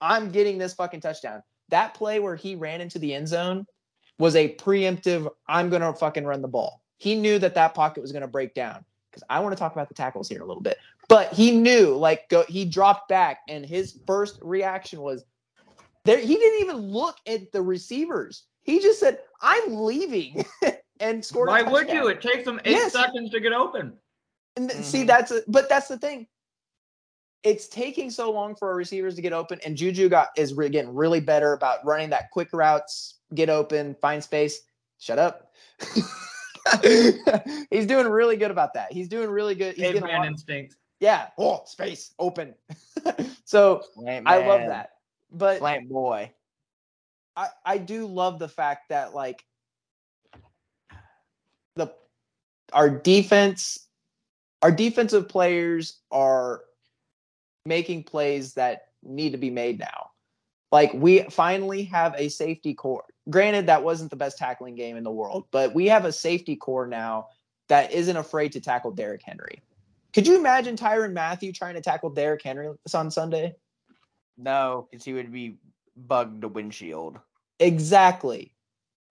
[0.00, 1.42] I'm getting this fucking touchdown.
[1.70, 3.66] That play where he ran into the end zone
[4.18, 6.82] was a preemptive, I'm going to fucking run the ball.
[6.98, 9.72] He knew that that pocket was going to break down because I want to talk
[9.72, 10.78] about the tackles here a little bit.
[11.08, 15.24] But he knew, like, go, he dropped back, and his first reaction was
[16.04, 16.18] there.
[16.18, 18.44] He didn't even look at the receivers.
[18.62, 20.44] He just said, I'm leaving
[21.00, 21.48] and scored.
[21.48, 22.08] a Why would you?
[22.08, 22.92] It takes them eight Yes.
[22.92, 23.94] seconds to get open.
[24.56, 25.06] And th- see, Mhm.
[25.08, 26.26] that's a, but that's the thing.
[27.42, 30.70] It's taking so long for our receivers to get open, and Juju got is re-
[30.70, 34.62] getting really better about running that quick routes, get open, find space.
[34.98, 35.52] Shut up.
[37.70, 38.90] He's doing really good about that.
[38.92, 39.74] He's doing really good.
[39.74, 40.76] He's getting a Caveman instinct.
[41.00, 41.28] yeah.
[41.36, 42.54] Oh, space open.
[43.44, 44.92] so Slant I love that.
[45.34, 46.32] But Slant boy.
[47.36, 49.44] I, I do love the fact that like
[51.74, 51.92] the
[52.72, 53.88] our defense
[54.62, 56.62] our defensive players are
[57.66, 60.10] making plays that need to be made now.
[60.72, 63.04] Like we finally have a safety core.
[63.28, 66.56] Granted, that wasn't the best tackling game in the world, but we have a safety
[66.56, 67.28] core now
[67.68, 69.62] that isn't afraid to tackle Derrick Henry.
[70.12, 73.54] Could you imagine Tyrann Mathieu trying to tackle Derrick Henry on Sunday?
[74.36, 75.58] No, because he would be
[75.96, 77.18] bugged the windshield.
[77.60, 78.52] Exactly.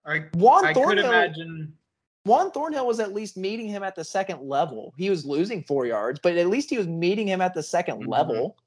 [0.06, 1.06] I, Juan I could Thornhill.
[1.06, 1.74] imagine.
[2.26, 4.94] Juan Thornhill was at least meeting him at the second level.
[4.98, 8.02] He was losing four yards, but at least he was meeting him at the 2nd
[8.04, 8.08] Mhm.
[8.08, 8.58] level.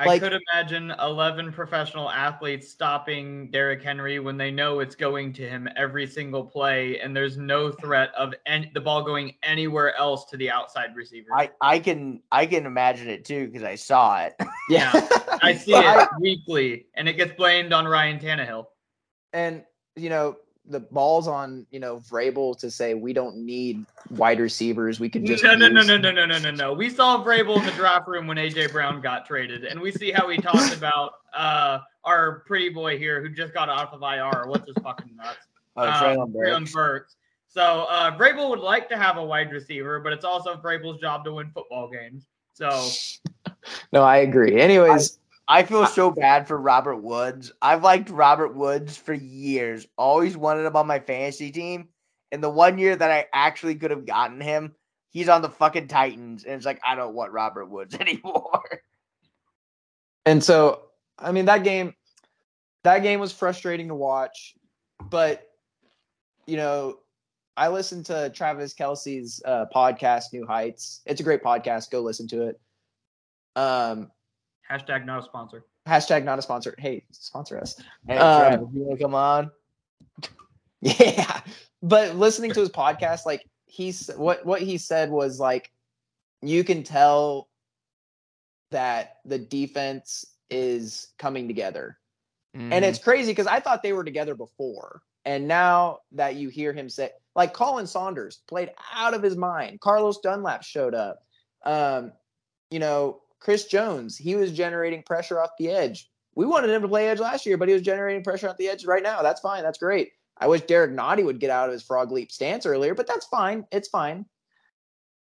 [0.00, 5.30] I Like- could imagine 11 professional athletes stopping Derrick Henry when they know it's going
[5.34, 9.94] to him every single play, and there's no threat of any, the ball going anywhere
[9.96, 11.28] else to the outside receiver.
[11.36, 14.34] I I can I can imagine it too because I saw it.
[14.70, 14.90] Yeah,
[15.42, 18.66] I see it weekly, and it gets blamed on Ryan Tannehill.
[19.34, 19.64] and
[19.96, 20.36] you know
[20.70, 25.00] the balls on you know Vrabel to say we don't need wide receivers.
[25.00, 26.72] We could just No, no, no, no, no, no, no, no, no.
[26.72, 30.10] We saw Vrabel in the draft room when AJ Brown got traded, and we see
[30.10, 34.48] how he talked about uh, our pretty boy here who just got off of IR.
[34.48, 35.38] What's his fucking nuts?
[35.76, 36.72] Oh, um, Treylon Treylon Burks.
[36.72, 37.16] Burks.
[37.48, 41.24] So uh, Vrabel would like to have a wide receiver, but it's also Vrabel's job
[41.24, 42.26] to win football games.
[42.54, 42.88] So
[43.92, 44.60] No, I agree.
[44.60, 45.18] Anyways,
[45.50, 47.50] I feel so bad for Robert Woods.
[47.60, 49.84] I've liked Robert Woods for years.
[49.98, 51.88] Always wanted him on my fantasy team.
[52.30, 54.76] And the one year that I actually could have gotten him,
[55.08, 56.44] he's on the fucking Titans.
[56.44, 58.62] And it's like, I don't want Robert Woods anymore.
[60.24, 60.82] and so
[61.18, 61.94] I mean that game,
[62.84, 64.54] that game was frustrating to watch,
[65.10, 65.48] but
[66.46, 66.98] you know.
[67.56, 71.02] I listened to Travis Kelce's uh, podcast, New Heights.
[71.04, 71.90] It's a great podcast.
[71.90, 72.60] Go listen to it.
[73.54, 74.10] Um,
[74.70, 75.64] hashtag not a sponsor.
[75.86, 76.74] hashtag not a sponsor.
[76.78, 77.80] Hey, sponsor us.
[78.06, 79.50] Hey, Um, Travis, you want to come on?
[80.82, 81.40] Yeah.
[81.82, 85.70] But listening to his podcast, like he's what what he said was like
[86.42, 87.48] you can tell
[88.70, 91.98] that the defense is coming together.
[92.56, 92.72] Mm-hmm.
[92.72, 95.02] And it's crazy because I thought they were together before.
[95.26, 99.80] And now that you hear him say like Khalen Saunders played out of his mind.
[99.80, 101.22] Carlos Dunlap showed up.
[101.64, 102.12] Um,
[102.70, 106.10] you know, Chris Jones, he was generating pressure off the edge.
[106.34, 108.68] We wanted him to play edge last year, but he was generating pressure off the
[108.68, 109.22] edge right now.
[109.22, 109.62] That's fine.
[109.62, 110.12] That's great.
[110.38, 113.26] I wish Derrick Nnadi would get out of his frog leap stance earlier, but that's
[113.26, 113.66] fine.
[113.72, 114.24] It's fine.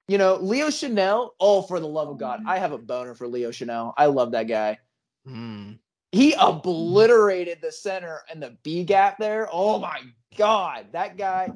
[0.07, 1.31] You know, Leo Chenal.
[1.39, 3.93] Oh, for the love of God, I have a boner for Leo Chenal.
[3.97, 4.79] I love that guy.
[5.27, 5.79] Mm.
[6.11, 9.49] He obliterated the center and the B gap there.
[9.51, 9.99] Oh my
[10.37, 11.49] God, that guy.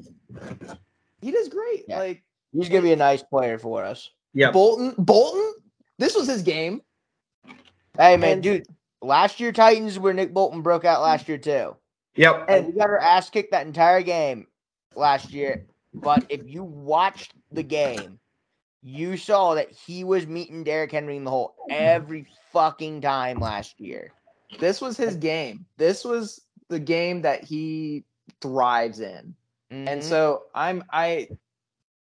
[1.22, 1.86] He does great.
[1.88, 2.00] Yeah.
[2.00, 4.10] Like He's going to be a nice player for us.
[4.34, 4.52] Yeah.
[4.52, 4.96] Bolton.
[4.98, 5.54] Bolton.
[6.00, 6.82] This was his game.
[7.98, 8.68] Hey, man, And- dude,
[9.02, 11.76] last year Titans where Nick Bolton broke out last year, too.
[12.16, 12.46] Yep.
[12.50, 14.48] And we got our ass kicked that entire game
[14.96, 15.68] last year.
[15.94, 18.20] But if you watched the game,
[18.82, 23.80] you saw that he was meeting Derrick Henry in the hole every fucking time last
[23.80, 24.12] year.
[24.60, 25.66] This was his game.
[25.78, 28.06] This was the game that he
[28.42, 29.36] thrives in.
[29.70, 30.04] And Mhm.
[30.04, 31.30] so I'm I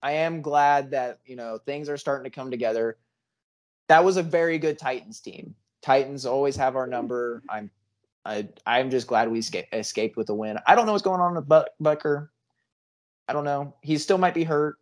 [0.02, 2.97] I am glad that you know things are starting to come together.
[3.89, 5.55] That was a very good Titans team.
[5.81, 7.41] Titans always have our number.
[7.49, 7.69] I'm
[8.23, 10.57] I I'm just glad we escaped, escaped with a win.
[10.67, 12.31] I don't know what's going on with Buck, Bucker.
[13.27, 13.73] I don't know.
[13.81, 14.77] He still might be hurt.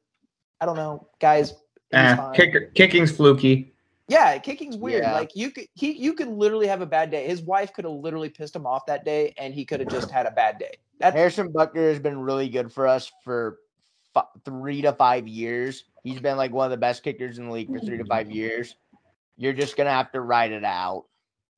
[0.60, 1.50] I don't know, guys.
[1.50, 1.58] he's
[1.94, 3.74] Eh, kicker, kicking's fluky.
[4.10, 5.04] Yeah, kicking's weird.
[5.04, 5.14] Yeah.
[5.14, 7.28] Like you could he you could literally have a bad day.
[7.28, 10.10] His wife could have literally pissed him off that day, and he could have just
[10.12, 10.78] had a bad day.
[11.00, 13.60] That's Harrison Butker has been really good for us for
[14.14, 15.86] fi- three to five years.
[16.04, 18.32] He's been like one of the best kickers in the league for three to five
[18.32, 18.76] years.
[19.38, 21.06] You're just gonna have to ride it out.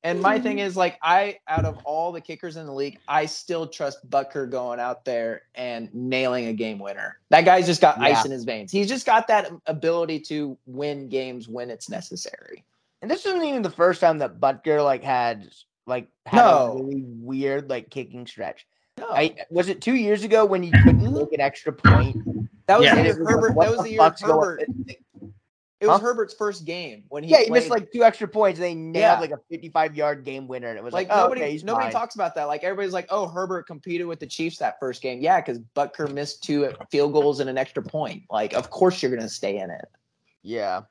[0.03, 3.25] and my thing is like I out of all the kickers in the league, I
[3.25, 7.17] still trust Butker going out there and nailing a game winner.
[7.32, 8.05] That guy's just got Yeah.
[8.05, 8.71] ice in his veins.
[8.71, 12.63] He's just got that ability to win games when it's necessary.
[13.01, 15.49] And this isn't even the first time that Butker like had
[15.86, 16.71] like had No.
[16.71, 18.65] a really weird like kicking stretch.
[18.97, 21.15] No, I was it two years ago when he couldn't mm-hmm.
[21.15, 22.17] make an extra point.
[22.67, 22.95] that was Yeah.
[22.95, 23.55] the year was like, Herbert.
[23.59, 24.69] That was the year of fuck's going- Herbert.
[25.82, 26.07] It was Huh?
[26.07, 28.59] Herbert's first game when he Yeah, he missed like two extra points.
[28.59, 29.19] And they nailed Yeah.
[29.19, 31.86] like a 55 yard game winner, and it was like, like oh, nobody okay, nobody
[31.86, 31.93] fine.
[31.93, 32.45] talks about that.
[32.45, 35.21] Like everybody's like, oh, Herbert competed with the Chiefs that first game.
[35.21, 38.23] Yeah, because Butker missed two field goals and an extra point.
[38.30, 39.86] Like, of course you're gonna stay in it.
[40.41, 40.82] Yeah,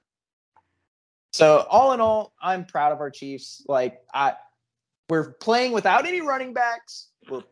[1.33, 3.65] So all in all, I'm proud of our Chiefs.
[3.69, 4.37] Like I
[5.11, 7.09] we're playing without any running backs.
[7.31, 7.43] We're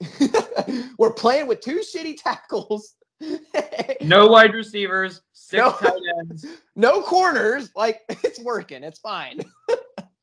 [0.98, 2.94] we're playing with two shitty tackles.
[4.00, 5.72] No wide receivers, six No.
[5.72, 6.44] tight ends.
[6.76, 7.70] no corners.
[7.76, 8.82] Like it's working.
[8.82, 9.40] It's fine.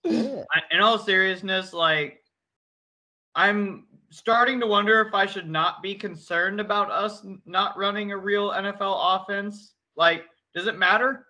[0.03, 0.43] yeah.
[0.53, 2.21] I- In all seriousness, like
[3.35, 8.11] I'm starting to wonder if I should not be concerned about us n- not running
[8.11, 9.73] a real NFL offense.
[9.95, 10.23] Like,
[10.55, 11.27] does it matter?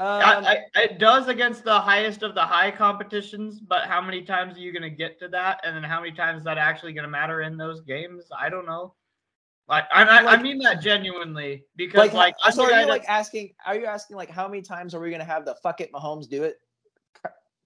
[0.00, 4.22] Um, I, I, it does against the highest of the high competitions, but how many
[4.22, 5.60] times are you going to get to that?
[5.64, 8.24] And then how many times is that actually going to matter in those games?
[8.36, 8.94] I don't know.
[9.68, 13.04] Like, I, I, I mean that genuinely because, like, like, I'm so are you like
[13.06, 13.52] asking?
[13.66, 16.28] Are you asking like how many times are we gonna have the fuck it Mahomes
[16.28, 16.58] do it?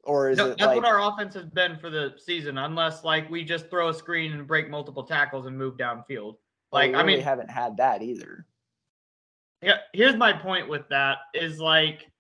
[0.05, 3.05] Or is no, it that's like what our offense has been for the season, unless
[3.05, 6.39] like we just throw a screen and break multiple tackles and move downfield.
[6.73, 8.47] Like, I really mean, haven't had that either.
[9.61, 12.11] Yeah, here's my point with that is like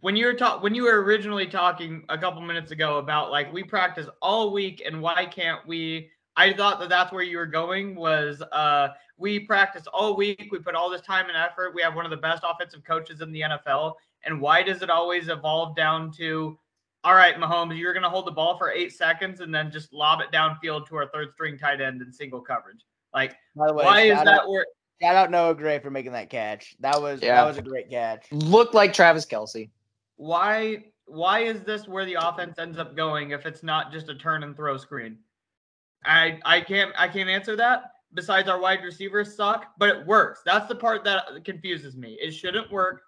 [0.00, 3.52] when you were talk when you were originally talking a couple minutes ago about like
[3.52, 7.46] we practice all week and why can't we I thought that that's where you were
[7.46, 11.82] going was uh we practice all week we put all this time and effort we
[11.82, 15.28] have one of the best offensive coaches in the NFL and why does it always
[15.28, 16.58] evolve down to
[17.04, 19.92] all right Mahomes you're going to hold the ball for 8 seconds and then just
[19.92, 23.74] lob it downfield to our third string tight end in single coverage like By the
[23.74, 24.66] way, why is that Out, where
[25.00, 26.76] shout out Noah Gray for making that catch.
[26.80, 27.36] That was Yeah.
[27.36, 28.30] that was a great catch.
[28.32, 29.68] Looked like Travis Kelce.
[30.16, 34.14] why why is this where the offense ends up going if it's not just a
[34.14, 35.18] turn and throw screen?
[36.04, 37.92] I I can't I can't answer that.
[38.14, 40.42] Besides our wide receivers suck, but it works.
[40.44, 42.18] That's the part that confuses me.
[42.20, 43.02] It shouldn't work.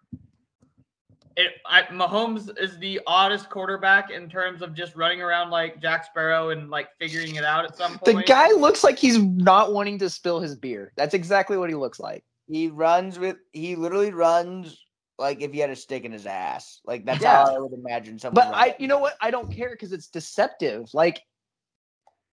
[1.37, 6.05] It I, Mahomes is the oddest quarterback in terms of just running around like Jack
[6.05, 8.19] Sparrow and like figuring it out at some point.
[8.19, 10.93] The guy looks like he's not wanting to spill his beer.
[10.97, 12.25] That's exactly what he looks like.
[12.49, 14.79] He runs with he literally runs
[15.19, 16.81] like if he had a stick in his ass.
[16.85, 17.45] Like that's Yeah.
[17.45, 18.47] how I would imagine someone.
[18.47, 19.17] But I, you know what?
[19.21, 20.89] I don't care because it's deceptive.
[20.95, 21.23] Like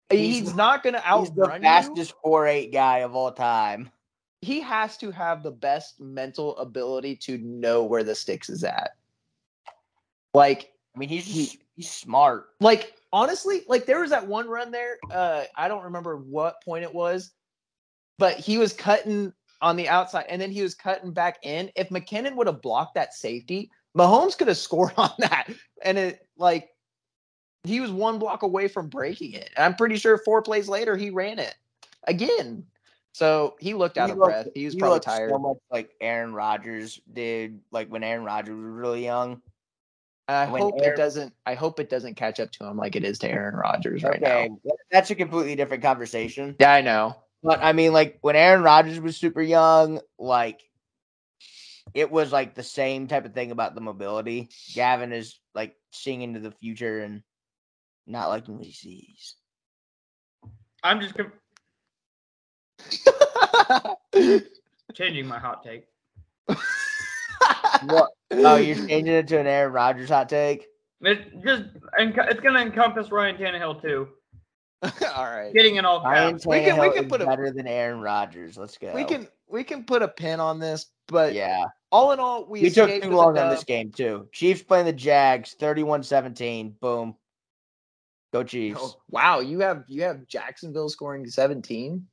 [0.10, 3.89] he's, He's- not going to outrun he's the fastest four eight guy of all time.
[4.41, 8.91] He has to have the best mental ability to know where the sticks is at.
[10.34, 12.47] Like, I mean, he's just, he's smart.
[12.60, 14.97] like honestly, like there was that one run there.
[15.10, 17.32] Uh, I don't remember what point it was,
[18.20, 21.72] but he was cutting on the outside and then he was cutting back in.
[21.76, 25.47] If McKinnon would have blocked that safety, Mahomes could have scored on that.
[25.82, 26.70] And it like
[27.68, 29.49] he was one block away from breaking it.
[29.55, 31.55] And I'm pretty sure four plays later he ran it
[32.05, 32.66] again.
[33.13, 34.47] So he looked out He of looked- breath.
[34.55, 35.32] He was he probably tired.
[35.32, 39.41] So much like Aaron Rodgers did, like when Aaron Rodgers was really young.
[40.28, 41.34] I when hope Aaron- it doesn't.
[41.45, 44.22] I hope it doesn't catch up to him like it is to Aaron Rodgers right
[44.22, 44.59] okay, now.
[44.66, 46.55] that- that's a completely different conversation.
[46.59, 47.16] Yeah, I know.
[47.43, 50.61] But I mean, like when Aaron Rodgers was super young, like
[51.93, 54.49] it was like the same type of thing about the mobility.
[54.74, 57.22] Gavin is like seeing into the future and
[58.08, 59.36] not liking what he sees.
[60.84, 61.32] I'm just con-
[64.93, 65.86] changing my hot take.
[67.88, 68.10] What?
[68.32, 70.68] Oh, you're changing it to an Aaron Rodgers hot take?
[71.01, 71.64] It just
[71.97, 74.08] it's going to encompass Ryan Tannehill too.
[75.16, 75.53] All right.
[75.53, 76.45] Getting in all Ryan caps.
[76.45, 78.58] We can- we Tannehill can is put a- better than Aaron Rodgers.
[78.58, 78.93] Let's go.
[78.93, 81.66] We can we can put a pin on this, but yeah.
[81.91, 84.28] all in all, we, We took too long on this game too.
[84.32, 86.80] Chiefs playing the Jags, 31-17.
[86.80, 87.16] Boom.
[88.36, 88.82] Go Chiefs.
[88.84, 92.06] Oh, wow, you have you have Jacksonville scoring 17.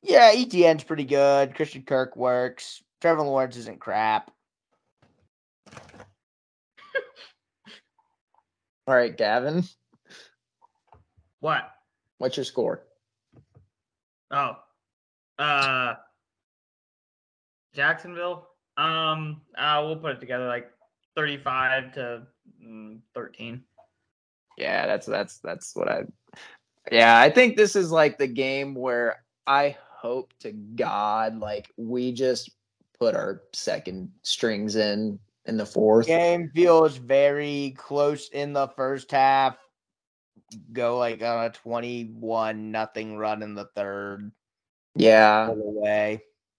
[0.00, 1.56] Yeah, ETN's pretty good.
[1.56, 2.84] Christian Kirk works.
[3.00, 4.30] Trevor Lawrence isn't crap.
[8.86, 9.64] All right, Gavin,
[11.40, 11.68] What?
[12.18, 12.84] what's your score?
[14.30, 14.52] Oh.
[15.36, 15.94] Uh,
[17.74, 18.46] Jacksonville.
[18.76, 20.70] Um, uh, we'll put it together like
[21.16, 22.22] thirty-five to
[22.64, 23.64] mm, thirteen.
[24.58, 26.02] Yeah, that's that's that's what I.
[26.90, 32.12] Yeah, I think this is like the game where I hope to God like we
[32.12, 32.50] just
[32.98, 36.06] put our second strings in in the fourth.
[36.06, 39.56] Game feels very close in the first half.
[40.72, 44.30] Go like on a twenty-one nothing run in the third.
[44.94, 45.54] Yeah,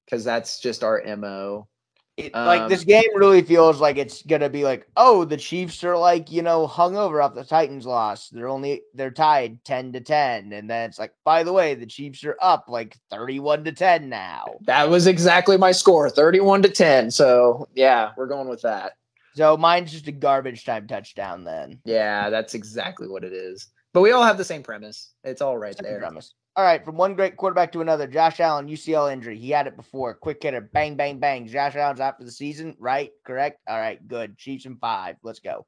[0.06, 1.68] because that's just our mo.
[2.16, 5.84] It, like this Um, game really feels like it's gonna be like, oh, the Chiefs
[5.84, 8.30] are like you know hung over off the Titans loss.
[8.30, 11.88] They're only they're tied ten to ten, and then it's like, by the way, the
[11.88, 14.46] Chiefs are up like thirty-one to ten now.
[14.62, 17.10] That was exactly my score, thirty-one to ten.
[17.10, 18.92] So yeah, we're going with that.
[19.36, 21.44] So mine's just a garbage time touchdown.
[21.44, 23.70] Then Yeah, that's exactly what it is.
[23.92, 25.14] But we all have the same premise.
[25.24, 25.98] It's all right there.
[26.00, 26.36] premise.
[26.56, 28.06] All right, from one great quarterback to another.
[28.06, 29.38] Josh Allen, UCL injury.
[29.38, 30.14] He had it before.
[30.14, 31.48] Quick hitter, bang, bang, bang.
[31.48, 33.10] Josh Allen's out for the season, right?
[33.26, 33.60] Correct.
[33.68, 34.38] All right, good.
[34.38, 35.16] Chiefs in five.
[35.24, 35.66] Let's go.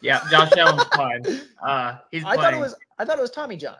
[0.00, 1.22] Yeah, Josh Allen's fine.
[1.66, 2.40] Uh, he's I playing.
[2.40, 2.76] thought it was.
[2.98, 3.78] I thought it was Tommy John.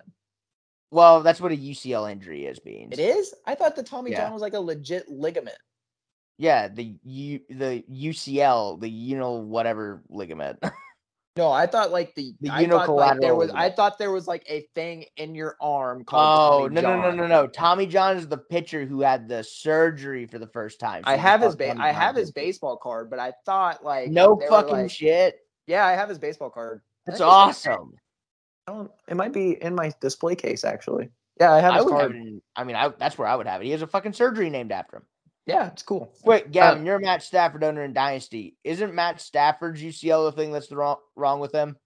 [0.91, 2.91] Well, that's what a UCL injury is, being.
[2.93, 3.33] It is.
[3.47, 4.25] I thought the Tommy Yeah.
[4.25, 5.57] John was like a legit ligament.
[6.39, 10.59] Yeah, the U the UCL, the you know whatever ligament.
[11.37, 14.29] No, I thought like the, The I thought like there was I thought there was
[14.29, 17.47] like a thing in your arm called oh called no Tommy no no no no!
[17.47, 21.03] Tommy John is the pitcher who had the surgery for the first time.
[21.07, 24.73] I have his ba- I have his baseball card, but I thought like No fucking
[24.73, 25.37] like- shit.
[25.67, 26.83] Yeah, I have his baseball card.
[27.07, 27.93] That's awesome.
[28.67, 28.91] I don't.
[29.09, 31.09] It might be in my display case actually.
[31.41, 32.17] Yeah, I have I his would have card.
[32.17, 32.43] it.
[32.57, 33.65] I mean, I, that's where I would have it.
[33.65, 35.03] He has a fucking surgery named after him.
[35.47, 36.13] Yeah, it's cool.
[36.25, 38.57] Wait, Gavin, you're a Matt Stafford owner in Dynasty.
[38.63, 41.77] Isn't Matt Stafford's UCL the thing that's the wrong wrong with him?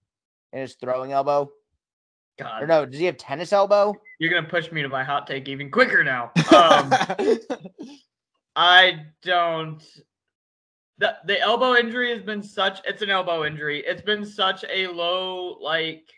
[0.53, 1.51] And his throwing elbow?
[2.39, 3.95] God, Or no, does he have tennis elbow?
[4.19, 6.33] you're gonna push me to my hot take even quicker now.
[6.55, 6.93] Um,
[8.57, 9.83] I don't.
[10.99, 12.81] The the elbow injury has been such.
[12.87, 13.83] It's an elbow injury.
[13.87, 16.11] It's been such a low like.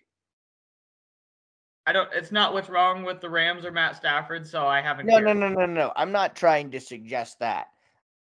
[1.89, 2.11] I don't.
[2.13, 5.07] It's not what's wrong with the Rams or Matt Stafford, so I haven't.
[5.07, 5.91] No, no, no, no, no.
[5.97, 7.69] I'm not trying to suggest that.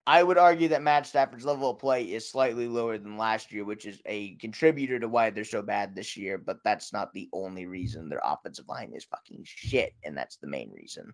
[0.07, 3.65] I would argue that Matt Stafford's level of play is slightly lower than last year,
[3.65, 7.27] which is a contributor to why they're so bad this year, but that's not the
[7.33, 11.13] only reason their offensive line is fucking shit, and that's the main reason.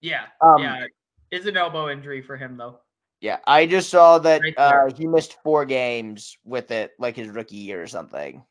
[0.00, 0.86] Yeah, Um, yeah.
[1.32, 2.78] Is an elbow injury for him though.
[3.20, 7.28] Yeah, I just saw that Right uh, he missed four games with it, like his
[7.28, 8.44] rookie year or something.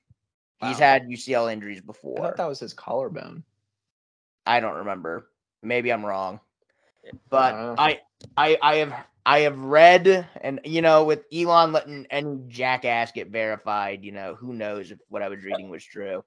[0.62, 2.20] He's had UCL injuries before.
[2.20, 3.44] I thought that was his collarbone.
[4.46, 5.30] I don't remember.
[5.64, 6.40] Maybe I'm wrong.
[7.30, 7.76] But know.
[7.78, 8.00] I
[8.36, 8.94] I I have
[9.26, 14.36] I have read and you know with Elon letting any jackass get verified, you know,
[14.36, 16.24] who knows if what I was reading was true.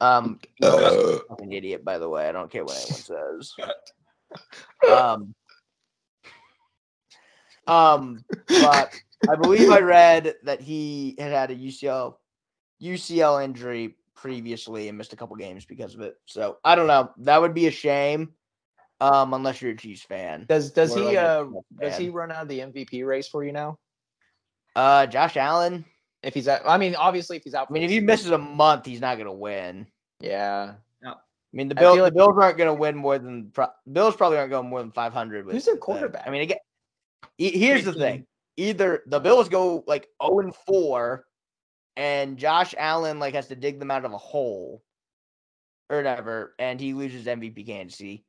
[0.00, 2.28] Um Elon's a fucking idiot by the way.
[2.28, 3.52] I don't care what anyone says.
[4.90, 5.34] Um
[7.66, 8.94] um but
[9.28, 12.16] I believe I read that he had had a UCL
[12.82, 16.16] UCL injury previously and missed a couple games because of it.
[16.26, 17.10] So I don't know.
[17.18, 18.32] That would be a shame.
[19.00, 20.46] Um, unless you're a Chiefs fan.
[20.48, 21.44] Does does Or he uh
[21.80, 23.78] does he run out of the MVP race for you now?
[24.74, 25.84] Uh, Josh Allen.
[26.22, 27.66] If he's out, I mean, obviously if he's out.
[27.70, 29.86] I mean, if he misses a month, he's not gonna win.
[30.20, 30.74] yeah.
[31.04, 34.16] I mean, the I Bills, like- the Bills aren't gonna win more than pro- Bills
[34.16, 35.46] probably aren't going more than 500.
[35.46, 36.26] With Who's their the- quarterback?
[36.26, 36.58] I mean, again,
[37.38, 41.24] he- here's the thing: either the Bills go like 0 and 4,
[41.96, 44.82] and Josh Allen like has to dig them out of a hole,
[45.90, 48.24] or whatever, and he loses MVP candidacy.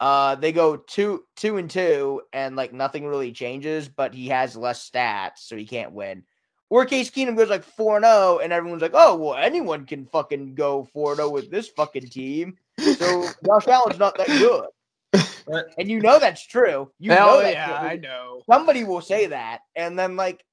[0.00, 4.56] Uh, they go two two and two, and like nothing really changes, but he has
[4.56, 6.24] less stats, so he can't win.
[6.70, 10.06] Or Case Keenum goes like four and zero, and everyone's like, "Oh, well, anyone can
[10.06, 15.62] fucking go four and zero with this fucking team." So Josh Allen's not that good,
[15.78, 16.90] and you know that's true.
[16.98, 18.42] You Hell know that yeah, I know.
[18.50, 20.44] somebody will say that, and then like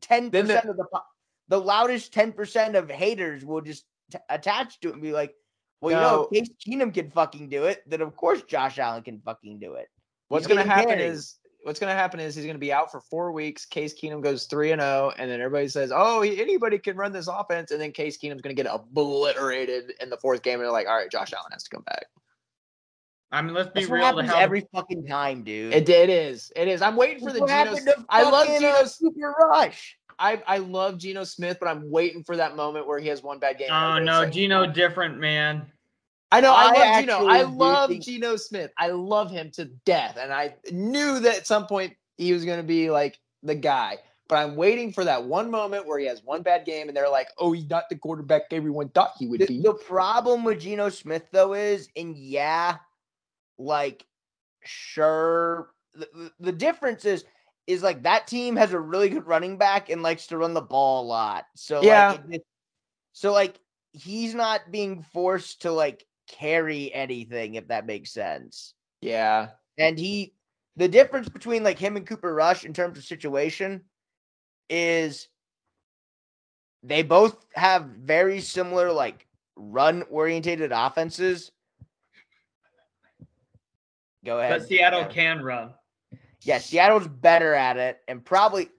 [0.00, 1.00] ten percent of the po-
[1.48, 5.34] the loudest ten percent of haters will just t- attach to it and be like,
[5.80, 9.02] "Well, you know, if Case Keenum can fucking do it, then of course Josh Allen
[9.02, 9.88] can fucking do it."
[10.28, 11.10] What's gonna happen carried.
[11.10, 13.66] is what's gonna happen is he's gonna be out for four weeks.
[13.66, 17.28] Case Keenum goes three and zero, and then everybody says, "Oh, anybody can run this
[17.28, 20.88] offense," and then Case Keenum's gonna get obliterated in the fourth game, and they're like,
[20.88, 22.06] "All right, Josh Allen has to come back."
[23.32, 24.02] I mean, let's be That's real.
[24.02, 25.74] To happens how every fucking time, dude.
[25.74, 26.80] It, it is, it is.
[26.80, 28.04] I'm waiting for That's the what Geno.
[28.08, 28.72] I love fucking, Geno.
[28.72, 29.98] uh, Cooper Rush.
[30.18, 33.38] I I love Geno Smith, but I'm waiting for that moment where he has one
[33.38, 33.68] bad game.
[33.70, 35.66] Oh no, like- Geno different, man.
[36.32, 36.52] I know.
[36.52, 37.26] I, I love Geno.
[37.28, 38.70] I love think- Geno Smith.
[38.78, 42.58] I love him to death, and I knew that at some point he was going
[42.58, 43.98] to be like the guy.
[44.28, 47.08] But I'm waiting for that one moment where he has one bad game, and they're
[47.08, 50.60] like, "Oh, he's not the quarterback everyone thought he would The, be." the problem with
[50.60, 52.78] Geno Smith though is, and yeah,
[53.58, 54.04] like
[54.64, 57.24] sure the, the- the difference is
[57.66, 60.60] is like that team has a really good running back and likes to run the
[60.60, 61.46] ball a lot.
[61.56, 62.12] So Yeah.
[62.12, 62.46] like, it-
[63.12, 63.58] so like
[63.92, 68.74] he's not being forced to like carry anything if that makes sense.
[69.00, 69.50] Yeah.
[69.78, 70.34] And he
[70.76, 73.84] the difference between like him and Cooper Rush in terms of situation
[74.68, 75.28] is
[76.82, 79.26] they both have very similar like
[79.56, 81.50] run orientated offenses.
[84.24, 84.60] Go ahead.
[84.60, 85.14] But Seattle Gavin.
[85.14, 85.74] can run.
[86.42, 88.70] Yeah, Seattle's better at it, and probably.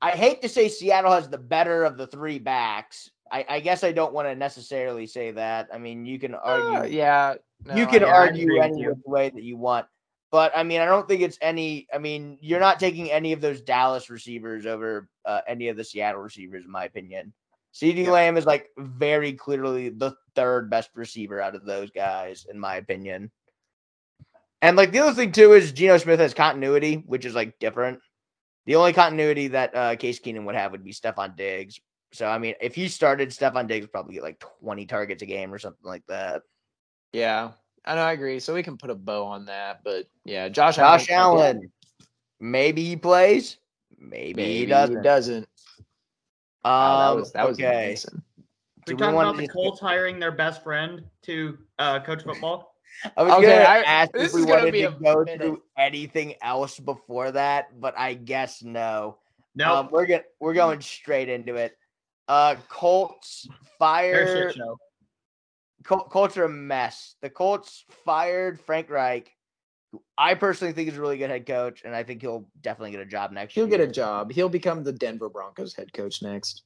[0.00, 3.10] I hate to say Seattle has the better of the three backs.
[3.30, 5.68] I, I guess I don't want to necessarily say that.
[5.72, 6.78] I mean, you can argue.
[6.80, 7.34] Uh, yeah.
[7.74, 9.86] you can I argue any way that you want,
[10.30, 11.86] but I mean, I don't think it's any.
[11.92, 15.84] I mean, you're not taking any of those Dallas receivers over uh, any of the
[15.84, 17.32] Seattle receivers, in my opinion.
[17.74, 22.58] CeeDee Lamb is like very clearly the third best receiver out of those guys, in
[22.58, 23.30] my opinion.
[24.62, 27.98] And like the other thing too is Geno Smith has continuity, which is like different.
[28.66, 31.80] The only continuity that uh, Case Keenum would have would be Stefon Diggs.
[32.12, 35.26] So I mean, if he started, Stefon Diggs would probably get like 20 targets a
[35.26, 36.42] game or something like that.
[37.12, 37.50] Yeah.
[37.84, 38.02] I know.
[38.02, 38.38] I agree.
[38.38, 39.80] So we can put a bow on that.
[39.82, 41.40] But yeah, Josh, Josh Allen.
[41.40, 41.72] Allen,
[42.38, 43.56] maybe he plays,
[43.98, 45.02] maybe, Maybe he doesn't.
[45.02, 45.48] doesn't.
[46.64, 47.86] Um, Wow, that was that was okay.
[47.88, 48.22] Mason.
[48.86, 52.22] Do We we talking wanna about the Colts hiring their best friend to uh, coach
[52.22, 52.71] football.
[53.16, 55.24] I was Okay, gonna I- ask this if we is gonna wanted be to go
[55.24, 55.40] minute.
[55.40, 59.18] through anything else before that, but I guess no.
[59.54, 61.76] No, Um, we're gonna we're going straight into it.
[62.28, 64.26] Uh, Colts they're fire.
[64.48, 64.78] shit show.
[65.84, 67.16] Col- Colts are a mess.
[67.22, 69.34] The Colts fired Frank Reich,
[69.90, 72.92] who I personally think is a really good head coach, and I think he'll definitely
[72.92, 73.78] get a job next He'll year.
[73.78, 74.30] get a job.
[74.32, 76.62] He'll become the Denver Broncos head coach next.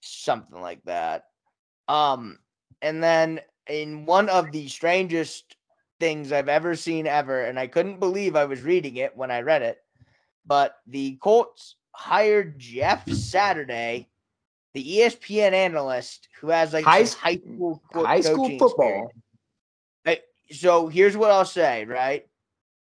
[0.00, 1.24] something like that.
[1.88, 2.38] Um,
[2.82, 5.56] and then in one of the strangest
[6.00, 9.40] things I've ever seen ever, and I couldn't believe I was reading it when I
[9.40, 9.82] read it,
[10.46, 13.12] but the Colts hired Jeff hmm.
[13.12, 14.08] Saturday,
[14.74, 18.68] the ESPN analyst who has like High high school co- high school football.
[18.68, 19.12] experience.
[20.50, 22.26] So here's what I'll say, right?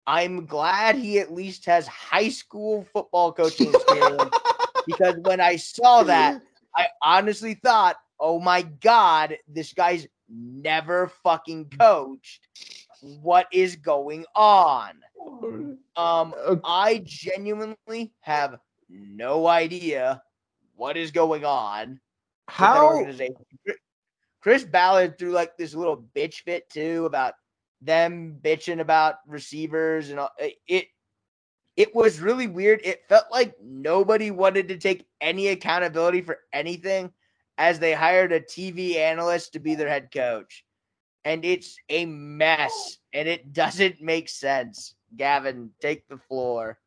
[0.06, 4.34] I'm glad he at least has high school football coaching experience
[4.88, 6.42] because when I saw that,
[6.76, 12.48] I honestly thought, oh my God, this guy's never fucking coached.
[13.02, 14.94] What is going on?
[15.96, 16.34] Um,
[16.64, 18.60] I genuinely have
[18.90, 20.22] no idea
[20.76, 22.00] what is going on
[22.48, 22.90] How
[24.42, 27.34] Chris Ballard threw like this little bitch fit too about
[27.82, 30.32] them bitching about receivers and all.
[30.40, 30.88] it- It
[31.76, 32.82] it was really weird.
[32.84, 37.14] It felt like nobody wanted to take any accountability for anything
[37.60, 40.66] as they hired a TV analyst to be their head coach.
[41.28, 44.96] And it's a mess and it doesn't make sense.
[45.18, 46.80] Gavin, take the floor.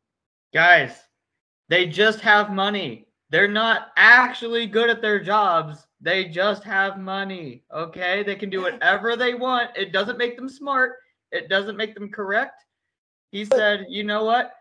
[0.51, 0.97] Guys,
[1.69, 3.05] they just have money.
[3.29, 5.85] They're not actually good at their jobs.
[6.01, 7.65] They just have money.
[7.71, 8.23] Okay?
[8.23, 9.77] They can do whatever they want.
[9.77, 10.93] It doesn't make them smart.
[11.31, 12.65] It doesn't make them correct.
[13.31, 14.53] He said, you know what?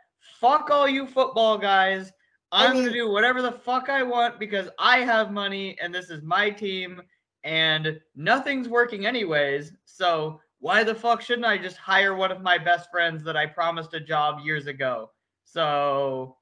[0.43, 2.13] Fuck all you football guys.
[2.53, 5.95] I I'm going to do whatever the fuck I want because I have money and
[5.95, 7.01] this is my team
[7.45, 9.73] and nothing's working anyways.
[9.85, 13.47] So why the fuck shouldn't I just hire one of my best friends that I
[13.47, 15.11] promised a job years ago?
[15.45, 16.37] So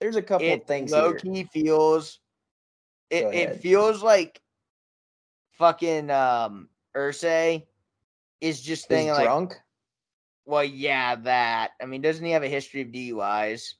[0.00, 1.18] there's a couple it of things low here.
[1.18, 2.18] key feels
[3.10, 4.40] it, it feels like
[5.52, 7.66] fucking um Irsay
[8.40, 9.54] is just Is thinking like drunk.
[10.44, 13.74] well yeah that I mean doesn't he have a history of DUIs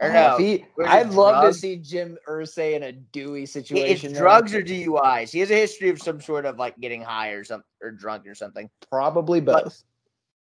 [0.00, 4.10] or no if he- I'd love to see Jim Irsay in a Dewey situation.
[4.10, 7.30] it's drugs or DUIs he has a history of some sort of like getting high
[7.30, 9.82] or something or drunk or something Probably both.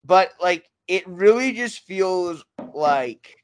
[0.05, 2.45] but like it really just feels
[2.75, 3.37] like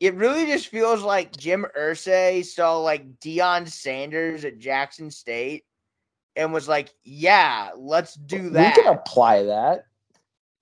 [0.00, 5.64] it really just feels like Jim Irsay saw like Deion Sanders at Jackson State
[6.34, 9.86] and was like, "Yeah, let's do that." We can apply that.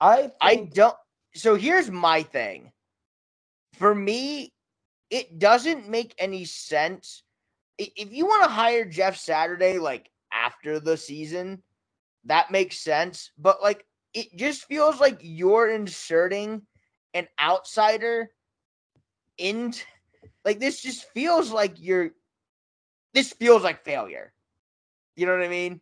[0.01, 0.97] I I don't.
[1.35, 2.73] So here's my thing.
[3.81, 4.53] For me,
[5.09, 7.23] it doesn't make any sense.
[7.79, 11.63] If you want to hire Jeff Saturday like after the season,
[12.27, 13.33] that makes sense.
[13.39, 16.61] But like, it just feels like you're inserting
[17.15, 18.31] an outsider
[19.39, 19.83] into
[20.45, 20.83] like this.
[20.83, 22.11] Just feels like you're.
[23.15, 24.35] This feels like failure.
[25.17, 25.81] You know what I mean?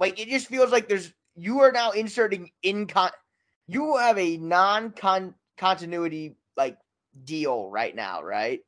[0.00, 3.10] Like it just feels like there's you are now inserting in con
[3.68, 6.78] you have a non con continuity like
[7.24, 8.60] deal right now, right?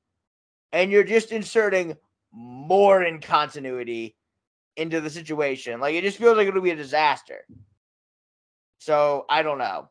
[0.72, 1.96] And you're just inserting
[2.32, 4.16] more in continuity
[4.76, 5.80] into the situation.
[5.80, 7.44] Like it just feels like it'll be a disaster.
[8.78, 9.90] So I don't know.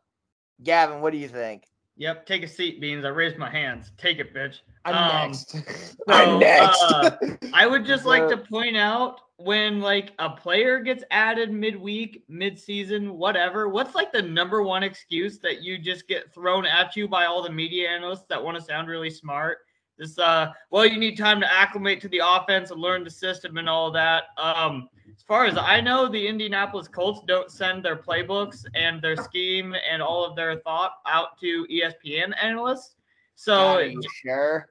[0.63, 1.63] Gavin, what do you think?
[1.97, 3.03] Yep, take a seat, Beans.
[3.05, 3.91] I raised my hands.
[3.97, 4.59] Take it, bitch.
[4.85, 5.51] I'm Um, next.
[5.51, 6.81] so, I'm next.
[6.83, 7.17] uh,
[7.53, 13.17] I would just like to point out when like a player gets added midweek, mid-season,
[13.17, 13.67] whatever.
[13.67, 17.41] What's like the number one excuse that you just get thrown at you by all
[17.41, 19.59] the media analysts that want to sound really smart?
[19.97, 23.57] This uh, well, you need time to acclimate to the offense and learn the system
[23.57, 24.25] and all that.
[24.37, 29.17] Um, as far as I know, the Indianapolis Colts don't send their playbooks and their
[29.17, 32.95] scheme and all of their thought out to ESPN analysts.
[33.35, 33.91] So
[34.23, 34.69] sure?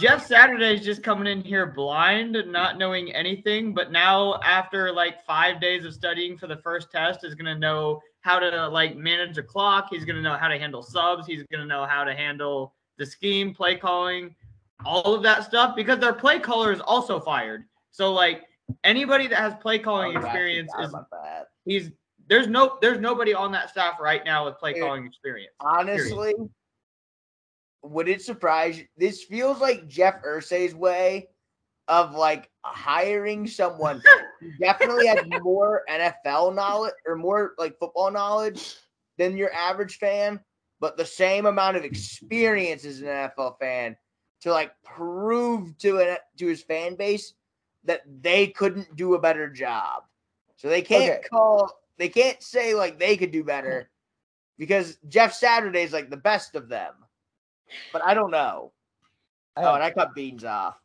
[0.00, 3.74] Jeff Saturday is just coming in here blind, not knowing anything.
[3.74, 7.58] But now, after like five days of studying for the first test, is going to
[7.58, 9.88] know how to like manage a clock.
[9.90, 11.26] He's going to know how to handle subs.
[11.26, 14.34] He's going to know how to handle the scheme, play calling,
[14.84, 17.64] all of that stuff because their play caller is also fired.
[17.90, 18.44] So like
[18.84, 20.94] anybody that has play oh, calling Oh, experience is
[21.64, 21.90] he's
[22.28, 25.54] there's no there's nobody on that staff right now with play Dude, calling experience.
[25.60, 26.34] Honestly,
[27.82, 28.86] would it surprise you?
[28.96, 31.28] This feels like Jeff Irsay's way
[31.88, 34.02] of like hiring someone
[34.40, 38.76] who definitely has more NFL knowledge or more like football knowledge
[39.16, 40.38] than your average fan,
[40.80, 43.96] but the same amount of experience as an NFL fan
[44.42, 47.32] to like prove to it to his fan base
[47.84, 50.04] that they couldn't do a better job.
[50.56, 51.28] So they can't Okay.
[51.28, 53.90] call they can't say like they could do better
[54.58, 56.94] because Jeff Saturday is like the best of them.
[57.92, 58.72] But I don't know.
[59.56, 60.76] I Oh, and I cut beans off.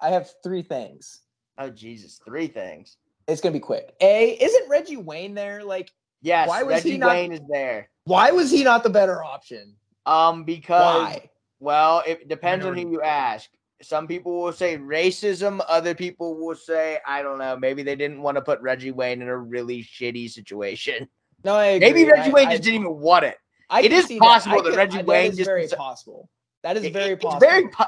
[0.00, 1.22] I have three things.
[1.58, 2.96] Oh Jesus, three things.
[3.28, 3.94] It's gonna be quick.
[4.00, 5.62] A, isn't Reggie Wayne there?
[5.64, 7.90] Like, Yes, Why was Reggie he not- Wayne is there.
[8.04, 9.76] why was he not the better option?
[10.06, 11.30] Um, because Why?
[11.60, 13.48] well, it depends on who you ask.
[13.84, 15.64] Some people will say racism.
[15.68, 17.56] Other people will say I don't know.
[17.56, 21.08] Maybe they didn't want to put Reggie Wayne in a really shitty situation.
[21.44, 21.88] No, I agree.
[21.88, 23.36] Maybe Reggie I- Wayne I- just didn't even want it.
[23.70, 26.28] I It is possible I that can- Reggie I- Wayne is just very possible.
[26.62, 27.40] That is It- very it- possible.
[27.40, 27.68] Very.
[27.68, 27.84] Po-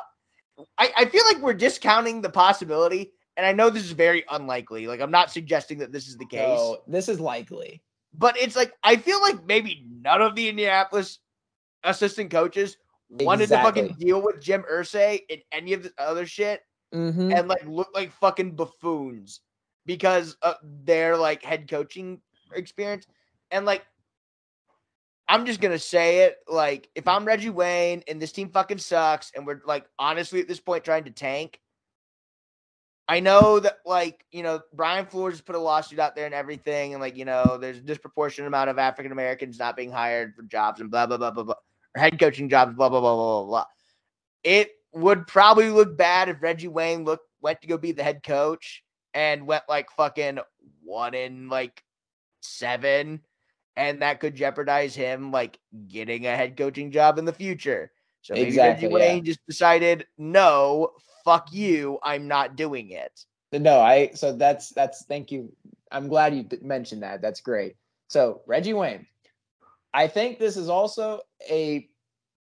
[0.78, 4.86] I I feel like we're discounting the possibility, and I know this is very unlikely.
[4.86, 6.59] Like I'm not suggesting that this is the case.
[6.59, 7.82] So this is likely.
[8.14, 11.18] But it's like I feel like maybe none of the Indianapolis
[11.85, 12.77] assistant coaches
[13.10, 16.62] wanted to fucking deal with Jim Irsay and any of the other shit
[16.94, 17.32] Mm-hmm.
[17.32, 19.40] and like look like fucking buffoons
[19.86, 22.20] because of their like head coaching
[22.54, 23.06] experience.
[23.50, 23.84] And like
[25.28, 29.32] I'm just gonna say it, like if I'm Reggie Wayne and this team fucking sucks
[29.34, 31.60] and we're like honestly at this point trying to tank.
[33.08, 36.92] I know that like, you know, Brian Flores put a lawsuit out there and everything,
[36.92, 40.42] and like, you know, there's a disproportionate amount of African Americans not being hired for
[40.42, 41.54] jobs and blah blah blah blah blah
[41.97, 43.64] or head coaching jobs, blah blah blah blah blah blah.
[44.44, 48.23] It would probably look bad if Reggie Wayne look went to go be the head
[48.23, 48.82] coach
[49.14, 50.39] and went like fucking
[50.85, 51.82] one in like
[52.43, 53.23] seven,
[53.77, 55.59] and that could jeopardize him like
[55.89, 57.90] getting a head coaching job in the future.
[58.23, 59.12] So maybe Exactly, Reggie yeah.
[59.12, 60.90] Wayne just decided, no,
[61.24, 63.24] fuck you, I'm not doing it.
[63.52, 65.52] No, I so that's that's thank you.
[65.90, 67.23] I'm glad you mentioned that.
[67.23, 67.77] That's great.
[68.09, 69.06] So Reggie Wayne,
[69.97, 71.89] I think this is also a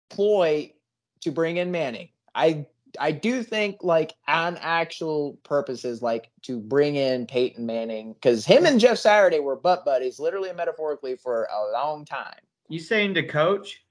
[0.09, 0.73] ploy
[1.21, 2.09] to bring in Manning.
[2.35, 2.65] I
[2.99, 8.65] I do think like on actual purposes, like to bring in Peyton Manning, because him
[8.65, 12.39] and Jeff Saturday were butt buddies, literally and metaphorically for a long time.
[12.67, 13.81] You saying to coach?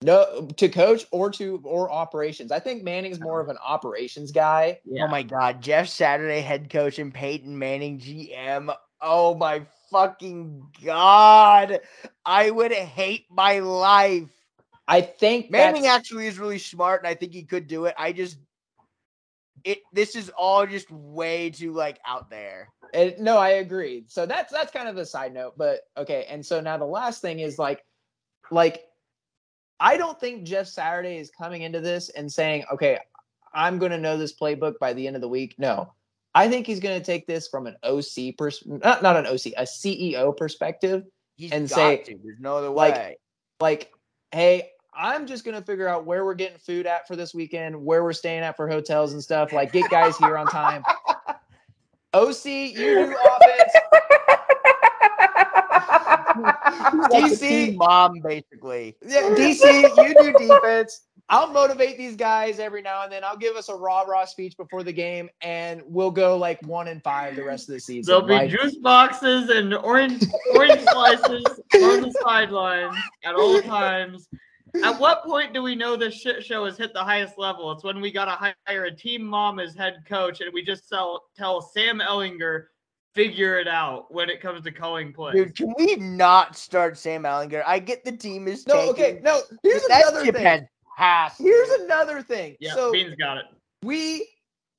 [0.00, 2.52] No, to coach or to or operations.
[2.52, 4.78] I think Manning's more of an operations guy.
[4.84, 5.04] Yeah.
[5.04, 8.72] Oh my god, Jeff Saturday head coach and Peyton Manning GM.
[9.00, 11.80] Oh my fucking god.
[12.26, 14.28] I would hate my life.
[14.88, 17.94] I think Manning actually is really smart and I think he could do it.
[17.96, 18.38] I just
[19.62, 22.68] it this is all just way too like out there.
[22.92, 24.04] And, no, I agree.
[24.08, 26.26] So that's that's kind of a side note, but okay.
[26.28, 27.84] And so now the last thing is like,
[28.50, 28.82] like,
[29.80, 32.98] I don't think Jeff Saturday is coming into this and saying, okay,
[33.54, 35.54] I'm going to know this playbook by the end of the week.
[35.56, 35.92] No,
[36.34, 39.46] I think he's going to take this from an OC pers, not not an OC,
[39.56, 41.04] a CEO perspective.
[41.36, 42.18] He's And say, to.
[42.22, 43.16] There's no other way.
[43.60, 43.92] Like,
[44.32, 47.76] hey, I'm just going to figure out where we're getting food at for this weekend,
[47.76, 49.52] where we're staying at for hotels and stuff.
[49.52, 50.82] Like, get guys here on time.
[52.14, 53.72] OC, you do offense.
[57.10, 58.96] Like DC mom basically.
[59.06, 61.02] Yeah, DC, you do defense.
[61.30, 63.24] I'll motivate these guys every now and then.
[63.24, 66.88] I'll give us a rah rah speech before the game, and we'll go like one
[66.88, 68.10] and five the rest of the season.
[68.10, 70.22] There'll be Like, juice boxes and orange
[70.54, 71.44] orange slices
[71.74, 74.28] on the sidelines at all times.
[74.82, 77.70] At what point do we know this shit show has hit the highest level?
[77.72, 81.22] It's when we gotta hire a team mom as head coach, and we just sell,
[81.36, 82.64] tell Sam Ehlinger,
[83.14, 85.34] figure it out when it comes to calling plays.
[85.36, 87.62] Dude, can we not start Sam Ehlinger?
[87.66, 89.40] I get the team is No, tanking, okay, no.
[89.62, 90.68] Here's another ship thing.
[90.96, 91.40] Has passed.
[91.40, 92.56] Here's another thing.
[92.60, 93.44] yeah, so Beans got it.
[93.82, 94.28] we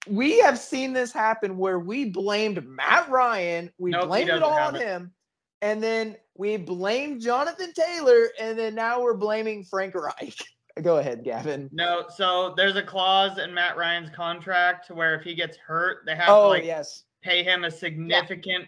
[0.08, 4.52] we have seen this happen where we blamed Matt Ryan, we Nope, blamed it all
[4.54, 4.82] on it.
[4.82, 5.12] him,
[5.62, 10.36] and then we blamed Jonathan Taylor, and then now we're blaming Frank Reich.
[10.82, 11.70] Go ahead, Gavin.
[11.72, 16.16] No, so there's a clause in Matt Ryan's contract where if he gets hurt, they
[16.16, 18.66] have to Oh like yes, pay him a significant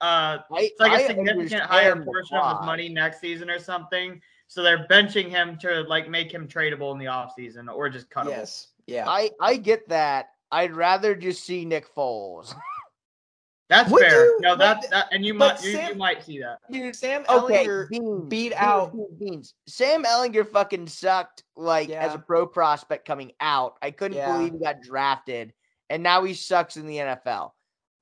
[0.00, 3.58] uh I, it's like a I significant higher portion of his money next season or
[3.58, 4.20] something.
[4.50, 8.30] So they're benching him to like make him tradable in the offseason or just cuttable.
[8.30, 9.08] yes, yeah.
[9.08, 10.30] I I get that.
[10.50, 12.52] I'd rather just see Nick Foles.
[13.68, 14.24] That's Would fair.
[14.24, 14.38] you?
[14.40, 16.58] No, But that, that and you might you, Sam- you might see that.
[16.68, 19.54] Dude, Sam Okay, Ehlinger beans, beat beans, out- beans, beans.
[19.68, 23.76] Sam Ehlinger fucking sucked like as a pro prospect coming out.
[23.80, 24.32] I couldn't Yeah.
[24.32, 25.52] believe he got drafted,
[25.88, 27.52] and now he sucks in the NFL.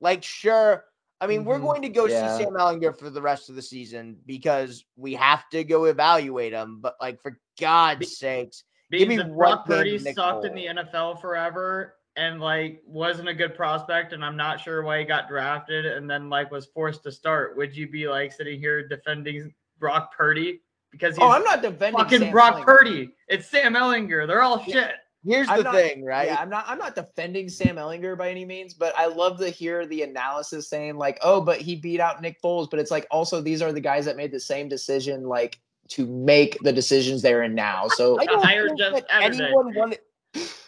[0.00, 0.84] Like, sure.
[1.20, 1.62] I mean, we're Mhm.
[1.62, 2.36] going to go Yeah.
[2.36, 6.52] see Sam Ehlinger for the rest of the season because we have to go evaluate
[6.52, 6.80] him.
[6.80, 11.16] But like, for God's sakes, Give me if one Brock Purdy sucked in the NFL
[11.20, 15.84] forever and like wasn't a good prospect, and I'm not sure why he got drafted
[15.86, 17.56] and then like was forced to start.
[17.56, 21.98] Would you be like sitting here defending Brock Purdy because he's Oh, I'm not defending
[22.00, 22.64] fucking Sam Brock Ehlinger.
[22.64, 23.14] Purdy?
[23.28, 24.26] It's Sam Ehlinger.
[24.26, 24.94] They're all shit.
[25.28, 26.28] Here's I'm the not- thing, right?
[26.28, 26.64] Yeah, I'm not.
[26.66, 30.68] I'm not defending Sam Ehlinger by any means, but I love to hear the analysis
[30.70, 33.72] saying like, "Oh, but he beat out Nick Foles." But it's like also these are
[33.72, 37.88] the guys that made the same decision, like to make the decisions they're in now.
[37.88, 39.98] So I don't think that anyone wanted.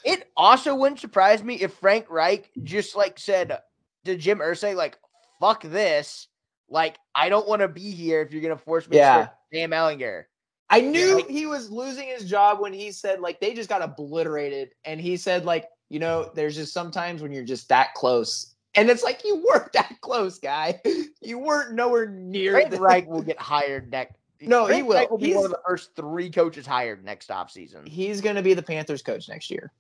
[0.05, 3.59] It also wouldn't surprise me if Frank Reich just like said
[4.05, 4.99] to Jim Irsay, like,
[5.41, 6.28] "Fuck this!
[6.69, 9.16] Like, I don't want to be here if you're gonna force me Yeah.
[9.16, 10.24] to start Sam Ehlinger."
[10.70, 13.82] I knew Like- he was losing his job when he said like they just got
[13.82, 18.55] obliterated, and he said like, you know, there's just sometimes when you're just that close,
[18.76, 20.80] and it's like you weren't that close, guy.
[21.20, 22.52] You weren't nowhere near.
[22.52, 24.14] Frank the- Reich will get hired next.
[24.42, 24.94] No, he will.
[24.94, 27.86] Reich will be one of the first three coaches hired next offseason.
[27.86, 29.70] He's going to be the Panthers coach next year.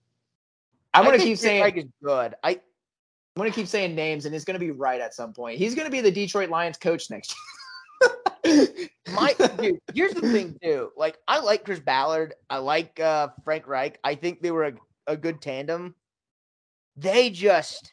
[0.92, 2.34] I'm going to keep saying Reich is good.
[2.44, 2.58] I I'm
[3.36, 5.56] going to keep saying names, and it's going to be right at some point.
[5.56, 7.38] He's going to be the Detroit Lions coach next year.
[9.12, 10.90] My dude, here's the thing too.
[10.96, 12.34] Like I like Chris Ballard.
[12.48, 13.98] I like uh Frank Reich.
[14.04, 14.72] I think they were a,
[15.06, 15.94] a good tandem.
[16.96, 17.92] They just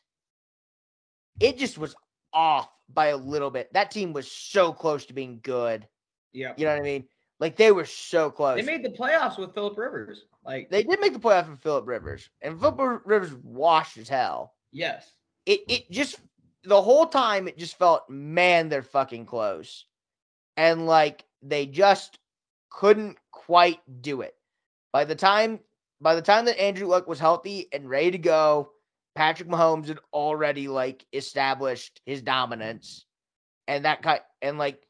[1.39, 1.95] it just was
[2.33, 3.71] off by a little bit.
[3.73, 5.87] That team was so close to being good.
[6.33, 6.53] Yeah.
[6.55, 7.05] You know what I mean?
[7.39, 8.57] Like they were so close.
[8.57, 10.25] They made the playoffs with Philip Rivers.
[10.45, 12.29] Like they did make the playoff with Philip Rivers.
[12.41, 14.53] And Philip Rivers washed as hell.
[14.71, 15.11] yes.
[15.45, 16.19] it it just
[16.63, 19.85] the whole time it just felt man they're fucking close
[20.57, 22.19] and like they just
[22.69, 24.35] couldn't quite do it.
[24.91, 25.59] By the time
[26.01, 28.71] by the time that andrew luck was healthy and ready to go
[29.15, 33.05] patrick mahomes had already like established his dominance.
[33.67, 34.81] And that kind and like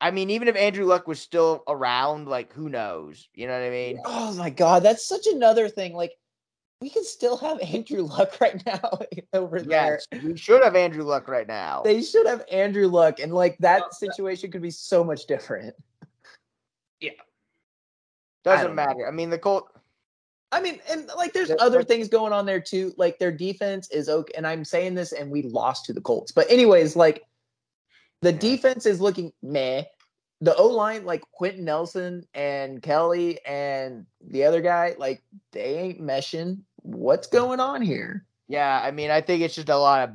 [0.00, 3.28] i mean even if andrew luck was still around like who knows?
[3.34, 4.00] You know what i mean?
[4.04, 5.94] Oh my god, that's such another thing.
[5.94, 6.12] Like
[6.80, 8.80] we can still have Andrew Luck right now
[9.32, 9.98] over there.
[10.10, 13.58] yes we should have andrew luck right now They should have Andrew Luck, and like
[13.58, 15.74] that Well, situation could be so much different.
[17.00, 17.10] Yeah.
[18.44, 18.86] doesn't don't know.
[18.86, 19.68] matter i mean the colt
[20.52, 22.92] I mean, and like there's That- other that's- things going on there too.
[22.96, 26.32] Like their defense is okay, and I'm saying this, and we lost to the Colts.
[26.32, 27.22] But anyways, like
[28.22, 28.38] the Yeah.
[28.40, 29.84] defense is looking meh.
[30.40, 36.00] The O line, like Quenton Nelson and Kelly and the other guy, like they ain't
[36.00, 36.62] meshing.
[36.82, 38.26] What's going on here?
[38.48, 40.14] Yeah, I mean, I think it's just a lot of.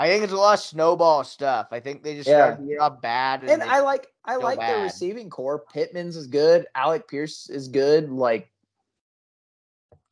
[0.00, 1.68] I think it's a lot of snowball stuff.
[1.72, 2.54] I think they just Yeah.
[2.54, 3.42] started to get bad.
[3.44, 4.82] And they- I like I feel like their bad.
[4.84, 5.64] receiving corps.
[5.72, 6.66] Pittman's is good.
[6.76, 8.08] Alec Pierce is good.
[8.10, 8.48] Like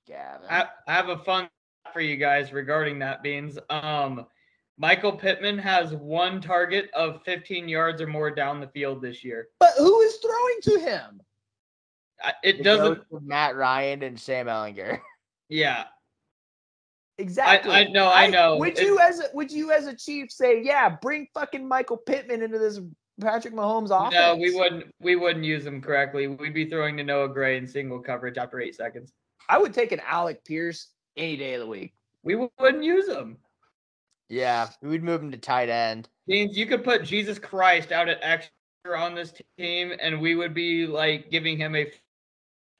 [0.07, 0.39] yeah.
[0.49, 1.49] I, I have a fun
[1.93, 3.59] for you guys regarding that beans.
[3.71, 4.27] Um,
[4.79, 9.49] Michael Pittman has one target of 15 yards or more down the field this year.
[9.59, 11.23] but who is throwing to him?
[12.23, 13.03] I- It doesn't.
[13.23, 15.01] Matt Ryan and Sam Ehlinger.
[15.49, 15.85] Yeah,
[17.19, 17.73] Exactly.
[17.73, 18.59] I know, I know.
[18.59, 21.97] Would It's- you as a, would you as a chief say, yeah, bring fucking Michael
[21.97, 22.79] Pittman into this
[23.21, 24.15] Patrick Mahomes offense?
[24.15, 24.95] no, we wouldn't.
[25.01, 26.27] We wouldn't use him correctly.
[26.27, 29.13] We'd be throwing to Noah Gray in single coverage after eight seconds.
[29.49, 31.95] I would take an Alec Pierce any day of the week.
[32.23, 33.39] We wouldn't use him.
[34.29, 36.09] Yeah, we'd move him to tight end.
[36.27, 38.51] Means you could put Jesus Christ out at extra
[39.01, 42.01] on this team, and we would be like giving him a target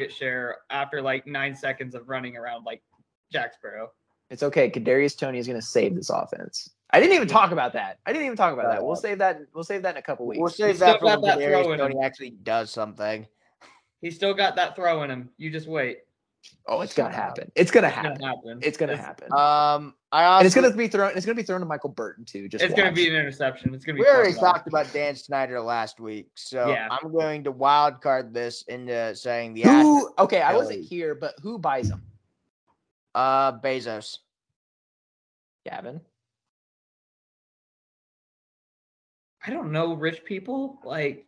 [0.09, 2.83] share after like nine seconds of running around like
[3.33, 3.91] Jack Sparrow.
[4.31, 4.71] It's okay.
[4.71, 6.71] Kadarius Toney is going to save this offense.
[6.91, 7.99] I didn't even talk about that.
[8.07, 8.83] I didn't even talk about that.
[8.83, 9.41] We'll uh, save that.
[9.55, 10.41] We'll save that in a couple weeks.
[10.41, 13.27] We'll save still that for when Kadarius Toney actually does something.
[14.01, 15.31] He's still got that throw in him.
[15.39, 15.99] You just wait.
[16.69, 17.51] Oh, it's gonna happen.
[17.55, 18.15] It's gonna It's happen.
[18.19, 18.59] gonna happen.
[18.63, 19.33] It's gonna It's- happen.
[19.33, 21.13] Um, I and it's gonna be thrown.
[21.17, 22.49] It's gonna be thrown to Michael Burton too.
[22.49, 23.73] Just It's gonna be an interception.
[23.75, 24.03] It's gonna be.
[24.03, 24.41] we already up.
[24.41, 26.89] talked about Dan Snyder last week, so Yeah.
[26.91, 30.15] I'm going to wild card this into saying the Astros, who.
[30.19, 32.03] Okay, I wasn't here, but who buys them?
[33.15, 34.19] uh Bezos.
[35.65, 36.01] Gavin.
[39.47, 41.27] I don't know rich people like.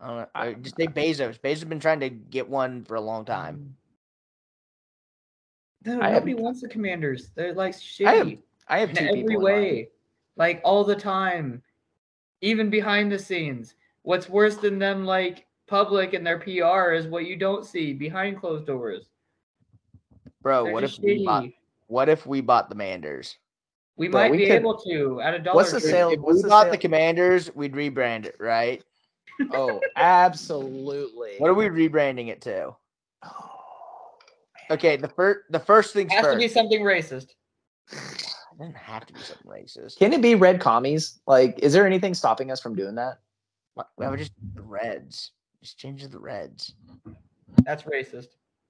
[0.00, 0.26] I don't know.
[0.34, 1.38] I- uh, just say Bezos.
[1.40, 3.76] Bezos has been trying to get one for a long time.
[5.84, 7.30] No, I have- nobody wants the Commanders.
[7.34, 8.38] They're like shitty I have-
[8.68, 9.88] I have in two every people in way,
[10.36, 11.62] like all the time,
[12.40, 13.74] even behind the scenes.
[14.02, 18.38] What's worse than them, like public and their PR, is what you don't see behind
[18.38, 19.08] closed doors.
[20.42, 21.46] Bro, They're what if just we bought,
[21.86, 23.36] what if we bought the Manders?
[23.96, 25.56] We Bro, might we be could- able to at a dollar.
[25.56, 25.90] What's the tree.
[25.90, 28.82] sale- If what's we the bought sale- the Commanders, we'd rebrand it, right?
[29.52, 31.34] Oh, absolutely.
[31.38, 32.74] What are we rebranding it to?
[33.24, 33.51] Oh,
[34.70, 36.34] Okay, the first the first thing has first.
[36.34, 37.28] to be something racist.
[38.52, 39.98] It doesn't have to be something racist.
[39.98, 41.20] Can it be red commies?
[41.26, 43.20] Like, is there anything stopping us from doing that?
[43.72, 45.30] Why why would just the Reds?
[45.62, 46.74] Just change to the Reds.
[47.64, 48.26] That's racist.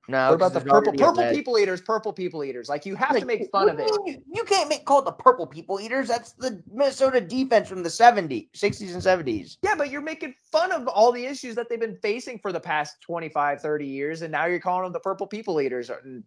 [0.09, 1.81] No, what about 'cause the purple purple people eaters?
[1.81, 2.69] Purple people eaters.
[2.69, 3.87] Like, you have to make fun of it.
[3.87, 6.09] you You, you can't make call it the purple people eaters.
[6.09, 9.59] That's the Minnesota defense from the 70s, 60s, and 70s.
[9.62, 12.59] Yeah, but you're making fun of all the issues that they've been facing for the
[12.61, 15.89] past 25, 30 years, and now you're calling them the purple people eaters.
[15.89, 16.24] and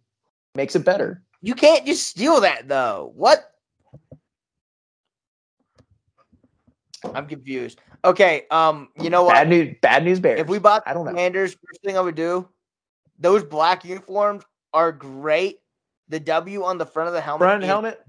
[0.54, 1.22] Makes it better.
[1.42, 3.12] You can't just steal that though.
[3.14, 3.52] What?
[7.14, 7.80] I'm confused.
[8.04, 9.34] Okay, um, you know what?
[9.34, 9.76] Bad news.
[9.82, 10.40] Bad news bears.
[10.40, 11.10] If we bought I don't know.
[11.10, 12.48] Commanders, first thing I would do,
[13.18, 15.60] those black uniforms are great.
[16.08, 18.00] The W on the front of the helmet, front helmet,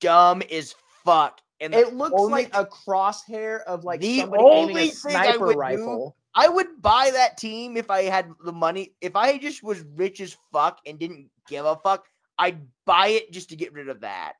[0.00, 0.74] dumb as
[1.04, 1.40] fuck.
[1.60, 5.46] And it looks only like a crosshair of like The only a thing I sniper
[5.46, 6.16] would do- rifle.
[6.34, 8.94] I would buy that team if I had the money.
[9.00, 12.06] If I just was rich as fuck and didn't give a fuck,
[12.38, 14.34] I'd buy it just to get rid of that.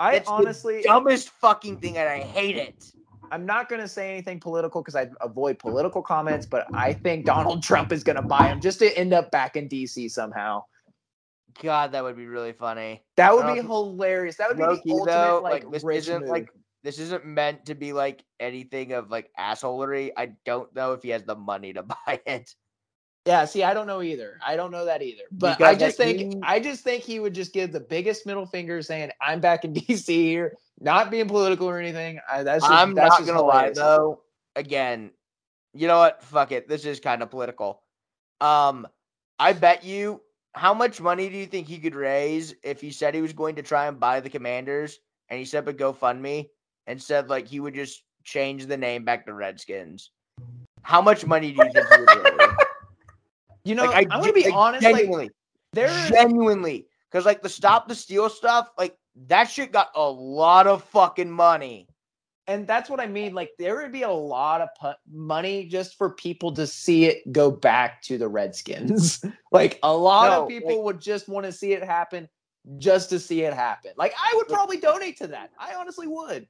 [0.00, 2.90] I That's the honestly, Dumbest fucking thing, and I hate it.
[3.30, 7.24] I'm not going to say anything political because I avoid political comments, but I think
[7.24, 10.62] Donald Trump is going to buy him just to end up back in DC somehow.
[11.62, 13.04] God, that would be really funny.
[13.16, 14.36] That would be hilarious.
[14.36, 16.28] That would be the ultimate though, like, like, this isn't move.
[16.30, 16.48] like
[16.82, 20.10] this isn't meant to be like anything of like assholery.
[20.16, 22.54] I don't know if he has the money to buy it.
[23.26, 24.38] Yeah, see, I don't know either.
[24.46, 25.22] I don't know that either.
[25.32, 28.26] But Because I just think you- I just think he would just give the biggest
[28.26, 32.20] middle finger saying, I'm back in DC here, not being political or anything.
[32.30, 34.20] I, that's just, I'm that's not gonna lie though.
[34.56, 35.10] Again,
[35.72, 36.22] you know what?
[36.22, 36.68] Fuck it.
[36.68, 37.82] This is kind of political.
[38.40, 38.86] Um,
[39.38, 40.20] I bet you.
[40.56, 43.56] How much money do you think he could raise if he said he was going
[43.56, 46.48] to try and buy the Commanders and he set up a GoFundMe
[46.86, 50.10] and said like he would just change the name back to Redskins?
[50.82, 52.50] How much money do you think he would raise?
[53.64, 55.30] You know, Like, I'm gonna be like, honest, like genuinely,
[55.72, 58.94] there is genuinely, because like the stop the steal stuff, like
[59.26, 61.86] that shit got a lot of fucking money.
[62.46, 63.32] and that's what I mean.
[63.34, 67.32] Like there would be a lot of pu- money just for people to see it
[67.32, 69.24] go back to the Redskins.
[69.52, 72.28] like a lot No, of people like- would just want to see it happen
[72.78, 73.92] just to see it happen.
[73.96, 75.52] Like I would probably donate to that.
[75.58, 76.46] I honestly would.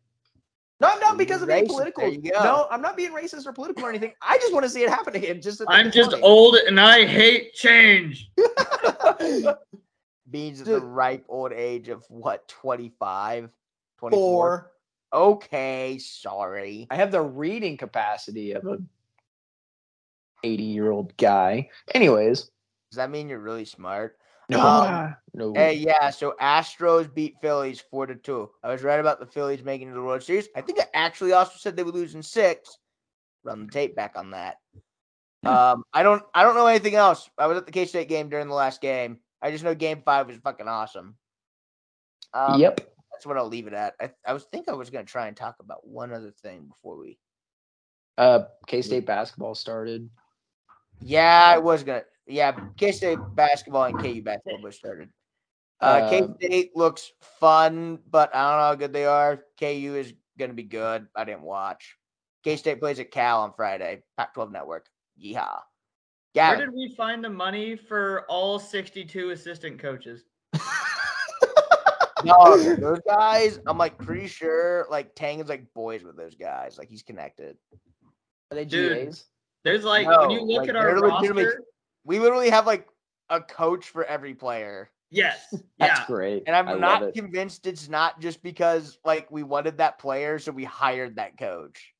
[0.80, 1.68] No, I'm not because of being racist.
[1.68, 2.02] political.
[2.02, 2.42] There you go.
[2.42, 4.12] No, I'm not being racist or political or anything.
[4.20, 5.40] I just want to see it happen again.
[5.40, 6.22] Just I'm just funny.
[6.22, 8.30] old and I hate change.
[10.34, 13.50] Beans at the ripe old age of what, 25?
[13.98, 14.18] 24?
[14.18, 14.72] Four.
[15.12, 16.88] Okay, sorry.
[16.90, 18.78] I have the reading capacity of a
[20.42, 21.70] 80 year old guy.
[21.94, 22.50] Anyways,
[22.90, 24.18] Does that mean you're really smart?
[24.48, 25.54] no, Um, no.
[25.54, 28.50] Hey, yeah, so Astros beat Phillies 4 to 2.
[28.64, 30.48] I was right about the Phillies making it to the World Series.
[30.56, 32.76] I think I actually also said they would lose in six.
[33.44, 34.56] Run the tape back on that.
[35.46, 37.30] Um, I don't I don't know anything else.
[37.38, 39.20] I was at the K State game during the last game.
[39.44, 41.16] I just know game five was fucking awesome.
[42.32, 42.80] Um, yep.
[43.12, 43.94] That's what I'll leave it at.
[44.00, 46.96] I, I was think I was gonna try and talk about one other thing before
[46.96, 47.18] we
[48.16, 50.08] Uh, K State basketball started.
[51.00, 52.04] Yeah, I was gonna.
[52.26, 55.10] Yeah, K State basketball and KU basketball both started.
[55.78, 59.44] Uh, K Um, State looks fun, but I don't know how good they are.
[59.60, 61.06] KU is gonna be good.
[61.14, 61.98] I didn't watch.
[62.44, 64.02] K State plays at Cal on Friday.
[64.16, 64.86] Pac-12 Network.
[65.22, 65.60] Yeehaw.
[66.34, 70.24] Where did we find the money for all 62 assistant coaches?
[72.24, 73.60] no, those guys.
[73.66, 76.76] I'm like pretty sure like Tang is like boys with those guys.
[76.78, 77.56] Like he's connected.
[78.50, 79.06] Are they Dude.
[79.06, 79.24] GAs?
[79.62, 81.62] There's like when you look like, at our they're legitimate- roster.
[82.04, 82.86] We literally have like
[83.30, 84.90] a coach for every player.
[85.10, 85.54] Yes.
[85.78, 86.06] That's yeah.
[86.06, 86.42] great.
[86.46, 87.14] And I'm I not it.
[87.14, 91.93] convinced it's not just because like we wanted that player, so we hired that coach.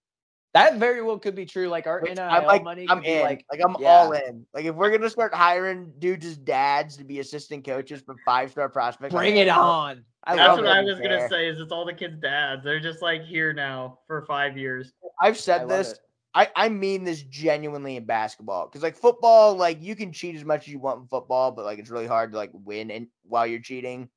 [0.54, 1.68] That very well could be true.
[1.68, 3.22] Like our NIL I'm like, money I'm in.
[3.22, 3.88] like Like, I'm yeah.
[3.88, 4.46] all in.
[4.54, 8.52] Like if we're gonna start hiring dudes as dads to be assistant coaches for five
[8.52, 9.48] star prospects, bring in.
[9.48, 10.04] it on.
[10.22, 10.68] I That's what.
[10.68, 11.48] I was gonna say.
[11.48, 12.62] Is it's all the kids' dads?
[12.62, 14.92] They're just like here now for five years.
[15.20, 15.94] I've said love this.
[16.36, 20.44] I, I mean this genuinely in basketball because like football, like you can cheat as
[20.44, 23.08] much as you want in football, but like it's really hard to like win and
[23.24, 24.08] while you're cheating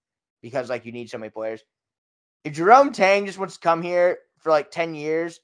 [0.42, 1.64] because like you need so many players.
[2.44, 5.40] If Jerome Tang just wants to come here for like ten years,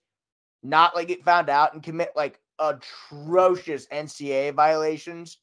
[0.64, 5.38] not like get found out and commit like atrocious NCAA violations,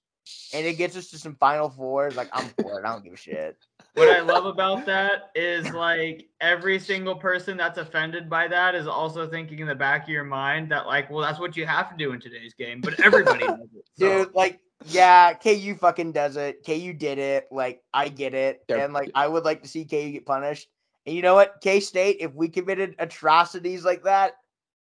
[0.55, 2.87] and it gets us to some Final Fours, like I'm for it.
[2.87, 3.57] I don't give a shit.
[3.95, 8.87] What I love about that is like every single person that's offended by that is
[8.87, 11.91] also thinking in the back of your mind that like, well, that's what you have
[11.91, 12.81] to do in today's game.
[12.81, 13.85] But everybody does it.
[13.99, 16.65] So, Dude, like, yeah, KU fucking does it.
[16.65, 17.49] KU did it.
[17.51, 18.63] Like, I get it.
[18.69, 20.69] They're- and like, I would like to see KU get punished.
[21.05, 21.57] And you know what?
[21.61, 24.35] K State, if we committed atrocities like that,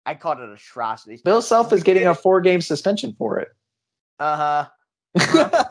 [0.08, 1.20] I called it atrocities.
[1.20, 3.48] Bill Self is getting a four game suspension for it.
[4.18, 4.66] Uh
[5.14, 5.64] huh.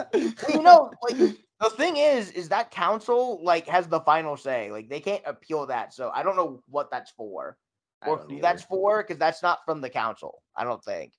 [0.47, 4.71] You know, like the thing is, is that council like has the final say.
[4.71, 5.91] Like they can't appeal that.
[5.91, 7.57] So I don't know what that's for
[8.05, 8.41] or who either.
[8.43, 10.43] that's for because that's not from the council.
[10.55, 11.13] I don't think,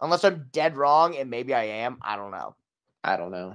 [0.00, 1.98] unless I'm dead wrong, and maybe I am.
[2.02, 2.56] I don't know.
[3.04, 3.54] I don't know.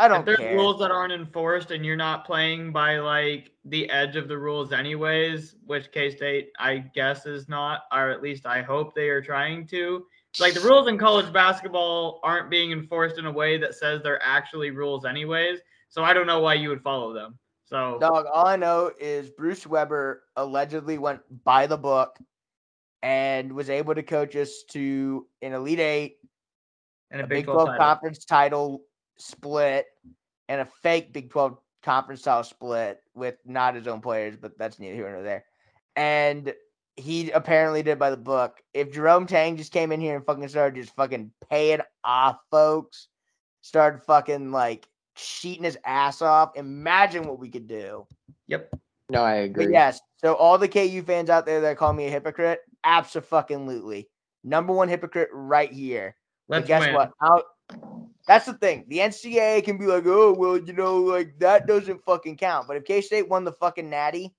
[0.00, 0.54] I don't think there's care.
[0.54, 4.72] rules that aren't enforced and you're not playing by like the edge of the rules
[4.72, 9.22] anyways, which K State I guess is not, or at least I hope they are
[9.22, 10.06] trying to.
[10.38, 14.22] Like the rules in college basketball aren't being enforced in a way that says they're
[14.22, 15.58] actually rules anyways.
[15.88, 17.38] So I don't know why you would follow them.
[17.64, 22.18] So Dog, all I know is Bruce Weber allegedly went by the book
[23.02, 26.16] and was able to coach us to an Elite Eight,
[27.10, 27.84] and a a Big Big 12 12 title.
[27.84, 28.82] conference title
[29.18, 29.86] split,
[30.48, 34.78] and a fake Big 12 conference style split with not his own players, but that's
[34.78, 35.44] neither here nor there.
[35.96, 36.52] And
[36.96, 38.60] he apparently did by the book.
[38.74, 43.08] If Jerome Tang just came in here and fucking started just fucking paying off folks,
[43.60, 48.06] started fucking like cheating his ass off, imagine what we could do.
[48.48, 48.74] Yep.
[49.10, 49.66] No, I agree.
[49.66, 54.08] But yes, so all the KU fans out there that call me a hypocrite, absolutely.
[54.44, 56.14] Number one hypocrite right here.
[56.48, 56.94] But Let's guess win.
[56.94, 57.12] what?
[57.22, 57.44] Out.
[58.26, 58.84] That's the thing.
[58.88, 62.66] The NCAA can be like, oh well, you know, like that doesn't fucking count.
[62.68, 64.34] But if K State won the fucking Natty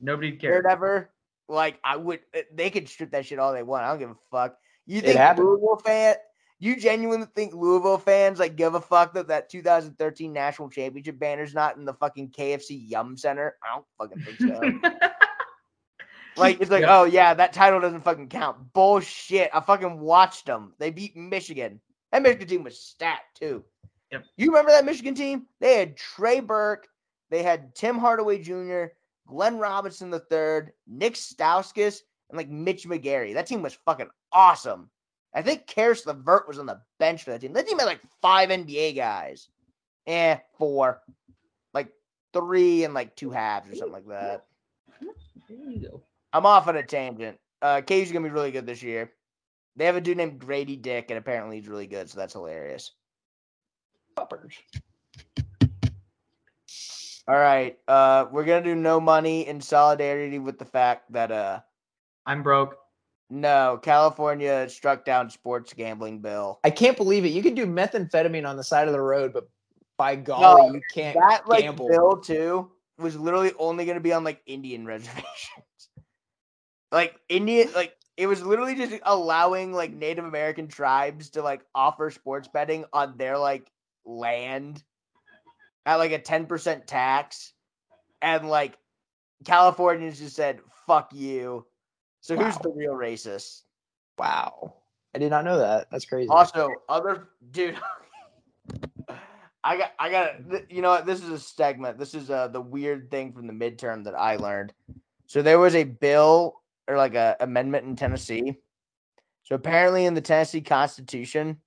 [0.00, 0.62] Nobody or cares.
[0.64, 1.10] whatever,
[1.48, 2.20] like I would,
[2.52, 3.84] they could strip that shit all they want.
[3.84, 4.56] I don't give a fuck.
[4.86, 5.38] You think.
[5.38, 6.16] Louisville fan?
[6.58, 11.54] You genuinely think Louisville fans like give a fuck that that 2013 national championship banner's
[11.54, 13.56] not in the fucking KFC Yum Center?
[13.64, 14.98] I don't fucking think so.
[16.36, 16.98] Like it's like, Yeah.
[17.00, 18.72] oh yeah, that title doesn't fucking count.
[18.72, 19.50] Bullshit.
[19.52, 20.72] I fucking watched them.
[20.78, 21.80] They beat Michigan.
[22.12, 23.64] That Michigan team was stacked too.
[24.10, 24.24] Yep.
[24.36, 25.46] You remember that Michigan team?
[25.60, 26.88] They had Trey Burke,
[27.30, 28.84] they had Tim Hardaway Jr.,
[29.26, 33.32] Glenn Robinson III, Nick Stauskas, and like Mitch McGary.
[33.32, 34.90] That team was fucking awesome.
[35.34, 37.54] I think Caris LeVert was on the bench for that team.
[37.54, 39.48] That team had like five NBA guys.
[40.06, 41.00] Eh, four.
[41.72, 41.88] Like
[42.34, 44.44] three and like two halves or something like that.
[45.48, 46.02] There you go.
[46.34, 47.38] I'm off on a tangent.
[47.62, 49.10] Uh, KU's gonna be really good this year.
[49.76, 52.92] They have a dude named Gradey Dick, and apparently he's really good, so that's hilarious.
[54.16, 54.54] Puppers.
[57.28, 61.60] All right, uh, we're gonna do no money in solidarity with the fact that uh,
[62.26, 62.76] I'm broke.
[63.30, 66.58] no, California struck down sports gambling bill.
[66.64, 67.28] I can't believe it.
[67.28, 69.48] You can do methamphetamine on the side of the road, but
[69.96, 71.88] by golly, No, you can't That like gamble.
[71.88, 75.24] bill too was literally only gonna be on like Indian reservations.
[76.90, 82.10] like Indian, like it was literally just allowing like Native American tribes to like offer
[82.10, 83.70] sports betting on their like
[84.04, 84.82] land
[85.86, 87.52] at like a ten percent tax,
[88.20, 88.76] and like
[89.44, 91.66] Californians just said "fuck you."
[92.20, 93.62] So who's the real racist?
[94.18, 94.74] Wow.
[95.14, 95.90] I did not know that.
[95.90, 96.28] That's crazy.
[96.28, 97.76] Also, other dude,
[99.64, 100.70] I got, I got.
[100.70, 101.06] You know what?
[101.06, 101.98] This is a segment.
[101.98, 104.72] This is uh the weird thing from the midterm that I learned.
[105.26, 108.56] So there was a bill or like a amendment in Tennessee.
[109.44, 111.58] So apparently, in the Tennessee Constitution,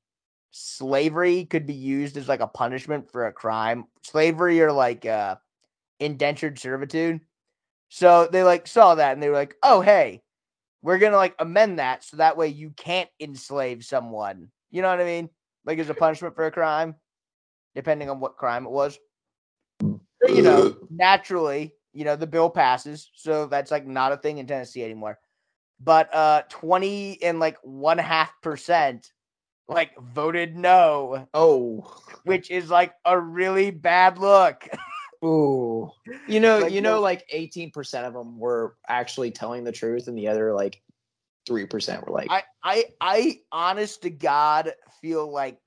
[0.52, 3.86] slavery could be used as like a punishment for a crime.
[4.02, 5.36] Slavery or like uh
[6.00, 7.22] indentured servitude.
[7.90, 10.22] So they like saw that and they were like, "Oh, hey,
[10.86, 14.50] we're gonna like amend that so that way you can't enslave someone.
[14.70, 15.30] You know what I mean?
[15.66, 16.96] Like as a punishment for a crime,
[17.74, 19.00] depending on what crime it was.
[19.82, 24.46] You know, naturally, you know, the bill passes, so that's like not a thing in
[24.48, 25.18] Tennessee anymore.
[25.80, 29.12] But uh 20 and like one half percent
[29.68, 31.92] like voted no, Oh.
[32.24, 34.68] which is like a really bad look.
[35.24, 35.90] Ooh.
[36.28, 40.18] You know, Like, you know, like 18% of them were actually telling the truth and
[40.18, 40.82] the other like
[41.48, 45.60] three percent were like, I, I, I, honest to God, feel like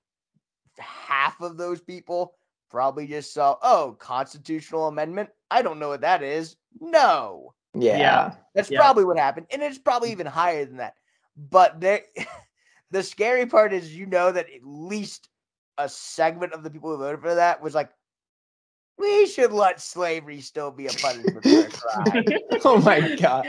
[0.79, 2.35] half of those people
[2.71, 5.31] probably just saw, oh, constitutional amendment.
[5.51, 6.57] I don't know what that is.
[6.81, 8.35] No, yeah, Yeah.
[8.55, 8.79] that's Yeah.
[8.81, 10.95] probably what happened, and it's probably even higher than that.
[11.37, 12.03] But there,
[12.91, 15.29] the scary part is, you know, that at least
[15.79, 17.91] a segment of the people who voted for that was like,
[18.99, 22.25] we should let slavery still be a punishment for a crime.
[22.65, 23.47] oh my god.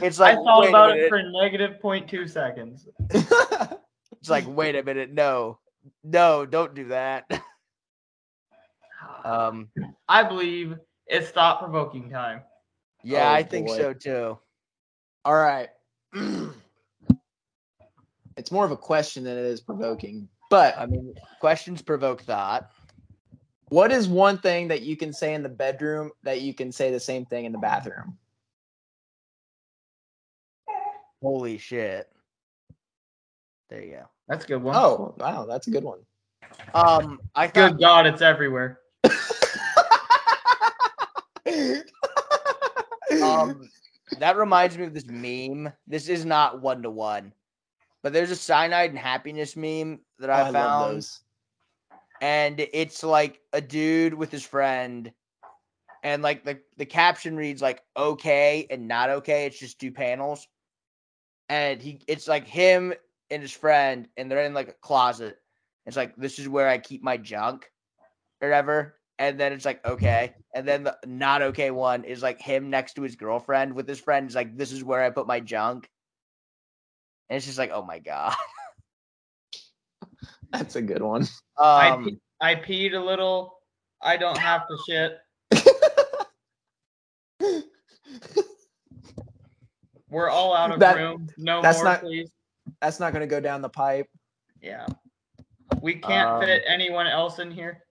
[0.00, 2.88] It's like I thought about it for negative 0.2 seconds.
[3.10, 5.58] It's like, wait a minute, no,
[6.02, 7.30] no, don't do that.
[9.26, 9.68] Um,
[10.08, 10.76] I believe
[11.08, 12.42] it's thought provoking time.
[13.02, 14.38] yeah, Oh, I think so too.
[15.24, 15.68] All right.
[18.36, 20.28] it's more of a question than it is provoking.
[20.48, 22.70] But I mean, questions provoke thought.
[23.70, 26.92] what is one thing that you can say in the bedroom that you can say
[26.92, 28.16] the same thing in the bathroom?
[31.20, 32.08] Holy shit!
[33.70, 34.04] There you go.
[34.28, 34.76] That's a good one.
[34.76, 35.98] Oh, wow, that's a good one.
[36.74, 38.78] Um, I thought good God, it's everywhere.
[43.42, 43.68] Um
[44.18, 45.72] that reminds me of this meme.
[45.86, 47.32] This is not one to one,
[48.02, 51.20] but there's a cyanide and happiness meme that I found, those.
[52.20, 55.12] and it's like a dude with his friend,
[56.02, 59.46] and like the the caption reads like okay and not okay.
[59.46, 60.48] It's just two panels,
[61.48, 62.94] and he it's like him
[63.30, 65.38] and his friend, and they're in like a closet.
[65.86, 67.70] It's like this is where I keep my junk,
[68.40, 68.95] or whatever.
[69.18, 72.94] And then it's like okay, and then the not okay one is like him next
[72.94, 74.28] to his girlfriend with his friend.
[74.28, 75.88] Is like this is where I put my junk,
[77.30, 78.34] and it's just like oh my god.
[80.52, 81.26] That's a good one.
[81.58, 83.58] I, Um, pe- I peed a little.
[84.02, 85.18] I don't have to shit.
[90.08, 91.28] We're all out of That- room.
[91.36, 92.30] No that's more, not- please.
[92.80, 94.08] That's not going to go down the pipe.
[94.60, 94.86] Yeah.
[95.82, 97.82] We can't Um, fit anyone else in here.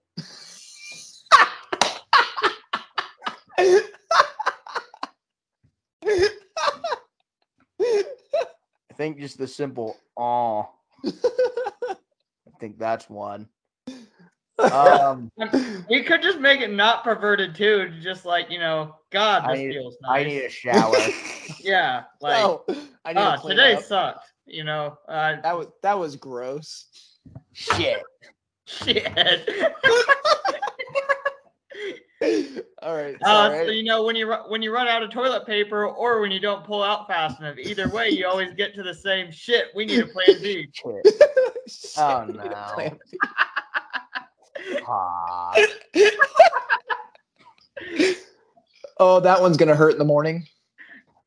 [3.58, 3.82] I
[8.94, 10.64] think just the simple "aw."
[11.04, 13.48] I think that's one.
[14.58, 15.30] Um,
[15.88, 17.92] We could just make it not perverted too.
[18.00, 20.20] Just like, you know, God, I this need- feels nice.
[20.20, 20.94] I need a shower.
[21.60, 22.04] yeah.
[22.20, 22.64] Like, no,
[23.04, 23.82] I need ah, to today up.
[23.82, 24.32] sucked.
[24.46, 26.86] You know, uh, That was that was gross.
[27.52, 28.02] Shit.
[28.66, 29.06] shit.
[32.82, 33.16] All right.
[33.22, 36.20] Uh, so you know when you ru- when you run out of toilet paper or
[36.20, 39.30] when you don't pull out fast enough, either way you always get to the same
[39.30, 39.66] shit.
[39.74, 40.68] We need a plan B.
[40.72, 41.06] Shit.
[41.68, 42.72] Shit, Oh, we need a no.
[42.74, 42.98] plan.
[48.98, 50.46] Oh, that one's gonna hurt in the morning.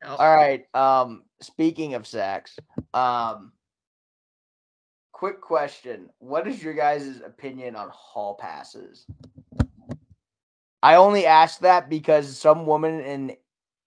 [0.04, 0.64] Oh, All right.
[0.74, 2.58] Um, speaking of sex,
[2.94, 3.52] um,
[5.12, 9.06] quick question: What is your guys' opinion on hall passes?
[10.82, 13.36] I only asked that because some woman in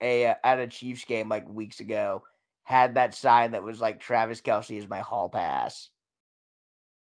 [0.01, 2.23] a at a Chiefs game like weeks ago
[2.63, 5.89] had that sign that was like Travis Kelce is my hall pass.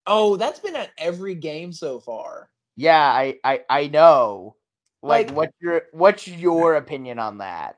[0.07, 2.49] Oh, that's been at every game so far.
[2.75, 4.55] Yeah, I I I know.
[5.01, 7.77] Like, Like- what's your what's your opinion on that?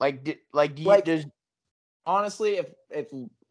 [0.00, 1.24] Like, d- like, do you Like- does
[2.04, 3.06] Honestly, if if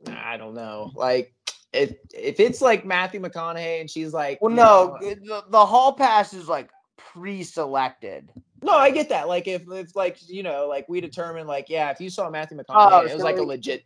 [0.08, 1.34] I don't know, like
[1.72, 5.94] if if it's like Matthew McConaughey and she's like, Well, no, know- the, the hall
[5.94, 6.70] pass is like
[7.14, 8.32] pre-selected.
[8.64, 9.28] no, I get that.
[9.28, 12.58] Like if it's like you know, like we determine like yeah, if you saw Matthew
[12.58, 13.86] McConaughey, Oh, it was so like a legit.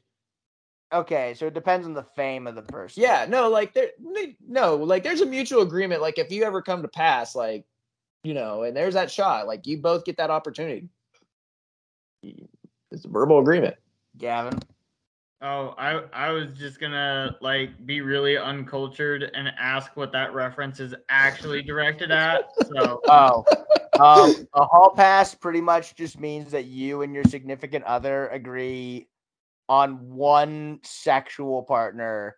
[0.94, 3.02] Okay, so it depends on the fame of the person.
[3.02, 3.90] Yeah, no, like there,
[4.48, 6.02] no, like there's a mutual agreement.
[6.02, 7.66] Like if you ever come to pass, like
[8.24, 10.90] you know, and there's that shot, like you both get that opportunity.
[12.22, 13.76] It's a verbal agreement.
[14.18, 14.60] Gavin.
[15.42, 20.80] Oh, I I was just gonna like be really uncultured and ask what that reference
[20.80, 22.46] is actually directed at.
[22.74, 23.44] So Oh,
[24.00, 29.08] um, a hall pass pretty much just means that you and your significant other agree
[29.68, 32.38] on one sexual partner,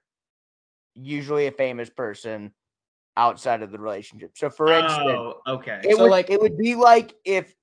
[0.95, 2.52] usually a famous person
[3.15, 4.32] outside of the relationship.
[4.38, 5.82] So, for instance, oh, okay.
[5.84, 7.53] it So, would like- it would be like if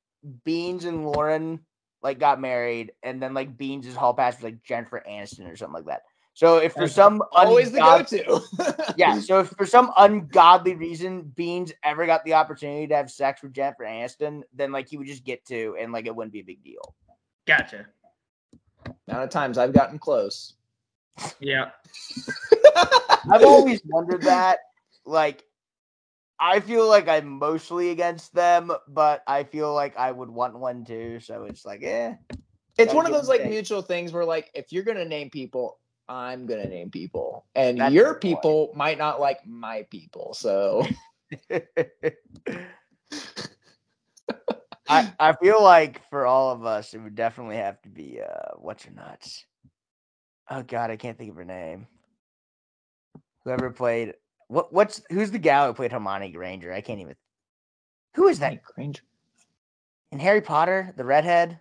[0.45, 1.61] Beans and Lauren
[2.05, 5.75] like got married, and then like Beans' hall pass was like Jennifer Aniston or something
[5.75, 6.03] like that.
[6.35, 8.95] So, if for That's some Always the go-to.
[8.97, 9.21] yeah.
[9.21, 13.53] So if for some ungodly reason Beans ever got the opportunity to have sex with
[13.53, 16.45] Jennifer Aniston, then like he would just get to, and like it wouldn't be a
[16.45, 16.95] big deal.
[17.47, 17.87] Gotcha.
[19.09, 20.55] Amount of times I've gotten close.
[21.39, 21.71] Yeah.
[23.31, 24.59] I've always wondered that.
[25.07, 25.45] Like,
[26.39, 30.85] I feel like I'm mostly against them, but I feel like I would want one
[30.85, 31.21] too.
[31.21, 32.15] So it's like, eh.
[32.77, 35.79] It's one of those like mutual things where like if you're gonna name people,
[36.09, 38.21] I'm gonna name people, and That's your the point.
[38.21, 40.35] people might not like my people.
[40.35, 40.87] So
[44.89, 48.57] I, I feel like for all of us, it would definitely have to be uh,
[48.57, 49.47] what's your nuts.
[50.51, 51.87] Oh God, I can't think of her name.
[53.45, 54.15] Whoever played
[54.49, 54.73] what?
[54.73, 56.73] What's who's the gal who played Hermione Granger?
[56.73, 57.15] I can't even.
[58.15, 59.03] Who is that Hey, Granger.
[60.13, 60.93] in Harry Potter?
[60.97, 61.59] The redhead.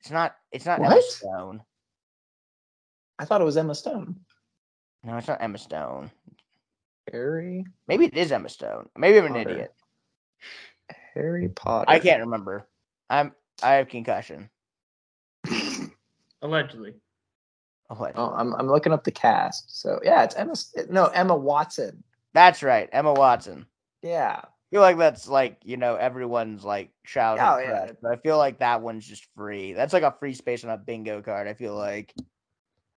[0.00, 0.36] It's not.
[0.52, 1.62] It's not Emma Stone.
[3.18, 4.16] I thought it was Emma Stone.
[5.04, 6.10] No, it's not Emma Stone.
[7.12, 8.88] Harry Maybe it is Emma Stone.
[8.96, 9.50] Maybe I'm an Potter.
[9.50, 9.74] idiot.
[11.14, 11.90] Harry Potter.
[11.90, 12.68] I can't remember.
[13.10, 13.32] I'm.
[13.62, 14.48] I have concussion.
[16.42, 16.94] Allegedly.
[17.90, 18.22] Allegedly.
[18.22, 19.80] Oh, oh I'm I'm looking up the cast.
[19.80, 20.54] So yeah, it's Emma.
[20.90, 22.02] No, Emma Watson.
[22.34, 23.66] That's right, Emma Watson.
[24.02, 24.40] Yeah.
[24.42, 27.92] I feel like that's like you know everyone's like childhood Oh, yeah.
[28.02, 29.72] but I feel like that one's just free.
[29.72, 31.48] That's like a free space on a bingo card.
[31.48, 32.22] I feel like I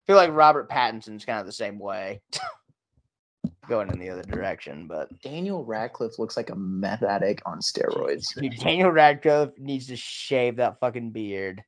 [0.08, 2.20] feel like Robert Pattinson's kind of the same way,
[3.68, 4.88] going in the other direction.
[4.88, 8.34] But Daniel Radcliffe looks like a meth addict on steroids.
[8.40, 11.62] dude, Daniel Radcliffe needs to shave that fucking beard.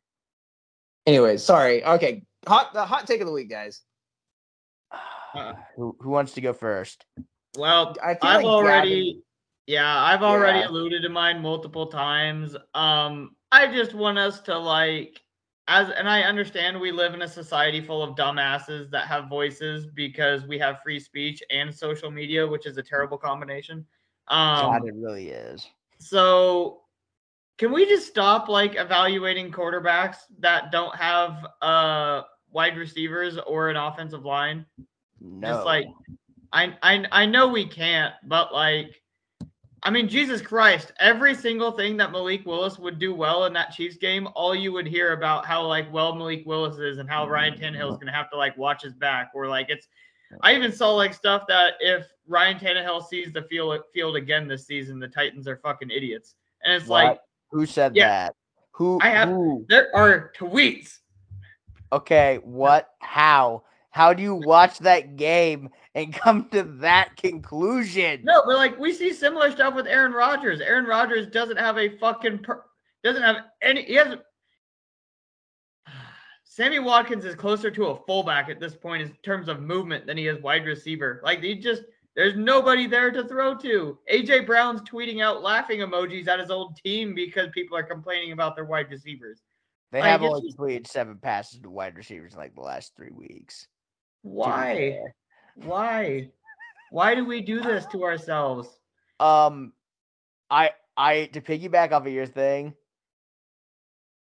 [1.06, 1.84] Anyway, sorry.
[1.84, 3.82] Okay, hot the hot take of the week, guys.
[5.34, 7.06] Uh, who who wants to go first?
[7.56, 9.22] Well, I feel I've like already,
[9.66, 10.68] yeah, I've already Yeah.
[10.68, 12.54] alluded to mine multiple times.
[12.74, 15.22] Um, I just want us to like,
[15.68, 19.86] as and I understand we live in a society full of dumbasses that have voices
[19.86, 23.86] because we have free speech and social media, which is a terrible combination.
[24.28, 25.66] Um, God, it really is.
[25.98, 26.82] so
[27.56, 32.22] can we just stop like evaluating quarterbacks that don't have uh
[32.52, 34.66] wide receivers or an offensive line?
[35.20, 35.86] No, Just like
[36.52, 39.00] I I I know we can't, but like
[39.82, 43.72] I mean Jesus Christ, every single thing that Malik Willis would do well in that
[43.72, 47.28] Chiefs game, all you would hear about how like well Malik Willis is and how
[47.28, 49.88] Ryan Tannehill is gonna have to like watch his back or like it's
[50.40, 54.66] I even saw like stuff that if Ryan Tannehill sees the field field again this
[54.66, 56.34] season, the Titans are fucking idiots.
[56.64, 57.20] And it's like
[57.50, 58.08] who said Yeah.
[58.08, 58.34] that?
[58.72, 58.98] Who?
[59.02, 59.66] I have- who?
[59.68, 60.98] there are tweets.
[61.92, 62.90] Okay, what?
[63.00, 63.62] How?
[63.90, 68.22] How do you watch that game and come to that conclusion?
[68.24, 70.62] No, but like we see similar stuff with Aaron Rodgers.
[70.62, 72.64] Aaron Rodgers doesn't have a fucking per-
[73.04, 73.84] doesn't have any.
[73.84, 74.16] He has.
[76.44, 80.16] Sammy Watkins is closer to a fullback at this point in terms of movement than
[80.16, 81.20] he is wide receiver.
[81.22, 81.82] Like he just
[82.14, 83.98] there's nobody there to throw to.
[84.10, 88.54] AJ Brown's tweeting out laughing emojis at his old team because people are complaining about
[88.54, 89.42] their wide receivers.
[89.92, 93.12] They Like, have only completed seven passes to wide receivers in like the last three
[93.12, 93.68] weeks.
[94.22, 94.98] Why?
[95.54, 96.30] Why?
[96.90, 98.68] Why do we do this to ourselves?
[99.20, 99.72] Um,
[100.50, 102.74] I I to piggyback off of your thing.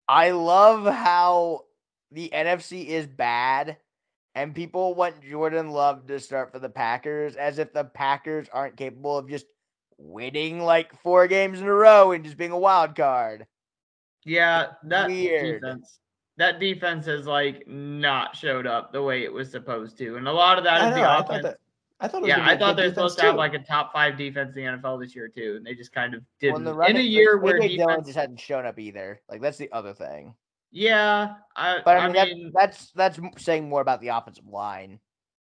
[0.06, 1.62] I love how
[2.10, 3.78] the NFC is bad,
[4.34, 8.76] and people want Jordan Love to start for the Packers as if the Packers aren't
[8.76, 9.46] capable of just
[9.96, 13.46] winning like four games in a row and just being a wild card.
[14.24, 15.60] Yeah, that weird.
[15.60, 15.98] defense.
[16.38, 20.32] That defense has like not showed up the way it was supposed to, and a
[20.32, 21.42] lot of that I is know, the I offense.
[21.44, 21.56] that.
[22.00, 22.26] I thought.
[22.26, 24.70] Yeah, I thought they're defense, supposed to have like a top five defense in the
[24.78, 26.66] NFL this year too, and they just kind of didn't.
[26.66, 29.20] in running- a year where AJ Dillon defense, just hadn't shown up either.
[29.28, 30.34] Like that's the other thing.
[30.72, 34.98] yeah, I, But I I mean, that- that's that's saying more about the offensive line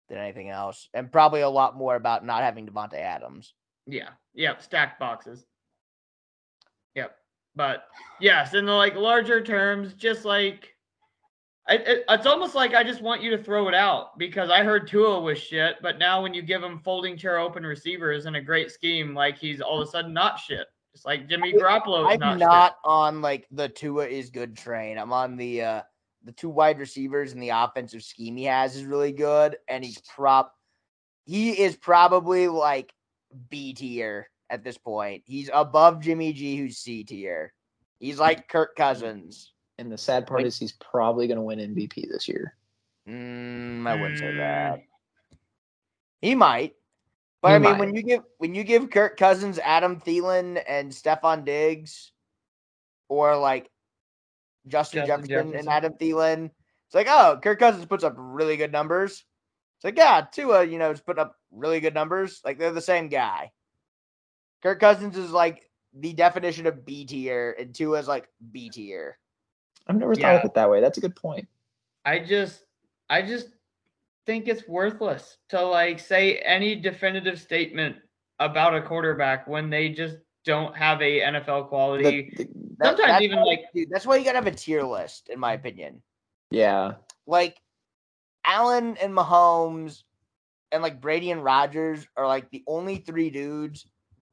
[0.09, 3.53] than anything else, and probably a lot more about not having Davante Adams.
[3.87, 4.09] Yeah.
[4.35, 4.61] Yep.
[4.61, 5.45] Stacked boxes.
[6.95, 7.15] Yep.
[7.57, 7.87] But
[8.21, 10.75] yes, in the like larger terms, just like
[11.67, 14.63] I, it, it's almost like I just want you to throw it out because I
[14.63, 18.35] heard Tua was shit, but now when you give him folding chair open receivers and
[18.37, 20.67] a great scheme, like he's all of a sudden not shit.
[20.93, 24.97] Just like Jimmy Garoppolo is I'm not, not, on like the Tua is good train.
[24.97, 25.81] I'm on the uh
[26.23, 29.99] the two wide receivers and the offensive scheme he has is really good, and he's
[30.15, 30.53] prop.
[31.25, 32.93] He is probably like
[33.49, 35.23] B tier at this point.
[35.25, 37.53] He's above Jimmy G, who's C tier.
[37.99, 39.53] He's like Kirk Cousins.
[39.77, 42.55] And the sad part Like- is he's probably going to win MVP this year.
[43.07, 44.37] Mm, I wouldn't say Mm.
[44.37, 44.79] that.
[46.21, 46.75] He might.
[47.41, 47.79] But He I mean, might.
[47.79, 52.11] when you give when you give Kirk Cousins, Adam Thielen, and Stefon Diggs,
[53.07, 53.69] or like
[54.67, 56.45] Justin, Justin Jefferson, and Adam Thielen,
[56.87, 59.23] it's like, oh, Kirk Cousins puts up really good numbers.
[59.77, 62.41] It's like, yeah, Tua, you know, is putting up really good numbers.
[62.43, 63.51] Like they're the same guy.
[64.63, 69.17] Kirk Cousins is like the definition of B tier, and Tua is like B tier.
[69.87, 70.39] I've never thought Yeah.
[70.39, 70.81] of it that way.
[70.81, 71.47] That's a good point.
[72.05, 72.63] I just
[73.09, 73.49] I just
[74.25, 77.95] think it's worthless to like say any definitive statement
[78.39, 82.31] about a quarterback when they just don't have a NFL quality.
[82.35, 82.47] the-
[82.79, 85.29] That- Sometimes that's even, why- like- dude, that's why you gotta have a tier list,
[85.29, 86.01] in my opinion.
[86.51, 86.95] yeah.
[87.25, 87.59] Like
[88.45, 90.03] Allen and Mahomes
[90.71, 93.85] and like Brady and Rodgers are like the only three dudes,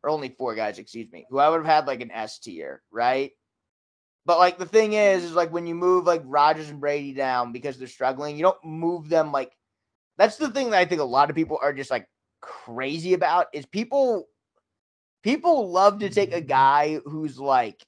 [0.05, 2.83] or only four guys, excuse me, who I would have had like an S tier,
[2.93, 3.33] right?
[4.27, 5.31] But like the thing is, mm-hmm.
[5.31, 8.65] is like when you move like Rodgers and Brady down because they're struggling, you don't
[8.65, 9.53] move them like
[10.19, 12.07] that's the thing that I think a lot of people are just like
[12.41, 14.29] crazy about is people
[15.23, 16.47] people love to take a mm-hmm.
[16.47, 17.83] guy who's like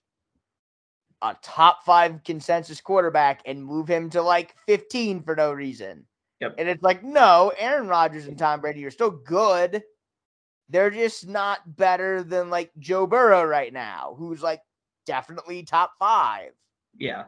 [1.23, 6.07] a top five consensus quarterback and move him to like 15 for no reason.
[6.41, 6.55] Yep.
[6.59, 9.83] And it's like, no, Aaron Rodgers and Tom Brady are still good.
[10.69, 14.61] They're just not better than like Joe Burrow right now, who's like
[15.07, 16.51] definitely top five.
[16.99, 17.25] Yeah.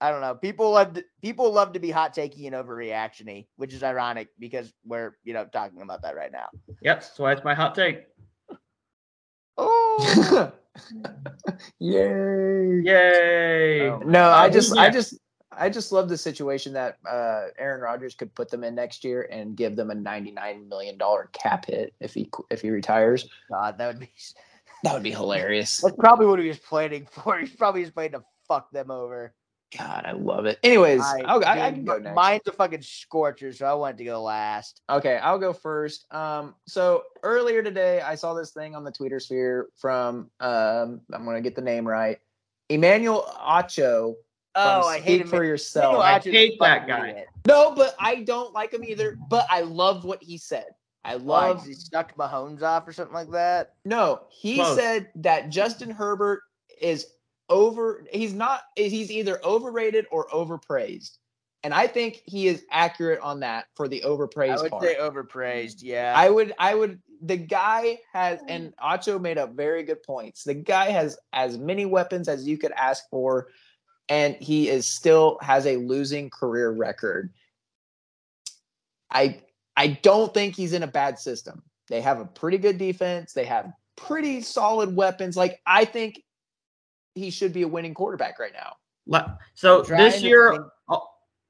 [0.00, 0.34] I don't know.
[0.34, 4.72] People love to, people love to be hot takey and overreactiony, which is ironic because
[4.84, 6.48] we're you know talking about that right now.
[6.82, 7.00] Yep.
[7.00, 8.04] That's why it's my hot take.
[9.58, 10.52] Oh,
[11.78, 12.80] Yay.
[12.84, 13.88] Yay.
[13.88, 13.98] Oh.
[14.04, 15.18] No, I just who's I just
[15.58, 19.28] I just love the situation that uh, Aaron Rodgers could put them in next year
[19.30, 23.28] and give them a ninety nine million dollar cap hit if he if he retires.
[23.50, 24.10] God, that would be.
[24.82, 25.80] That would be hilarious.
[25.80, 27.38] That's probably what he was planning for.
[27.38, 29.34] He's probably just planning to fuck them over.
[29.76, 30.58] God, I love it.
[30.62, 32.14] Anyways, I, I'll, I, I can go next.
[32.14, 34.80] Mine's a fucking scorcher, so I wanted to go last.
[34.88, 36.12] Okay, I'll go first.
[36.14, 41.24] Um, so earlier today, I saw this thing on the Twitter sphere from um, I'm
[41.24, 42.18] gonna get the name right,
[42.68, 44.14] Emmanuel Acho.
[44.56, 45.28] Oh, from I hate him.
[45.28, 45.98] for yourself.
[45.98, 47.26] I hate that guy.
[47.46, 49.18] No, but I don't like him either.
[49.28, 50.66] But I love what he said.
[51.04, 51.66] I oh, Love love.
[51.66, 53.74] he stuck Mahomes off or something like that.
[53.84, 54.76] No, he Close.
[54.76, 56.42] said that Justin Herbert
[56.80, 57.06] is
[57.48, 58.04] over.
[58.10, 58.62] He's not.
[58.74, 61.18] He's either overrated or overpraised,
[61.62, 64.82] and I think he is accurate on that for the I overpraised would part.
[64.82, 65.76] say overpraised.
[65.80, 66.12] Yeah.
[66.16, 67.00] I would, I would.
[67.22, 68.74] The guy has, and mm.
[68.84, 70.42] Acho made up very good points.
[70.42, 73.48] The guy has as many weapons as you could ask for,
[74.08, 77.32] and he is still has a losing career record.
[79.10, 79.40] I,
[79.76, 81.62] I don't think he's in a bad system.
[81.88, 83.32] They have a pretty good defense.
[83.32, 85.36] They have pretty solid weapons.
[85.36, 86.22] Like I think
[87.14, 88.74] he should be a winning quarterback right now.
[89.54, 91.06] So this year, think- oh,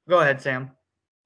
[0.07, 0.71] go ahead, Sam.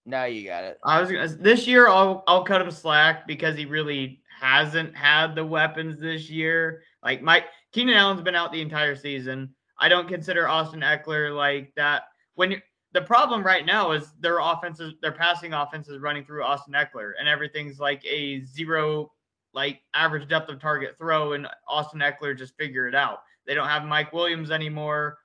[0.05, 0.79] no, you got it.
[0.83, 1.87] I was gonna, this year.
[1.89, 6.81] I'll I'll cut him slack because he really hasn't had the weapons this year.
[7.03, 9.53] Like Mike Keenan Allen's been out the entire season.
[9.81, 12.03] I don't consider Austin Ekeler like that.
[12.35, 12.61] When you,
[12.93, 17.13] the problem right now is their offenses, their passing offense is running through Austin Ekeler,
[17.19, 19.11] and everything's like a zero,
[19.53, 23.23] like average depth of target throw, and Austin Ekeler just figure it out.
[23.47, 25.17] They don't have Mike Williams anymore,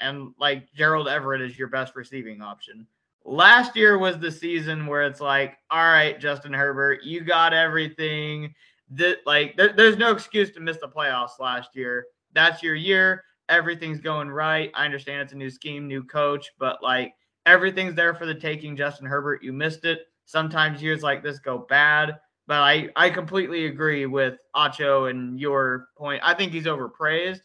[0.00, 2.86] and like Gerald Everett is your best receiving option.
[3.24, 8.54] Last year was the season where it's like, all right, Justin Herbert, you got everything.
[8.92, 12.06] That like, there, there's no excuse to miss the playoffs last year.
[12.32, 13.22] That's your year.
[13.50, 14.70] Everything's going right.
[14.74, 17.12] I understand it's a new scheme, new coach, but like
[17.46, 18.76] everything's there for the taking.
[18.76, 20.00] Justin Herbert, you missed it.
[20.24, 22.16] Sometimes years like this go bad,
[22.46, 26.22] but I I completely agree with Acho and your point.
[26.24, 27.40] I think he's overpraised.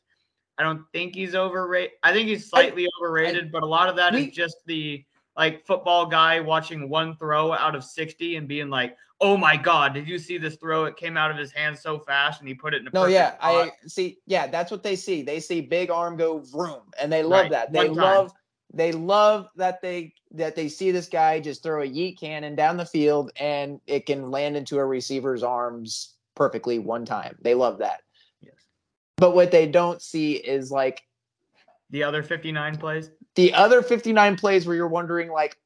[0.57, 1.91] I don't think he's overrated.
[2.03, 5.03] I think he's slightly overrated, but a lot of that is we- just the
[5.35, 9.93] like football guy watching one throw out of 60 and being like, "Oh my god,
[9.93, 10.85] did you see this throw?
[10.85, 13.05] It came out of his hand so fast and he put it in a No,
[13.05, 14.19] yeah, spot." I see.
[14.25, 15.21] Yeah, that's what they see.
[15.21, 17.71] They see big arm go vroom, and they love Right, that.
[17.73, 18.31] They love
[18.73, 22.75] they love that they that they see this guy just throw a yeet cannon down
[22.75, 27.37] the field and it can land into a receiver's arms perfectly one time.
[27.41, 28.01] They love that.
[28.41, 28.55] Yes.
[29.15, 31.03] But what they don't see is like
[31.91, 33.11] The other 59 plays.
[33.35, 35.57] the other 59 plays where you're wondering like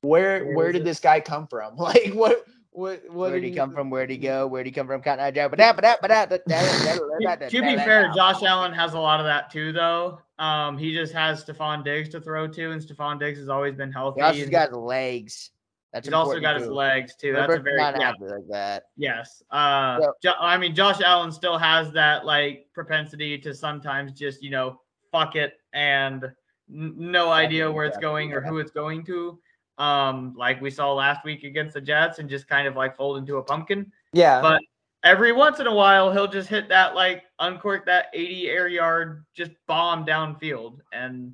[0.00, 1.76] where Where did this guy come from?
[1.78, 2.44] Like what
[2.74, 3.88] what what Where'd he come from?
[3.88, 4.48] Where'd he go?
[4.48, 5.00] Where'd he come from?
[5.00, 5.48] Cotton Eye Joe.
[5.48, 7.50] But that, but that, but that, but that.
[7.50, 10.18] To be fair, Josh Allen has a lot of that too, though.
[10.40, 13.92] Um, he just has Stefon Diggs to throw to, and Stefon Diggs has always been
[13.92, 14.22] healthy.
[14.32, 15.50] He's got legs.
[15.92, 17.32] That's he's also important, got his legs too.
[17.32, 18.82] That's a very not yeah, like that.
[18.96, 19.44] yes.
[19.52, 24.42] Uh, So- Jo- I mean, Josh Allen still has that like propensity to sometimes just
[24.42, 24.80] you know
[25.12, 26.32] fuck it and n-
[26.68, 29.38] no idea where it's going or who it's going to.
[29.78, 33.18] Um, like we saw last week against the Jets, and just kind of like fold
[33.18, 33.90] into a pumpkin.
[34.12, 34.40] Yeah.
[34.40, 34.60] But
[35.02, 39.24] every once in a while, he'll just hit that like uncork that 80 air yard,
[39.34, 41.32] just bomb downfield, and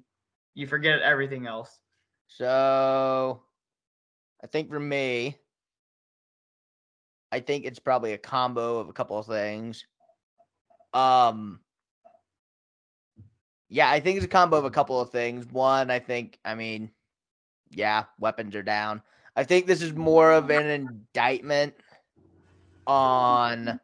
[0.55, 1.79] you forget everything else.
[2.27, 3.43] So
[4.43, 5.37] I think for me,
[7.33, 9.85] I think it's probably a combo of a couple of things.
[10.93, 11.61] Um
[13.69, 15.47] yeah, I think it's a combo of a couple of things.
[15.47, 16.91] One, I think, I mean,
[17.71, 19.03] yeah, weapons are down.
[19.37, 21.75] I think this is more of an indictment
[22.87, 23.81] on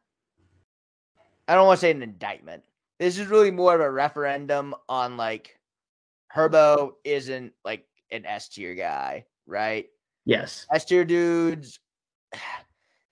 [1.49, 2.65] I don't want to say an indictment.
[2.99, 5.59] This is really more of a referendum on like
[6.35, 9.87] Herbo isn't like an S tier guy, right?
[10.25, 10.67] Yes.
[10.73, 11.79] S tier dudes.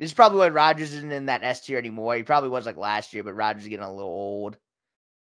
[0.01, 2.17] This is probably why Rodgers isn't in that S tier anymore.
[2.17, 4.57] He probably was like last year, but Rodgers is getting a little old.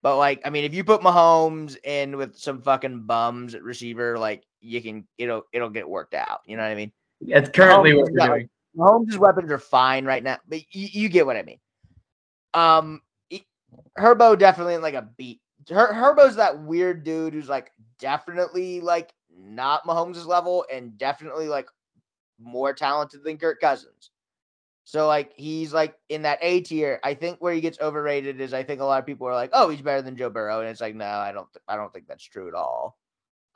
[0.03, 4.19] But like, I mean, if you put Mahomes in with some fucking bums at receiver,
[4.19, 6.41] like you can, it'll it'll get worked out.
[6.45, 6.91] You know what I mean?
[7.21, 8.49] It's currently Mahomes what we're doing.
[8.77, 11.59] Mahomes' weapons are fine right now, but you, you get what I mean.
[12.53, 13.47] Um, he-
[13.97, 15.41] Herbo definitely in like a beat.
[15.69, 21.67] Her, Herbo's that weird dude who's like definitely like not Mahomes' level and definitely like
[22.39, 24.11] more talented than Kirk Cousins.
[24.85, 26.99] So like he's like in that A tier.
[27.03, 29.51] I think where he gets overrated is I think a lot of people are like,
[29.53, 31.93] oh, he's better than Joe Burrow, and it's like, no, I don't, th- I don't
[31.93, 32.97] think that's true at all.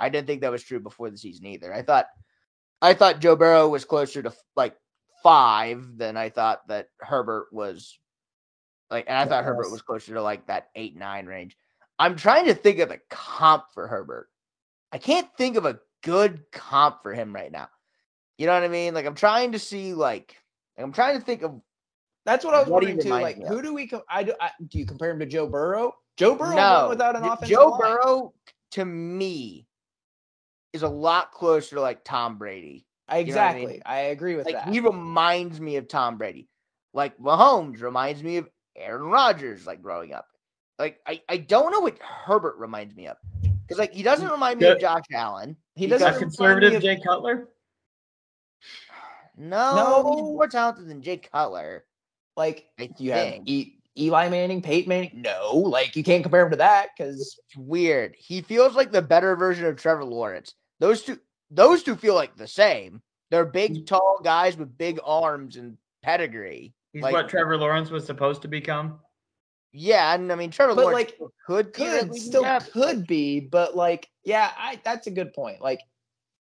[0.04, 1.74] I didn't think that was true before the season either.
[1.74, 2.08] I thought,
[2.82, 4.76] I thought Joe Burrow was closer to like
[5.24, 7.98] five than I thought that Herbert was.
[8.92, 11.56] Like, and I thought Herbert was closer to like that eight nine range.
[11.98, 14.28] I'm trying to think of a comp for Herbert.
[14.92, 17.70] I can't think of a good comp for him right now.
[18.38, 18.94] You know what I mean?
[18.94, 20.36] Like I'm trying to see like
[20.78, 21.62] I'm trying to think of
[22.26, 23.10] That's what I was What wondering too.
[23.10, 23.88] Like, who do we?
[23.88, 24.34] Com- I do.
[24.42, 25.94] I, do you compare him to Joe Burrow?
[26.18, 27.50] Joe Burrow no without an offense.
[27.50, 27.80] Joe line.
[27.80, 28.34] Burrow
[28.72, 29.68] to me
[30.74, 32.86] is a lot closer to like Tom Brady.
[33.10, 33.66] know I Exactly.
[33.68, 33.82] mean?
[33.86, 34.70] I, agree with Like that.
[34.70, 36.48] he reminds me of Tom Brady.
[36.94, 40.28] Like Mahomes reminds me of Aaron Rodgers, like growing up.
[40.80, 43.18] Like I, I don't know what Herbert reminds me of.
[43.42, 45.56] Because like he doesn't remind me of Josh Allen.
[45.76, 47.50] he A doesn't Because- remind conservative of- Jay Cutler.
[49.36, 50.34] No, he's No.
[50.34, 51.86] more talented than Jay Cutler.
[52.36, 55.12] like I you have e- Eli Manning, Peyton Manning.
[55.14, 58.16] No, like you can't compare him to that because It's weird.
[58.18, 60.54] He feels like the better version of Trevor Lawrence.
[60.84, 61.18] Those two
[61.50, 63.02] those two feel like the same.
[63.32, 63.54] They're Mm.
[63.54, 66.74] big, tall guys with big arms and pedigree.
[66.92, 69.00] He's Like- what Trevor Lawrence was supposed to become.
[69.72, 73.40] Yeah, and I mean Trevor But, Lawrence like, could could still guy, but, could be,
[73.40, 75.62] but like yeah, I that's a good point.
[75.62, 75.80] Like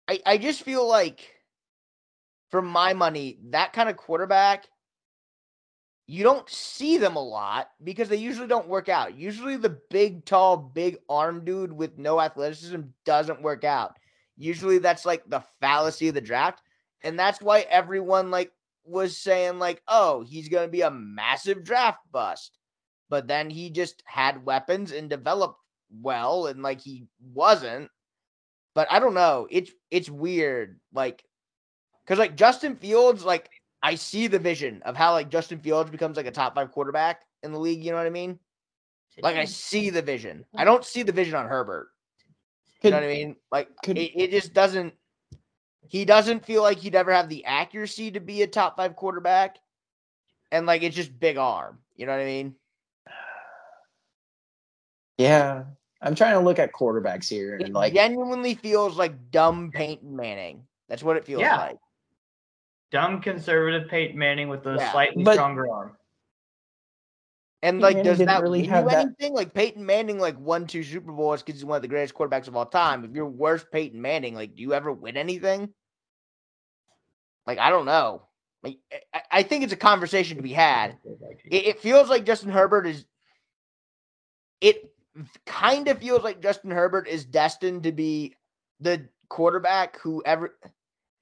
[0.09, 1.31] I, I just feel like
[2.51, 4.67] for my money, that kind of quarterback,
[6.07, 9.15] you don't see them a lot because they usually don't work out.
[9.19, 13.99] Usually the big, tall, big arm dude with no athleticism doesn't work out.
[14.36, 16.62] Usually that's like the fallacy of the draft.
[17.02, 18.52] And that's why everyone like
[18.85, 22.59] was saying, like, oh, he's gonna be a massive draft bust.
[23.11, 25.61] But then he just had weapons and developed
[26.02, 27.90] well, and like he wasn't
[28.74, 29.47] but I don't know.
[29.51, 31.24] It's it's weird, like,
[32.05, 33.48] because like Justin Fields, like
[33.82, 37.23] I see the vision of how like Justin Fields becomes like a top five quarterback
[37.43, 37.85] in the league.
[37.85, 38.39] You know what I mean?
[39.23, 40.44] Like I see the vision.
[40.52, 40.66] I mm-hmm.
[40.66, 41.89] don't see the vision on Herbert.
[42.83, 43.37] You know what I mean?
[43.51, 44.95] Like could- it, it just doesn't.
[45.87, 49.59] He doesn't feel like he'd ever have the accuracy to be a top five quarterback,
[50.51, 51.79] and like it's just big arm.
[51.97, 52.55] You know what I mean?
[55.19, 55.65] yeah,
[56.03, 60.17] I'm trying to look at quarterbacks here It and like genuinely feels like dumb Peyton
[60.17, 60.65] Manning.
[60.89, 61.57] That's what it feels Yeah.
[61.57, 61.77] like.
[62.91, 65.97] Dumb conservative Peyton Manning with a Yeah, slightly but- stronger arm.
[67.65, 69.32] And like, Manning does that really have you that- anything?
[69.32, 72.47] Like Peyton Manning, like won two Super Bowls because he's one of the greatest quarterbacks
[72.47, 73.05] of all time.
[73.05, 75.70] If you're worse Peyton Manning, like, do you ever win anything?
[77.47, 78.23] Like, I don't know.
[78.62, 80.99] Like, I- I, I think it's a conversation to be had.
[81.51, 83.07] It, it feels like Justin Herbert is.
[84.61, 84.93] It
[85.47, 88.35] kind of feels like Justin Herbert is destined to be
[88.81, 90.55] the quarterback who ever.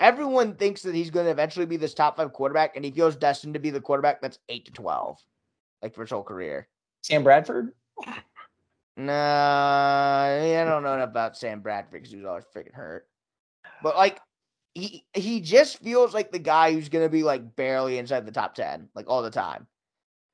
[0.01, 3.15] Everyone thinks that he's going to eventually be this top five quarterback, and he feels
[3.15, 5.19] destined to be the quarterback that's eight to twelve,
[5.83, 6.69] like for his whole career.
[7.03, 7.73] Sam Bradford.
[8.97, 13.09] Nah, I don't know enough about Sam Bradford because he was always freaking hurt.
[13.83, 14.21] But like,
[14.75, 18.55] he he just feels like the guy who's gonna be like barely inside the top
[18.55, 19.67] ten, like all the time.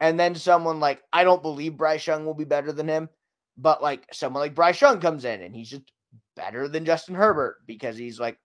[0.00, 3.08] And then someone like I don't believe Bryce Young will be better than him,
[3.56, 5.90] but like someone like Bryce Young comes in and he's just
[6.36, 8.38] better than Justin Herbert because he's like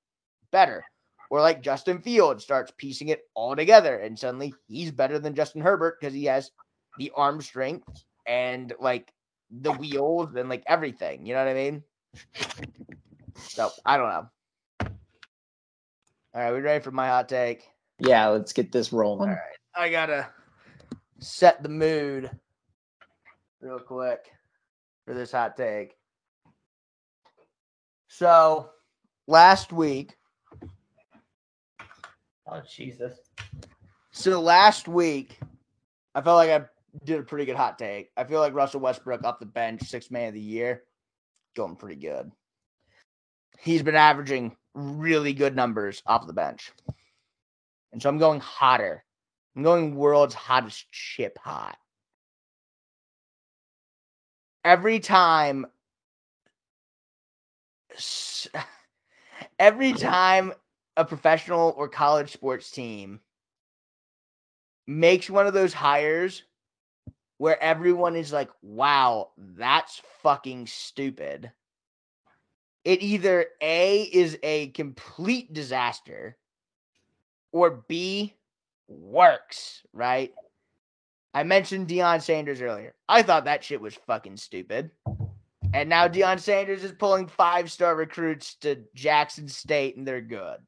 [0.51, 0.84] better.
[1.30, 5.61] Or like Justin Fields starts piecing it all together and suddenly he's better than Justin
[5.61, 6.51] Herbert because he has
[6.98, 7.88] the arm strength
[8.26, 9.11] and like
[9.52, 11.26] the wheels and like everything.
[11.26, 11.84] You know what I mean?
[13.38, 14.30] So I don't know.
[16.36, 17.68] All right, we ready for my hot take?
[17.99, 19.30] Yeah, let's get this rolling.
[19.30, 19.38] right,
[19.76, 20.28] I gotta
[21.20, 22.30] set the mood
[23.61, 24.32] real quick
[25.06, 25.95] for this hot take.
[28.07, 28.70] So
[29.28, 30.15] last week,
[32.48, 33.14] Oh Jesus!
[34.11, 35.40] so last week,
[36.15, 36.65] I felt like I
[37.03, 38.11] did a pretty good hot take.
[38.18, 40.84] I feel like Russell Westbrook off the bench, six man of the year,
[41.56, 42.32] going pretty good.
[43.60, 46.72] He's been averaging really good numbers off the bench.
[47.91, 49.03] And so I'm going hotter.
[49.56, 51.78] I'm going world's hottest chip hot.
[54.64, 55.65] every time
[59.60, 60.53] every time
[60.98, 63.20] a professional or college sports team
[64.86, 66.44] makes one of those hires
[67.44, 71.52] where everyone is like, wow, that's fucking stupid.
[72.86, 76.38] It either A is a complete disaster
[77.52, 78.34] or B
[78.88, 80.34] works, right?
[81.34, 82.95] I mentioned Deion Sanders earlier.
[83.10, 84.91] I thought that shit was fucking stupid.
[85.74, 90.60] And now Deion Sanders is pulling five star recruits to Jackson State and they're good.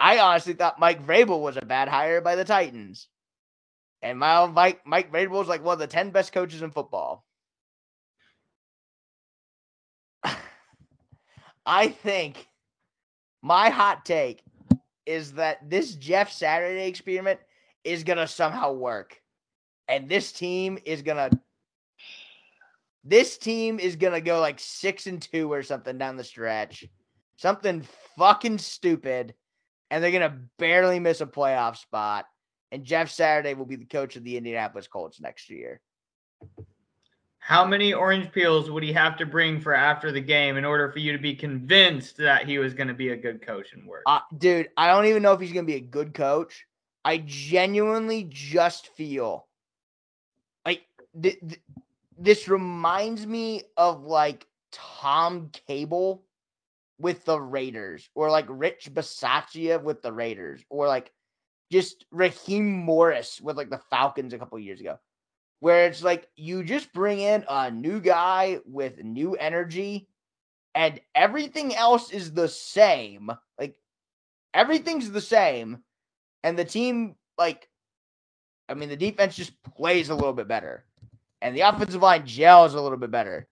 [0.00, 3.08] I honestly thought Mike Vrabel was a bad hire by the Titans.
[4.04, 7.24] And my Mike Mike Vrabel is like one of the 10 best coaches in football.
[11.66, 12.46] I think
[13.40, 14.42] my hot take
[15.06, 17.40] is that this Jeff Saturday experiment
[17.82, 19.22] is to somehow work.
[19.88, 21.40] And this team is to
[23.04, 26.84] this team is to go like 6 and 2 or something down the stretch.
[27.36, 27.86] Something
[28.18, 29.32] fucking stupid
[29.90, 32.26] and they're to barely miss a playoff spot
[32.74, 35.80] and Jeff Saturday will be the coach of the Indianapolis Colts next year.
[37.38, 40.90] How many orange peels would he have to bring for after the game in order
[40.90, 43.86] for you to be convinced that he was going to be a good coach and
[43.86, 44.02] work?
[44.06, 46.66] Uh, dude, I don't even know if he's going to be a good coach.
[47.04, 49.46] I genuinely just feel
[50.66, 50.82] like
[51.22, 51.60] th- th-
[52.18, 56.24] this reminds me of like Tom Cable
[56.98, 61.12] with the Raiders or like Rich Bisaccia with the Raiders or like
[61.70, 64.98] just Raheem Morris with like the Falcons a couple years ago
[65.64, 70.06] where it's like you just bring in a new guy with new energy
[70.74, 73.30] and everything else is the same.
[73.58, 73.74] Like
[74.52, 75.78] everything's the same
[76.42, 77.66] and the team like
[78.68, 80.84] I mean the defense just plays a little bit better
[81.40, 83.48] and the offensive line gels a little bit better.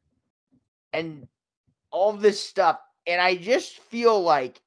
[0.93, 1.27] And
[1.91, 4.61] all this stuff and I just feel like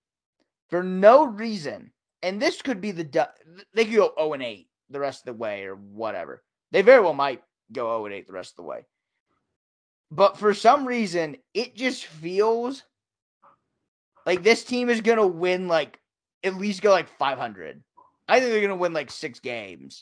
[0.72, 1.92] for no reason
[2.26, 3.30] and this could be the
[3.76, 6.44] they could go 0 and 8 the rest of the way or whatever.
[6.72, 8.86] They very well might go 0 and 8 the rest of the way.
[10.10, 12.84] But for some reason, it just feels
[14.26, 16.00] like this team is going to win like
[16.44, 17.84] at least go like 500.
[18.28, 20.02] I think they're going to win like 6 games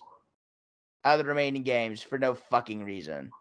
[1.03, 3.31] out of the remaining games for no fucking reason.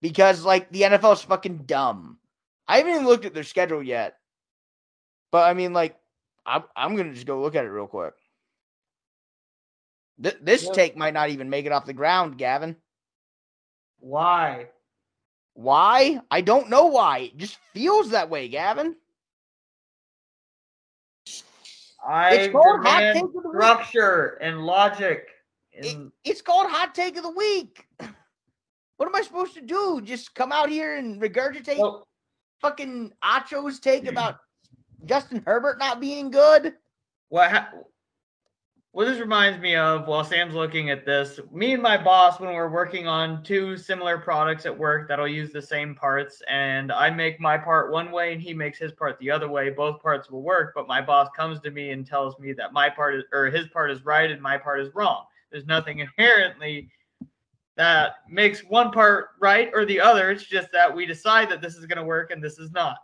[0.00, 2.18] Because like the NFL is fucking dumb.
[2.66, 4.16] I haven't even looked at their schedule yet.
[5.30, 5.99] But I mean like
[6.46, 8.14] I'm, I'm going to just go look at it real quick.
[10.22, 10.72] Th- this Yep.
[10.74, 12.76] take might not even make it off the ground, Gavin.
[14.00, 14.68] Why?
[15.54, 16.20] Why?
[16.30, 17.18] I don't know why.
[17.18, 18.96] It just feels that way, Gavin.
[22.06, 23.54] I It's called hot take of the week.
[23.54, 25.28] structure and logic.
[25.72, 27.86] It, it's called hot take of the week.
[28.96, 30.02] What am I supposed to do?
[30.04, 32.06] Just come out here and regurgitate well,
[32.60, 34.36] fucking Acho's take about
[35.06, 36.74] Justin Herbert not being good?
[37.30, 37.70] what ha-
[38.92, 42.52] what this reminds me of while Sam's looking at this, me and my boss when
[42.52, 47.08] we're working on two similar products at work that'll use the same parts and I
[47.08, 50.28] make my part one way and he makes his part the other way, both parts
[50.28, 53.22] will work, but my boss comes to me and tells me that my part is
[53.32, 55.24] or his part is right and my part is wrong.
[55.52, 56.90] There's nothing inherently
[57.76, 60.32] that makes one part right or the other.
[60.32, 62.96] It's just that we decide that this is going to work and this is not.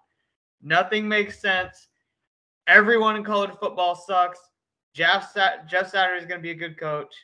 [0.63, 1.89] Nothing makes sense.
[2.67, 4.41] Everyone in college football sucks.
[4.95, 7.15] Jeff Sat- Jeff Saturday is going to be a good coach.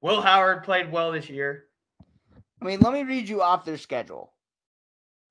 [0.00, 1.64] Will Howard played well this year.
[2.60, 4.32] I mean, let me read you off their schedule.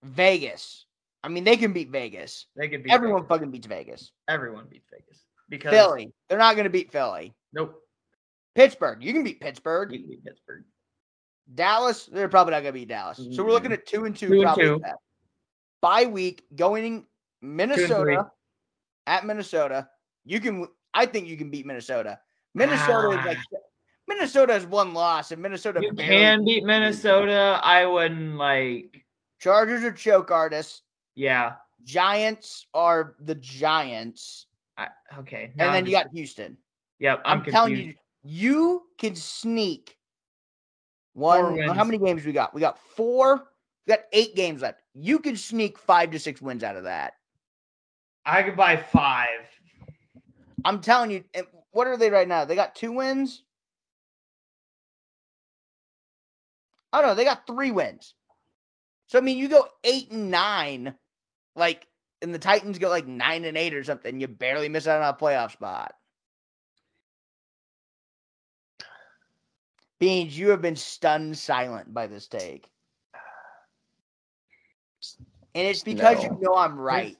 [0.03, 0.85] Vegas.
[1.23, 2.47] I mean, they can beat Vegas.
[2.55, 3.29] They could beat Everyone Vegas.
[3.29, 4.11] fucking beats Vegas.
[4.27, 6.11] Everyone beats Vegas because Philly.
[6.27, 7.33] They're not going to beat Philly.
[7.53, 7.75] Nope.
[8.55, 9.03] Pittsburgh.
[9.03, 9.91] You can beat Pittsburgh.
[9.91, 10.63] You can beat Pittsburgh.
[11.53, 13.17] Dallas, they're probably not going to beat Dallas.
[13.17, 13.49] So we're mm-hmm.
[13.49, 14.63] looking at two and two, Two and probably.
[14.63, 14.79] two.
[14.79, 14.95] best.
[15.81, 17.05] Bye week going.
[17.41, 18.31] Minnesota
[19.07, 19.89] at Minnesota.
[20.25, 22.19] You can, I think you can beat Minnesota.
[22.53, 23.57] Minnesota is like ah.
[24.07, 27.59] Minnesota has one loss, and Minnesota You can beat Minnesota.
[27.63, 29.05] I wouldn't like.
[29.39, 30.83] Chargers are choke artists.
[31.15, 31.53] Yeah.
[31.83, 34.45] Giants are the Giants,
[34.77, 34.87] I,
[35.19, 35.51] okay.
[35.57, 36.57] and then I'm you just- got Houston.
[36.99, 37.21] Yep.
[37.25, 39.97] I'm, I'm, telling you, you can sneak
[41.13, 41.57] one.
[41.57, 42.53] How many games we got?
[42.53, 43.47] We got four.
[43.85, 44.81] We got eight games left.
[44.93, 47.13] You can sneak five to six wins out of that.
[48.25, 49.47] I could buy five.
[50.63, 51.23] I'm telling you.
[51.33, 52.45] Eh, what are they right now?
[52.45, 53.43] They got two wins.
[56.93, 58.13] Oh no, they got three wins.
[59.07, 60.93] So I mean, you go eight and nine,
[61.55, 61.87] like,
[62.21, 64.19] and the Titans go like nine and eight or something.
[64.19, 65.93] You barely miss out on a playoff spot.
[69.99, 72.69] Beans, you have been stunned silent by this take.
[75.55, 77.17] And it's because you know I'm right.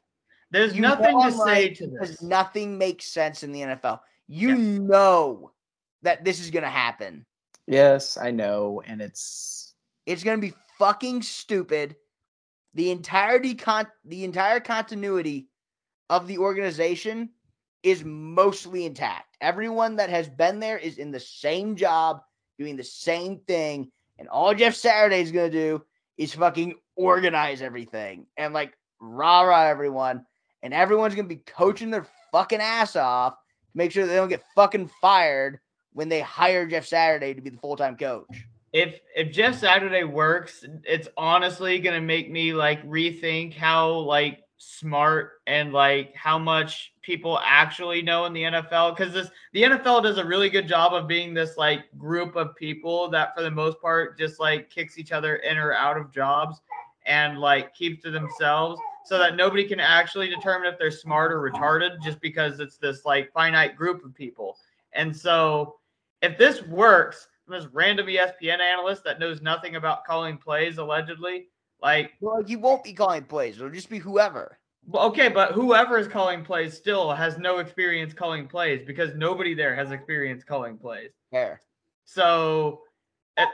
[0.52, 2.22] There's nothing to say right to because this.
[2.22, 4.02] nothing makes sense in the NFL.
[4.28, 4.58] You Yes.
[4.58, 5.52] know
[6.04, 7.26] that this is gonna happen.
[7.68, 9.76] Yes, I know, and it's
[10.06, 11.96] It's gonna be fucking stupid.
[12.74, 15.50] The entirety con the entire continuity
[16.10, 17.30] of the organization
[17.84, 19.38] is mostly intact.
[19.42, 22.22] Everyone that has been there is in the same job,
[22.58, 25.84] doing the same thing, and all Jeff Saturday is gonna do
[26.18, 30.26] is fucking organize everything and like rah rah everyone,
[30.64, 34.44] and everyone's gonna be coaching their fucking ass off to make sure they don't get
[34.56, 35.60] fucking fired
[35.94, 38.46] when they hire Jeff Saturday to be the full time coach.
[38.74, 45.42] if if Jeff Saturday works, it's honestly gonna make me like rethink how like smart
[45.48, 50.20] and like how much people actually know in the NFL because this the NFL does
[50.20, 53.82] a really good job of being this like group of people that for the most
[53.82, 56.62] part just like kicks each other in or out of jobs
[57.08, 61.42] and like keeps to themselves so that nobody can actually determine if they're smart or
[61.42, 64.58] retarded just because it's this like finite group of people.
[64.94, 65.78] And so
[66.22, 71.48] if this works, this random ESPN analyst that knows nothing about calling plays allegedly,
[71.82, 73.58] like Well, he won't be calling plays.
[73.58, 74.58] It'll just be whoever.
[74.86, 79.54] well, okay, but whoever is calling plays still has no experience calling plays because nobody
[79.54, 81.12] there has experience calling plays.
[81.32, 81.62] Fair.
[82.06, 82.82] So
[83.38, 83.46] eh,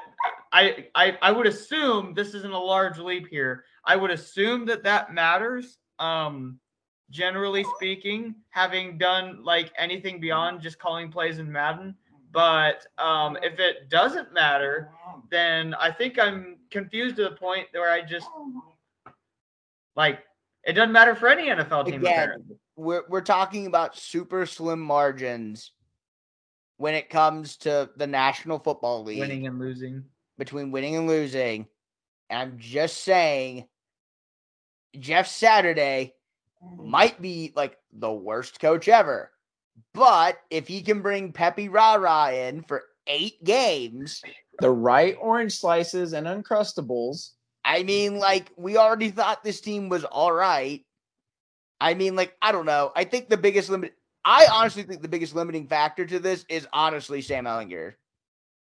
[0.51, 3.65] I, I I would assume this isn't a large leap here.
[3.85, 5.77] I would assume that that matters.
[5.99, 6.59] Um,
[7.09, 11.95] generally speaking, having done like anything beyond just calling plays in Madden.
[12.31, 14.89] But um, if it doesn't matter,
[15.31, 18.27] then I think I'm confused to the point where I just
[19.95, 20.19] like
[20.63, 22.01] it doesn't matter for any NFL team.
[22.01, 22.55] Again, apparently.
[22.75, 25.71] We're we're talking about super slim margins
[26.77, 30.03] when it comes to the National Football League winning and losing.
[30.37, 31.67] between winning and losing.
[32.29, 33.65] And I'm just saying
[34.99, 36.13] Jeff Saturday
[36.77, 39.31] might be like the worst coach ever.
[39.93, 44.21] But if he can bring Pepe Rara in for eight games,
[44.59, 47.31] the right orange slices and uncrustables.
[47.63, 50.85] I mean, like, we already thought this team was all right.
[51.79, 52.91] I mean, like, I don't know.
[52.95, 53.93] I think the biggest limit,
[54.23, 57.93] I honestly think the biggest limiting factor to this is honestly Sam Ehlinger.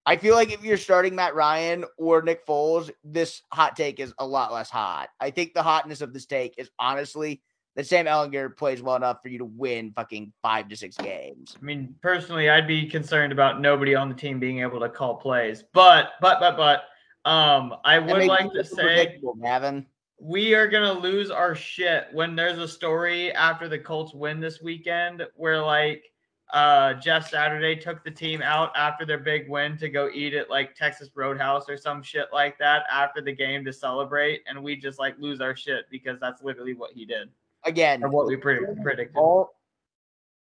[0.06, 4.12] I feel like if you're starting Matt Ryan or Nick Foles, this hot take is
[4.18, 5.08] a lot less hot.
[5.20, 7.42] I think the hotness of this take is honestly
[7.76, 11.56] that Sam Ehlinger plays well enough for you to win fucking five to six games.
[11.60, 15.16] I mean, personally, I'd be concerned about nobody on the team being able to call
[15.16, 15.62] plays.
[15.72, 16.84] But, but, but, but,
[17.30, 19.86] um, I would like to say Gavin.
[20.18, 24.62] we are gonna lose our shit when there's a story after the Colts win this
[24.62, 26.04] weekend where like
[26.54, 30.48] uh Jeff Saturday took the team out after their big win to go eat at
[30.48, 34.76] like Texas Roadhouse or some shit like that after the game to celebrate, and we
[34.76, 37.28] just like lose our shit because that's literally what he did
[37.66, 39.16] Again, or what we predict- predicted.
[39.16, 39.50] all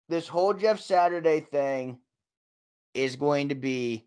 [0.08, 1.98] this whole Jeff Saturday thing
[2.94, 4.06] is going to be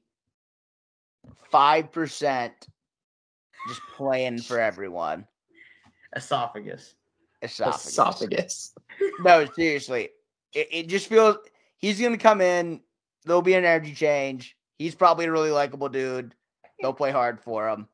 [1.51, 2.53] five percent
[3.67, 5.25] just playing for everyone.
[6.15, 6.95] Esophagus.
[7.41, 7.87] Esophagus.
[7.87, 8.73] Esophagus.
[9.19, 10.09] No, seriously.
[10.53, 11.37] It, it just feels
[11.77, 12.81] he's gonna come in,
[13.25, 14.55] there'll be an energy change.
[14.77, 16.35] He's probably a really likable dude.
[16.81, 17.87] They'll play hard for him.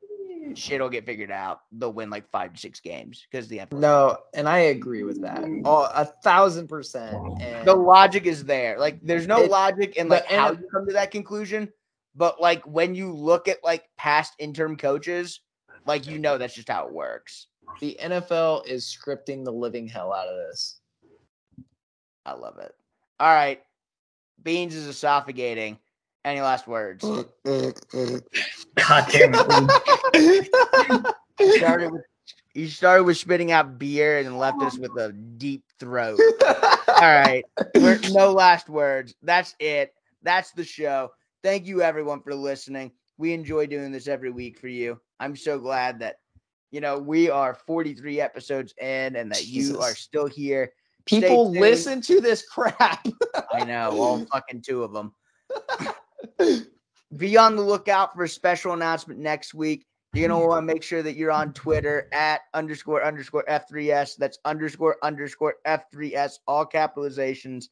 [0.54, 1.60] Shit'll get figured out.
[1.72, 3.78] They'll win like five to six games because the NFL.
[3.78, 5.44] No, and I agree with that.
[5.64, 7.16] Oh, a thousand percent.
[7.40, 8.78] And the logic is there.
[8.78, 11.72] Like there's no It- logic in like how N- you come to that conclusion,
[12.14, 15.40] but like when you look at like past interim coaches,
[15.86, 17.46] like you know that's just how it works.
[17.80, 20.80] the NFL is scripting the living hell out of this.
[22.26, 22.74] I love it.
[23.18, 23.62] All right.
[24.42, 25.78] Beans is esophagating.
[26.24, 27.04] Any last words?
[27.04, 27.34] God
[29.10, 31.06] damn it.
[31.38, 32.02] He started with
[32.52, 36.18] he started with spitting out beer and left us with a deep throat.
[36.88, 37.44] All right.
[37.76, 39.14] We're, no last words.
[39.22, 39.94] That's it.
[40.22, 41.10] That's the show.
[41.42, 42.92] Thank you everyone for listening.
[43.18, 45.00] We enjoy doing this every week for you.
[45.20, 46.16] I'm so glad that
[46.70, 50.72] you know we are 43 episodes in and that you are still here.
[51.06, 53.06] People listen to this crap.
[53.52, 55.14] I know, all fucking two of them.
[57.16, 59.84] Be on the lookout for a special announcement next week.
[60.12, 64.16] You're gonna want to make sure that you're on Twitter at underscore underscore F3S.
[64.16, 67.66] That's underscore underscore F3S, all capitalizations.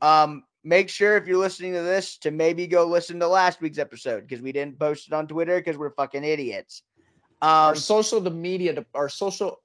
[0.00, 3.78] Um, make sure if you're listening to this to maybe go listen to last week's
[3.78, 6.82] episode because we didn't post it on Twitter because we're fucking idiots.
[7.42, 9.60] Um, our social the media de- our social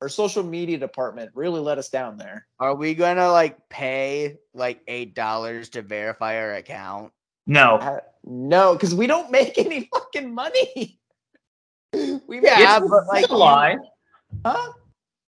[0.00, 2.46] our social media department really let us down there.
[2.58, 7.12] are we gonna like pay like eight dollars to verify our account?
[7.46, 7.76] No.
[7.76, 10.98] Uh, no, because we don't make any fucking money.
[11.92, 13.76] we make Yeah, It's but like a lie.
[14.46, 14.72] huh?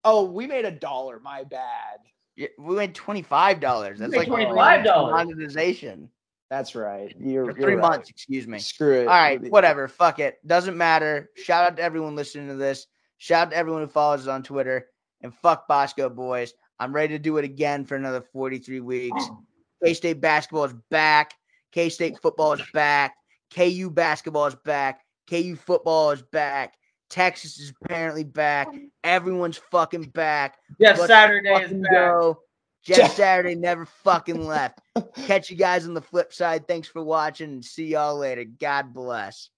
[0.04, 1.20] Oh, we made a dollar.
[1.20, 2.00] My bad.
[2.36, 4.00] Yeah, we made twenty five dollars.
[4.00, 4.84] That's like $25.
[5.12, 6.10] monetization.
[6.50, 7.14] That's right.
[7.20, 7.82] You're, Or you're three right.
[7.92, 8.58] months, excuse me.
[8.60, 9.08] Screw it.
[9.08, 9.88] All right, whatever.
[9.88, 10.40] Fuck it.
[10.48, 11.30] Doesn't matter.
[11.36, 12.88] Shout out to everyone listening to this.
[13.20, 14.88] Shout out to everyone who follows us on Twitter.
[15.22, 16.54] And fuck Bosco boys.
[16.80, 19.30] I'm ready to do it again for another 43 weeks.
[19.84, 21.34] K State basketball is back.
[21.72, 23.16] K State football is back.
[23.54, 25.02] KU basketball is back.
[25.30, 26.76] KU football is back.
[27.10, 28.68] Texas is apparently back.
[29.04, 30.58] Everyone's fucking back.
[30.82, 31.92] Jeff Let's Saturday is fucking back.
[31.92, 32.40] go.
[32.84, 34.80] Jeff Jeff- Saturday never fucking left.
[35.26, 36.68] Catch you guys on the flip side.
[36.68, 38.46] Thanks for watching and see y'all later.
[38.46, 39.50] God bless.